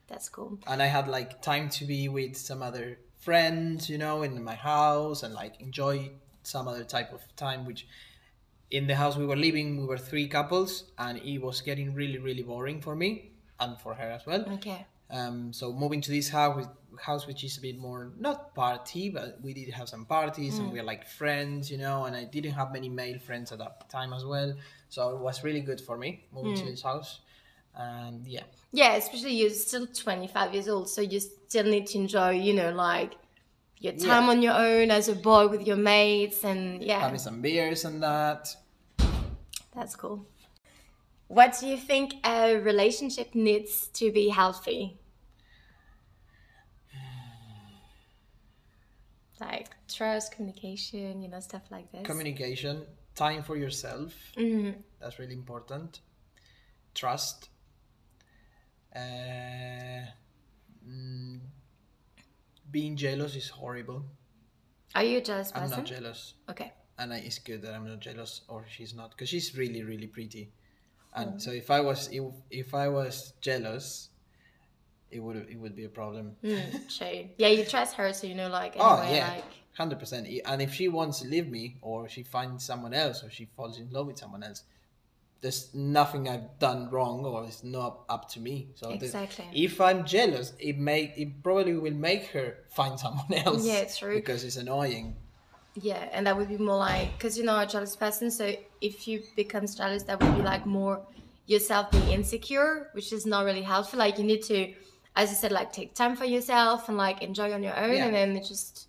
that's 0.07 0.29
cool. 0.29 0.51
and 0.67 0.81
I 0.81 0.85
had 0.97 1.07
like 1.17 1.41
time 1.41 1.67
to 1.77 1.83
be 1.85 2.07
with 2.07 2.37
some 2.37 2.61
other 2.61 2.87
friends, 3.17 3.89
you 3.89 3.97
know, 3.97 4.21
in 4.23 4.41
my 4.51 4.55
house 4.55 5.23
and 5.23 5.33
like 5.33 5.59
enjoy 5.59 6.11
some 6.43 6.65
other 6.71 6.83
type 6.85 7.11
of 7.11 7.21
time. 7.35 7.65
Which 7.65 7.81
in 8.71 8.87
the 8.87 8.95
house 8.95 9.15
we 9.15 9.25
were 9.25 9.35
living, 9.35 9.77
we 9.77 9.85
were 9.85 9.97
three 9.97 10.27
couples, 10.27 10.85
and 10.97 11.19
it 11.19 11.39
was 11.39 11.61
getting 11.61 11.93
really, 11.93 12.17
really 12.17 12.43
boring 12.43 12.81
for 12.81 12.95
me 12.95 13.31
and 13.59 13.79
for 13.79 13.93
her 13.93 14.11
as 14.11 14.25
well. 14.25 14.45
Okay. 14.53 14.85
Um, 15.09 15.53
so 15.53 15.71
moving 15.71 16.01
to 16.01 16.11
this 16.11 16.29
house, 16.29 16.65
house 16.99 17.27
which 17.27 17.43
is 17.43 17.57
a 17.57 17.61
bit 17.61 17.77
more 17.77 18.11
not 18.17 18.55
party, 18.55 19.09
but 19.09 19.39
we 19.41 19.53
did 19.53 19.69
have 19.69 19.87
some 19.87 20.05
parties 20.05 20.57
and 20.57 20.71
we 20.71 20.79
were 20.79 20.85
like 20.85 21.05
friends, 21.07 21.69
you 21.69 21.77
know. 21.77 22.05
And 22.05 22.15
I 22.15 22.23
didn't 22.23 22.53
have 22.53 22.71
many 22.73 22.89
male 22.89 23.19
friends 23.19 23.51
at 23.51 23.59
that 23.59 23.89
time 23.89 24.13
as 24.13 24.25
well, 24.25 24.55
so 24.89 25.11
it 25.11 25.19
was 25.19 25.43
really 25.43 25.61
good 25.61 25.79
for 25.79 25.97
me 25.97 26.25
moving 26.33 26.55
to 26.55 26.65
this 26.65 26.81
house. 26.81 27.19
And 27.77 28.25
yeah, 28.25 28.43
Yeah, 28.71 28.95
especially 28.95 29.33
you're 29.33 29.49
still 29.51 29.85
25 29.85 30.53
years 30.53 30.69
old, 30.69 30.89
so 30.89 31.01
you 31.01 31.19
still 31.19 31.65
need 31.65 31.87
to 31.87 31.97
enjoy, 31.99 32.31
you 32.31 32.53
know, 32.53 32.71
like 32.71 33.13
your 33.79 33.93
time 33.93 34.23
Yeah. 34.25 34.29
on 34.29 34.41
your 34.41 34.53
own 34.53 34.91
as 34.91 35.07
a 35.09 35.15
boy 35.15 35.47
with 35.47 35.65
your 35.67 35.77
mates, 35.77 36.43
and 36.43 36.81
yeah, 36.83 36.99
having 36.99 37.19
some 37.19 37.41
beers 37.41 37.85
and 37.85 38.01
that. 38.03 38.55
that's 39.75 39.95
cool. 39.95 40.25
What 41.27 41.57
do 41.59 41.67
you 41.67 41.77
think 41.77 42.13
a 42.25 42.55
relationship 42.57 43.33
needs 43.35 43.87
to 43.93 44.11
be 44.11 44.29
healthy? 44.29 44.97
Like 49.39 49.69
trust, 49.89 50.31
communication, 50.31 51.21
you 51.21 51.27
know, 51.27 51.39
stuff 51.41 51.63
like 51.69 51.91
this. 51.91 52.03
communication 52.05 52.85
time 53.15 53.43
for 53.43 53.55
yourself 53.57 54.13
Mhm. 54.37 54.75
that's 54.99 55.19
really 55.19 55.33
important 55.33 56.01
trust 56.93 57.49
uh, 58.95 60.05
mm, 60.87 61.39
being 62.75 62.95
jealous 62.97 63.33
is 63.41 63.47
horrible 63.61 63.99
Are 64.95 65.03
you 65.09 65.17
a 65.19 65.21
jealous 65.29 65.49
i'm 65.55 65.61
person? 65.63 65.77
not 65.77 65.85
jealous 65.95 66.19
Okay. 66.51 66.69
and 66.99 67.13
I, 67.15 67.17
it's 67.27 67.39
good 67.39 67.61
that 67.63 67.73
i'm 67.75 67.87
not 67.87 68.01
jealous 68.09 68.41
or 68.53 68.65
she's 68.75 68.93
not 68.99 69.11
because 69.11 69.29
she's 69.33 69.47
really 69.61 69.83
really 69.91 70.07
pretty 70.17 70.43
and 71.19 71.29
Oh. 71.35 71.39
so 71.45 71.51
if 71.51 71.67
i 71.77 71.79
was 71.89 71.99
if, 72.11 72.23
if 72.63 72.69
i 72.73 72.87
was 72.99 73.33
jealous 73.47 74.09
it 75.15 75.19
would 75.23 75.37
it 75.53 75.57
would 75.61 75.75
be 75.81 75.85
a 75.85 75.93
problem 76.01 76.35
Mm. 76.43 77.31
Yeah, 77.37 77.47
you 77.57 77.63
trust 77.63 77.95
her, 77.95 78.11
so 78.11 78.27
you 78.27 78.35
know, 78.35 78.49
like, 78.49 78.73
Oh 78.77 78.97
anyway, 78.99 79.17
yeah, 79.17 79.29
like, 79.35 79.51
hundred 79.77 79.99
percent. 79.99 80.23
And 80.51 80.61
if 80.67 80.71
she 80.77 80.87
wants 80.99 81.15
to 81.21 81.27
leave 81.35 81.47
me, 81.57 81.77
or 81.81 82.09
she 82.09 82.23
finds 82.23 82.65
someone 82.69 82.93
else, 83.03 83.17
or 83.23 83.29
she 83.37 83.45
falls 83.55 83.75
in 83.79 83.87
love 83.95 84.07
with 84.07 84.17
someone 84.23 84.43
else, 84.49 84.63
there's 85.41 85.73
nothing 85.75 86.27
I've 86.27 86.57
done 86.59 86.89
wrong, 86.89 87.23
or 87.25 87.43
it's 87.43 87.63
not 87.63 88.03
up 88.09 88.29
to 88.31 88.39
me. 88.39 88.69
So 88.75 88.95
the- 88.95 89.27
if 89.53 89.79
I'm 89.79 90.05
jealous, 90.05 90.53
it 90.59 90.77
may 90.77 91.13
it 91.15 91.43
probably 91.43 91.73
will 91.77 91.93
make 91.93 92.25
her 92.27 92.57
find 92.69 92.99
someone 93.03 93.31
else. 93.33 93.65
Yeah, 93.65 93.75
it's 93.85 93.97
true. 93.97 94.15
Because 94.15 94.43
it's 94.43 94.57
annoying. 94.57 95.15
Yeah, 95.75 96.07
and 96.13 96.25
that 96.25 96.37
would 96.37 96.47
be 96.47 96.57
more 96.57 96.77
like 96.77 97.17
because 97.17 97.37
you're 97.37 97.45
not 97.45 97.67
a 97.67 97.71
jealous 97.71 97.95
person. 97.95 98.31
So 98.31 98.55
if 98.81 99.07
you 99.07 99.21
become 99.35 99.67
jealous, 99.67 100.03
that 100.03 100.21
would 100.21 100.35
be 100.35 100.41
like 100.41 100.65
more 100.65 101.01
yourself 101.47 101.91
being 101.91 102.09
insecure, 102.09 102.89
which 102.93 103.11
is 103.13 103.25
not 103.25 103.43
really 103.45 103.61
helpful. 103.61 103.99
Like 103.99 104.17
you 104.17 104.23
need 104.23 104.41
to, 104.43 104.73
as 105.15 105.29
I 105.29 105.33
said, 105.33 105.51
like 105.51 105.73
take 105.73 105.93
time 105.93 106.15
for 106.15 106.25
yourself 106.25 106.87
and 106.89 106.97
like 106.97 107.21
enjoy 107.21 107.51
on 107.53 107.61
your 107.61 107.77
own, 107.77 107.93
Yeah. 107.97 108.05
and 108.05 108.15
then 108.15 108.35
it's 108.37 108.47
just 108.49 108.87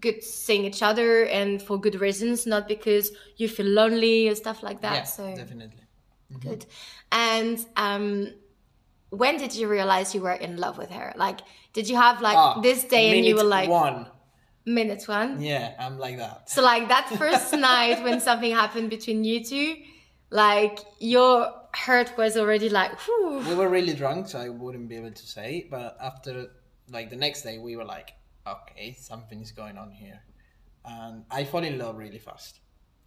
good 0.00 0.22
seeing 0.22 0.64
each 0.64 0.82
other 0.82 1.24
and 1.24 1.62
for 1.62 1.80
good 1.80 2.00
reasons, 2.00 2.46
not 2.46 2.68
because 2.68 3.12
you 3.36 3.48
feel 3.48 3.66
lonely 3.66 4.28
or 4.28 4.34
stuff 4.34 4.62
like 4.62 4.80
that. 4.82 4.94
yeah, 4.94 5.04
so 5.04 5.34
definitely. 5.34 5.82
good. 6.40 6.66
And 7.10 7.58
um, 7.76 8.28
when 9.10 9.38
did 9.38 9.54
you 9.54 9.68
realize 9.68 10.14
you 10.14 10.20
were 10.20 10.32
in 10.32 10.56
love 10.56 10.78
with 10.78 10.90
her? 10.90 11.12
Like, 11.16 11.40
did 11.72 11.88
you 11.88 11.96
have 11.96 12.20
like 12.20 12.36
Ah, 12.36 12.60
this 12.60 12.84
day 12.84 13.16
and 13.16 13.26
you 13.26 13.36
were 13.36 13.44
like 13.44 13.68
one. 13.70 14.06
minute 14.66 15.04
one. 15.08 15.40
Yeah, 15.40 15.74
I'm 15.78 15.98
like 15.98 16.18
that. 16.18 16.50
So 16.50 16.62
like 16.62 16.88
that 16.88 17.08
first 17.16 17.52
night 17.70 18.02
when 18.04 18.20
something 18.20 18.52
happened 18.52 18.90
between 18.90 19.24
you 19.24 19.42
two, 19.44 19.76
like 20.30 20.78
your 20.98 21.52
heart 21.74 22.12
was 22.18 22.36
already 22.36 22.68
like, 22.68 22.92
whew. 23.00 23.38
We 23.48 23.54
were 23.54 23.68
really 23.68 23.94
drunk, 23.94 24.28
so 24.28 24.38
I 24.38 24.50
wouldn't 24.50 24.88
be 24.88 24.96
able 24.96 25.12
to 25.12 25.26
say. 25.26 25.66
But 25.70 25.96
after, 26.00 26.48
like 26.90 27.08
the 27.08 27.16
next 27.16 27.42
day, 27.42 27.58
we 27.58 27.76
were 27.76 27.84
like, 27.84 28.12
okay, 28.62 28.94
something 28.98 29.40
is 29.40 29.52
going 29.52 29.78
on 29.78 29.90
here, 29.90 30.20
and 30.84 31.24
I 31.30 31.44
fall 31.44 31.64
in 31.64 31.78
love 31.78 31.96
really 31.96 32.18
fast. 32.18 32.60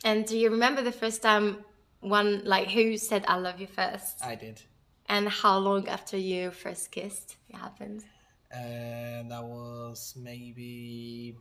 And 0.04 0.26
do 0.26 0.38
you 0.38 0.50
remember 0.50 0.82
the 0.82 0.92
first 0.92 1.22
time 1.22 1.64
one 2.00 2.42
like 2.46 2.70
who 2.70 2.98
said 2.98 3.24
I 3.28 3.38
love 3.38 3.60
you 3.60 3.68
first? 3.68 4.24
I 4.24 4.36
did. 4.36 4.62
And 5.08 5.28
how 5.28 5.58
long 5.58 5.88
after 5.88 6.18
you 6.18 6.52
first 6.52 6.92
kissed 6.92 7.38
it 7.50 7.56
happened? 7.56 8.04
And 8.52 9.32
that 9.32 9.44
was 9.44 10.14
maybe 10.18 11.36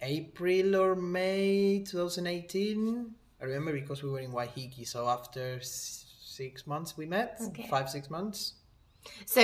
April 0.00 0.76
or 0.76 0.94
May 0.96 1.84
2018. 1.86 3.14
I 3.40 3.44
remember 3.44 3.72
because 3.72 4.02
we 4.02 4.10
were 4.10 4.20
in 4.20 4.32
Waiheke. 4.32 4.86
So 4.86 5.08
after 5.08 5.58
six 5.60 6.66
months 6.66 6.96
we 6.96 7.06
met, 7.06 7.40
Okay. 7.48 7.66
five 7.68 7.90
six 7.90 8.08
months. 8.10 8.54
So 9.26 9.42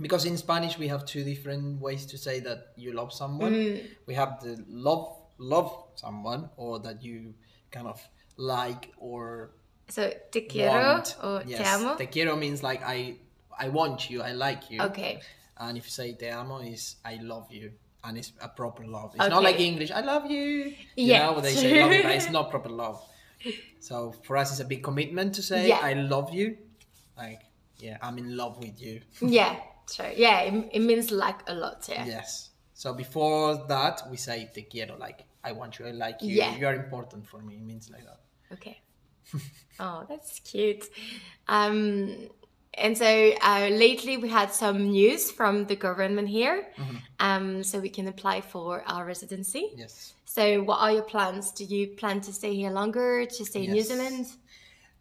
Because 0.00 0.24
in 0.24 0.36
Spanish 0.36 0.78
we 0.78 0.88
have 0.88 1.04
two 1.04 1.22
different 1.24 1.80
ways 1.80 2.06
to 2.06 2.18
say 2.18 2.40
that 2.40 2.72
you 2.76 2.92
love 2.92 3.12
someone. 3.12 3.52
Mm. 3.52 3.86
We 4.06 4.14
have 4.14 4.40
the 4.42 4.62
love 4.68 5.16
love 5.38 5.72
someone 5.96 6.48
or 6.56 6.78
that 6.80 7.02
you 7.02 7.34
kind 7.70 7.86
of 7.88 8.00
like 8.36 8.92
or 8.96 9.50
so 9.88 10.10
te 10.30 10.42
quiero 10.42 10.72
want. 10.94 11.16
or 11.22 11.42
yes. 11.46 11.58
te 11.58 11.64
amo. 11.64 11.96
Te 11.96 12.06
quiero 12.06 12.36
means 12.36 12.62
like 12.62 12.82
I 12.84 13.16
I 13.58 13.68
want 13.68 14.08
you, 14.10 14.22
I 14.22 14.32
like 14.32 14.70
you. 14.70 14.80
Okay. 14.82 15.20
And 15.58 15.76
if 15.76 15.84
you 15.84 15.90
say 15.90 16.12
te 16.14 16.28
amo 16.30 16.58
is 16.60 16.96
I 17.04 17.16
love 17.22 17.48
you. 17.50 17.72
And 18.04 18.18
it's 18.18 18.32
a 18.40 18.48
proper 18.48 18.84
love. 18.84 19.14
It's 19.14 19.28
not 19.28 19.44
like 19.44 19.60
English, 19.60 19.92
I 19.92 20.00
love 20.00 20.28
you. 20.28 20.74
You 20.96 21.12
Yeah. 21.12 21.26
know, 21.26 21.40
they 21.40 21.54
say 21.54 21.80
love 21.80 21.92
you, 21.92 22.02
but 22.02 22.12
it's 22.12 22.30
not 22.38 22.50
proper 22.50 22.68
love. 22.68 23.00
So 23.78 24.12
for 24.24 24.36
us 24.36 24.50
it's 24.50 24.60
a 24.60 24.64
big 24.64 24.82
commitment 24.82 25.34
to 25.36 25.42
say 25.42 25.68
Yeah. 25.68 25.78
I 25.82 25.92
love 25.94 26.32
you. 26.32 26.56
Like, 27.16 27.42
yeah, 27.78 27.98
I'm 28.02 28.18
in 28.18 28.36
love 28.36 28.58
with 28.58 28.80
you. 28.80 29.02
Yeah, 29.20 29.56
sure. 29.94 30.10
Yeah, 30.16 30.40
it, 30.40 30.68
it 30.72 30.80
means 30.80 31.10
like 31.10 31.40
a 31.48 31.54
lot. 31.54 31.86
Yeah. 31.88 32.04
Yes. 32.06 32.50
So 32.74 32.92
before 32.94 33.64
that 33.68 34.02
we 34.10 34.16
say 34.16 34.50
te 34.54 34.62
quiero, 34.62 34.96
like 34.98 35.24
I 35.44 35.52
want 35.52 35.78
you, 35.78 35.86
I 35.86 35.90
like 35.92 36.22
you. 36.22 36.34
Yeah. 36.36 36.56
You 36.56 36.66
are 36.66 36.74
important 36.74 37.26
for 37.26 37.40
me. 37.40 37.54
It 37.54 37.62
means 37.62 37.90
like 37.90 38.04
that. 38.04 38.20
Okay. 38.52 38.80
oh, 39.80 40.04
that's 40.08 40.40
cute. 40.40 40.84
Um, 41.48 42.28
and 42.74 42.96
so 42.96 43.32
uh, 43.42 43.68
lately 43.70 44.16
we 44.16 44.28
had 44.28 44.52
some 44.52 44.90
news 44.90 45.30
from 45.30 45.66
the 45.66 45.76
government 45.76 46.28
here, 46.28 46.66
Mm-hmm. 46.78 46.96
um, 47.20 47.62
so 47.62 47.78
we 47.80 47.88
can 47.90 48.08
apply 48.08 48.40
for 48.40 48.82
our 48.86 49.04
residency. 49.04 49.70
Yes. 49.76 50.14
So, 50.24 50.62
what 50.62 50.78
are 50.78 50.90
your 50.92 51.02
plans? 51.02 51.50
Do 51.52 51.64
you 51.64 51.88
plan 51.88 52.22
to 52.22 52.32
stay 52.32 52.54
here 52.54 52.70
longer? 52.70 53.26
To 53.26 53.44
stay 53.44 53.64
in 53.66 53.72
New 53.72 53.82
Zealand? 53.82 54.26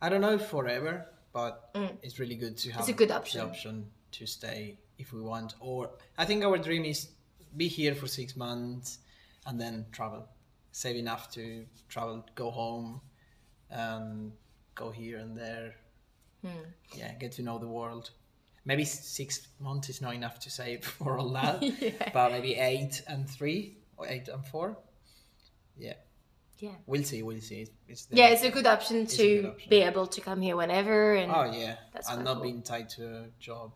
I 0.01 0.09
don't 0.09 0.19
know 0.19 0.33
if 0.33 0.47
forever, 0.47 1.07
but 1.31 1.73
it's 2.03 2.19
really 2.19 2.35
good 2.35 2.57
to 2.57 2.71
have 2.71 2.81
it's 2.81 2.89
a 2.89 2.93
good 2.93 3.11
option. 3.11 3.39
the 3.39 3.47
option 3.47 3.85
to 4.13 4.25
stay 4.25 4.77
if 4.97 5.13
we 5.13 5.21
want. 5.21 5.55
Or 5.59 5.91
I 6.17 6.25
think 6.25 6.43
our 6.43 6.57
dream 6.57 6.85
is 6.85 7.09
be 7.57 7.67
here 7.67 7.95
for 7.95 8.07
six 8.07 8.35
months 8.35 8.99
and 9.45 9.59
then 9.59 9.85
travel, 9.91 10.27
save 10.71 10.95
enough 10.95 11.31
to 11.31 11.65
travel, 11.89 12.25
go 12.35 12.49
home, 12.51 13.01
and 13.69 14.31
go 14.75 14.91
here 14.91 15.17
and 15.17 15.35
there. 15.37 15.75
Hmm. 16.45 16.63
Yeah, 16.95 17.13
get 17.15 17.31
to 17.33 17.43
know 17.43 17.57
the 17.59 17.67
world. 17.67 18.11
Maybe 18.65 18.85
six 18.85 19.47
months 19.59 19.89
is 19.89 20.01
not 20.01 20.13
enough 20.13 20.39
to 20.39 20.49
save 20.51 20.83
for 20.99 21.17
all 21.17 21.29
that, 21.33 21.61
Yeah. 21.81 22.11
but 22.13 22.31
maybe 22.31 22.55
eight 22.55 23.01
and 23.07 23.29
three 23.29 23.77
or 23.97 24.07
eight 24.07 24.27
and 24.27 24.45
four. 24.45 24.77
Yeah, 25.77 25.93
Yeah. 26.59 26.75
we'll 26.85 27.03
see. 27.03 27.23
We'll 27.23 27.41
see. 27.41 27.67
It's, 27.87 28.07
Yeah, 28.11 28.27
it's 28.27 28.43
a 28.43 28.51
good 28.51 28.67
option 28.67 29.07
to 29.07 29.17
good 29.41 29.45
option. 29.45 29.69
be 29.69 29.77
able 29.81 30.05
to 30.07 30.21
come 30.21 30.41
here 30.41 30.55
whenever. 30.55 31.15
And 31.15 31.31
Oh 31.31 31.45
yeah, 31.51 31.75
That's 31.93 32.09
and 32.09 32.23
not 32.23 32.35
cool. 32.35 32.43
being 32.43 32.61
tied 32.61 32.89
to 32.89 33.03
a 33.05 33.25
job. 33.39 33.71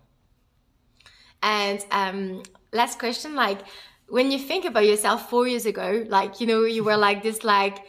And 1.42 1.86
um, 1.92 2.44
last 2.74 3.00
question, 3.00 3.36
like 3.36 3.60
when 4.08 4.32
you 4.32 4.40
think 4.40 4.66
about 4.66 4.86
yourself 4.86 5.30
four 5.30 5.48
years 5.48 5.66
ago, 5.66 6.06
like 6.10 6.40
you 6.42 6.48
know, 6.48 6.64
you 6.64 6.84
were 6.84 6.98
like 6.98 7.24
this 7.24 7.44
like 7.44 7.80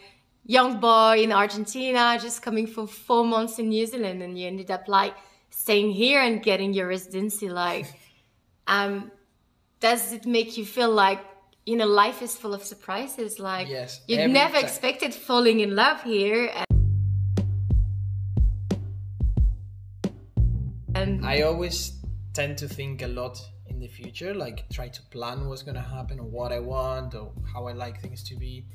young 0.45 0.79
boy 0.79 1.21
in 1.21 1.31
Argentina, 1.31 2.17
just 2.21 2.41
coming 2.41 2.67
for 2.67 2.87
four 2.87 3.25
months 3.25 3.59
in 3.59 3.69
New 3.69 3.85
Zealand, 3.85 4.21
and 4.21 4.37
you 4.39 4.47
ended 4.47 4.71
up 4.71 4.87
like 4.87 5.13
staying 5.49 5.91
here 5.91 6.21
and 6.21 6.41
getting 6.43 6.73
your 6.73 6.87
residency. 6.87 7.49
Like, 7.49 7.85
um, 8.67 9.11
does 9.79 10.13
it 10.13 10.25
make 10.25 10.57
you 10.57 10.65
feel 10.65 10.91
like 10.91 11.19
you 11.65 11.75
know 11.75 11.85
life 11.87 12.21
is 12.21 12.35
full 12.35 12.53
of 12.53 12.63
surprises? 12.63 13.39
Like, 13.39 13.67
Yes, 13.67 14.01
you'd 14.07 14.29
never 14.29 14.55
time. 14.55 14.63
expected 14.63 15.13
falling 15.13 15.59
in 15.59 15.75
love 15.75 16.01
here. 16.03 16.51
And, 16.53 16.65
and 20.95 21.25
I 21.25 21.41
always 21.41 21.96
tend 22.37 22.55
to 22.55 22.67
think 22.67 23.01
a 23.01 23.07
lot 23.07 23.35
in 23.65 23.79
the 23.79 23.87
future, 23.87 24.31
like 24.45 24.69
try 24.69 24.87
to 24.87 25.01
plan 25.09 25.47
what's 25.47 25.63
gonna 25.63 25.87
happen 25.97 26.19
or 26.19 26.27
what 26.39 26.51
I 26.51 26.59
want 26.59 27.15
or 27.15 27.31
how 27.53 27.61
I 27.67 27.73
like 27.73 27.99
things 27.99 28.23
to 28.29 28.35
be. 28.35 28.65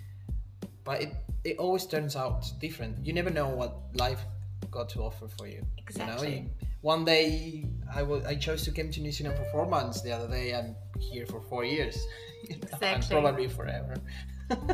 But 0.84 0.96
it 1.04 1.10
it 1.44 1.56
always 1.58 1.86
turns 1.86 2.16
out 2.16 2.40
different. 2.60 2.92
You 3.06 3.12
never 3.12 3.30
know 3.30 3.48
what 3.60 3.72
life 3.94 4.22
got 4.70 4.88
to 4.94 4.98
offer 5.08 5.28
for 5.38 5.46
you. 5.46 5.62
Exactly. 5.78 6.28
You 6.28 6.36
know, 6.36 6.42
You- 6.42 6.66
one 6.92 7.04
day 7.04 7.64
I 7.98 8.02
wa- 8.02 8.26
I 8.32 8.34
chose 8.46 8.64
to 8.64 8.72
come 8.72 8.90
to 8.90 9.00
New 9.00 9.12
Zealand 9.12 9.36
for 9.38 9.46
four 9.54 9.66
months. 9.76 10.02
The 10.02 10.10
other 10.16 10.28
day 10.38 10.46
I'm 10.58 10.74
here 11.10 11.26
for 11.26 11.40
four 11.50 11.64
years. 11.64 11.96
Know, 12.50 12.88
and 12.88 13.06
probably 13.08 13.46
forever. 13.58 13.94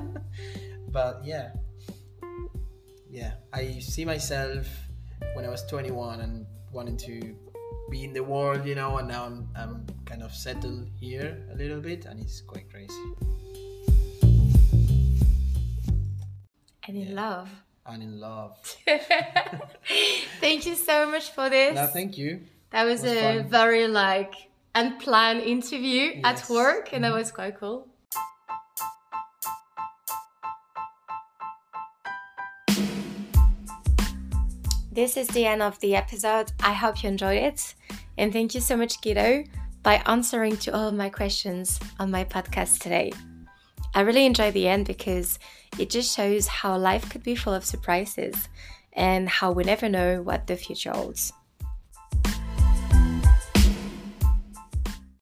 but 0.97 1.15
yeah, 1.23 1.49
yeah, 3.11 3.33
I 3.53 3.79
see 3.81 4.05
myself 4.07 4.67
when 5.35 5.45
I 5.45 5.51
was 5.51 5.63
21 5.67 6.21
and 6.21 6.47
wanting 6.73 6.97
to 7.09 7.37
be 7.91 8.05
in 8.05 8.13
the 8.13 8.23
world, 8.23 8.65
you 8.67 8.75
know, 8.75 8.99
and 8.99 9.09
now 9.09 9.25
I'm, 9.27 9.49
I'm 9.57 9.87
kind 10.05 10.23
of 10.23 10.33
settled 10.35 10.89
here 11.01 11.43
a 11.53 11.57
little 11.57 11.81
bit, 11.81 12.05
and 12.07 12.21
it's 12.21 12.41
quite 12.41 12.71
crazy. 12.71 12.95
and 16.87 16.97
in 16.97 17.15
love. 17.15 17.49
And 17.87 18.03
in 18.03 18.21
love. 18.21 18.57
Thank 20.41 20.67
you 20.67 20.75
so 20.75 21.11
much 21.11 21.31
for 21.31 21.49
this. 21.51 21.75
No, 21.75 21.87
thank 21.87 22.17
you. 22.19 22.41
that 22.71 22.85
was, 22.85 23.03
was 23.03 23.13
a 23.13 23.39
fun. 23.41 23.49
very 23.49 23.87
like 23.89 24.35
unplanned 24.75 25.43
interview 25.43 26.21
at 26.25 26.37
Yes. 26.37 26.43
Mm-hmm. 26.45 26.55
work, 26.55 26.93
and 26.93 27.05
that 27.05 27.13
was 27.13 27.31
quite 27.33 27.59
cool. 27.59 27.89
This 34.99 35.17
is 35.17 35.29
the 35.29 35.47
end 35.47 35.63
of 35.63 35.79
the 35.79 35.95
episode. 35.95 36.51
I 36.59 36.73
hope 36.73 37.05
you 37.05 37.09
enjoyed 37.09 37.41
it. 37.41 37.77
And 38.17 38.33
thank 38.33 38.53
you 38.53 38.61
so 38.61 38.77
much, 38.77 39.01
Guido, 39.01 39.45
by 39.85 40.03
answering 40.07 40.57
to 40.57 40.75
all 40.75 40.89
of 40.89 40.95
my 40.95 41.09
questions 41.09 41.79
on 42.01 42.11
my 42.11 42.25
podcast 42.25 42.81
today. 42.81 43.13
I 43.95 44.01
really 44.01 44.27
enjoy 44.27 44.51
the 44.51 44.67
end 44.67 44.89
because 44.89 45.39
it 45.79 45.89
just 45.89 46.17
shows 46.17 46.49
how 46.49 46.77
life 46.77 47.09
could 47.11 47.23
be 47.23 47.37
full 47.37 47.55
of 47.55 47.65
surprises 47.65 48.49
and 48.93 49.29
how 49.29 49.53
we 49.53 49.63
never 49.63 49.89
know 49.89 50.21
what 50.21 50.49
the 50.49 50.57
future 50.57 50.91
holds. 50.91 51.33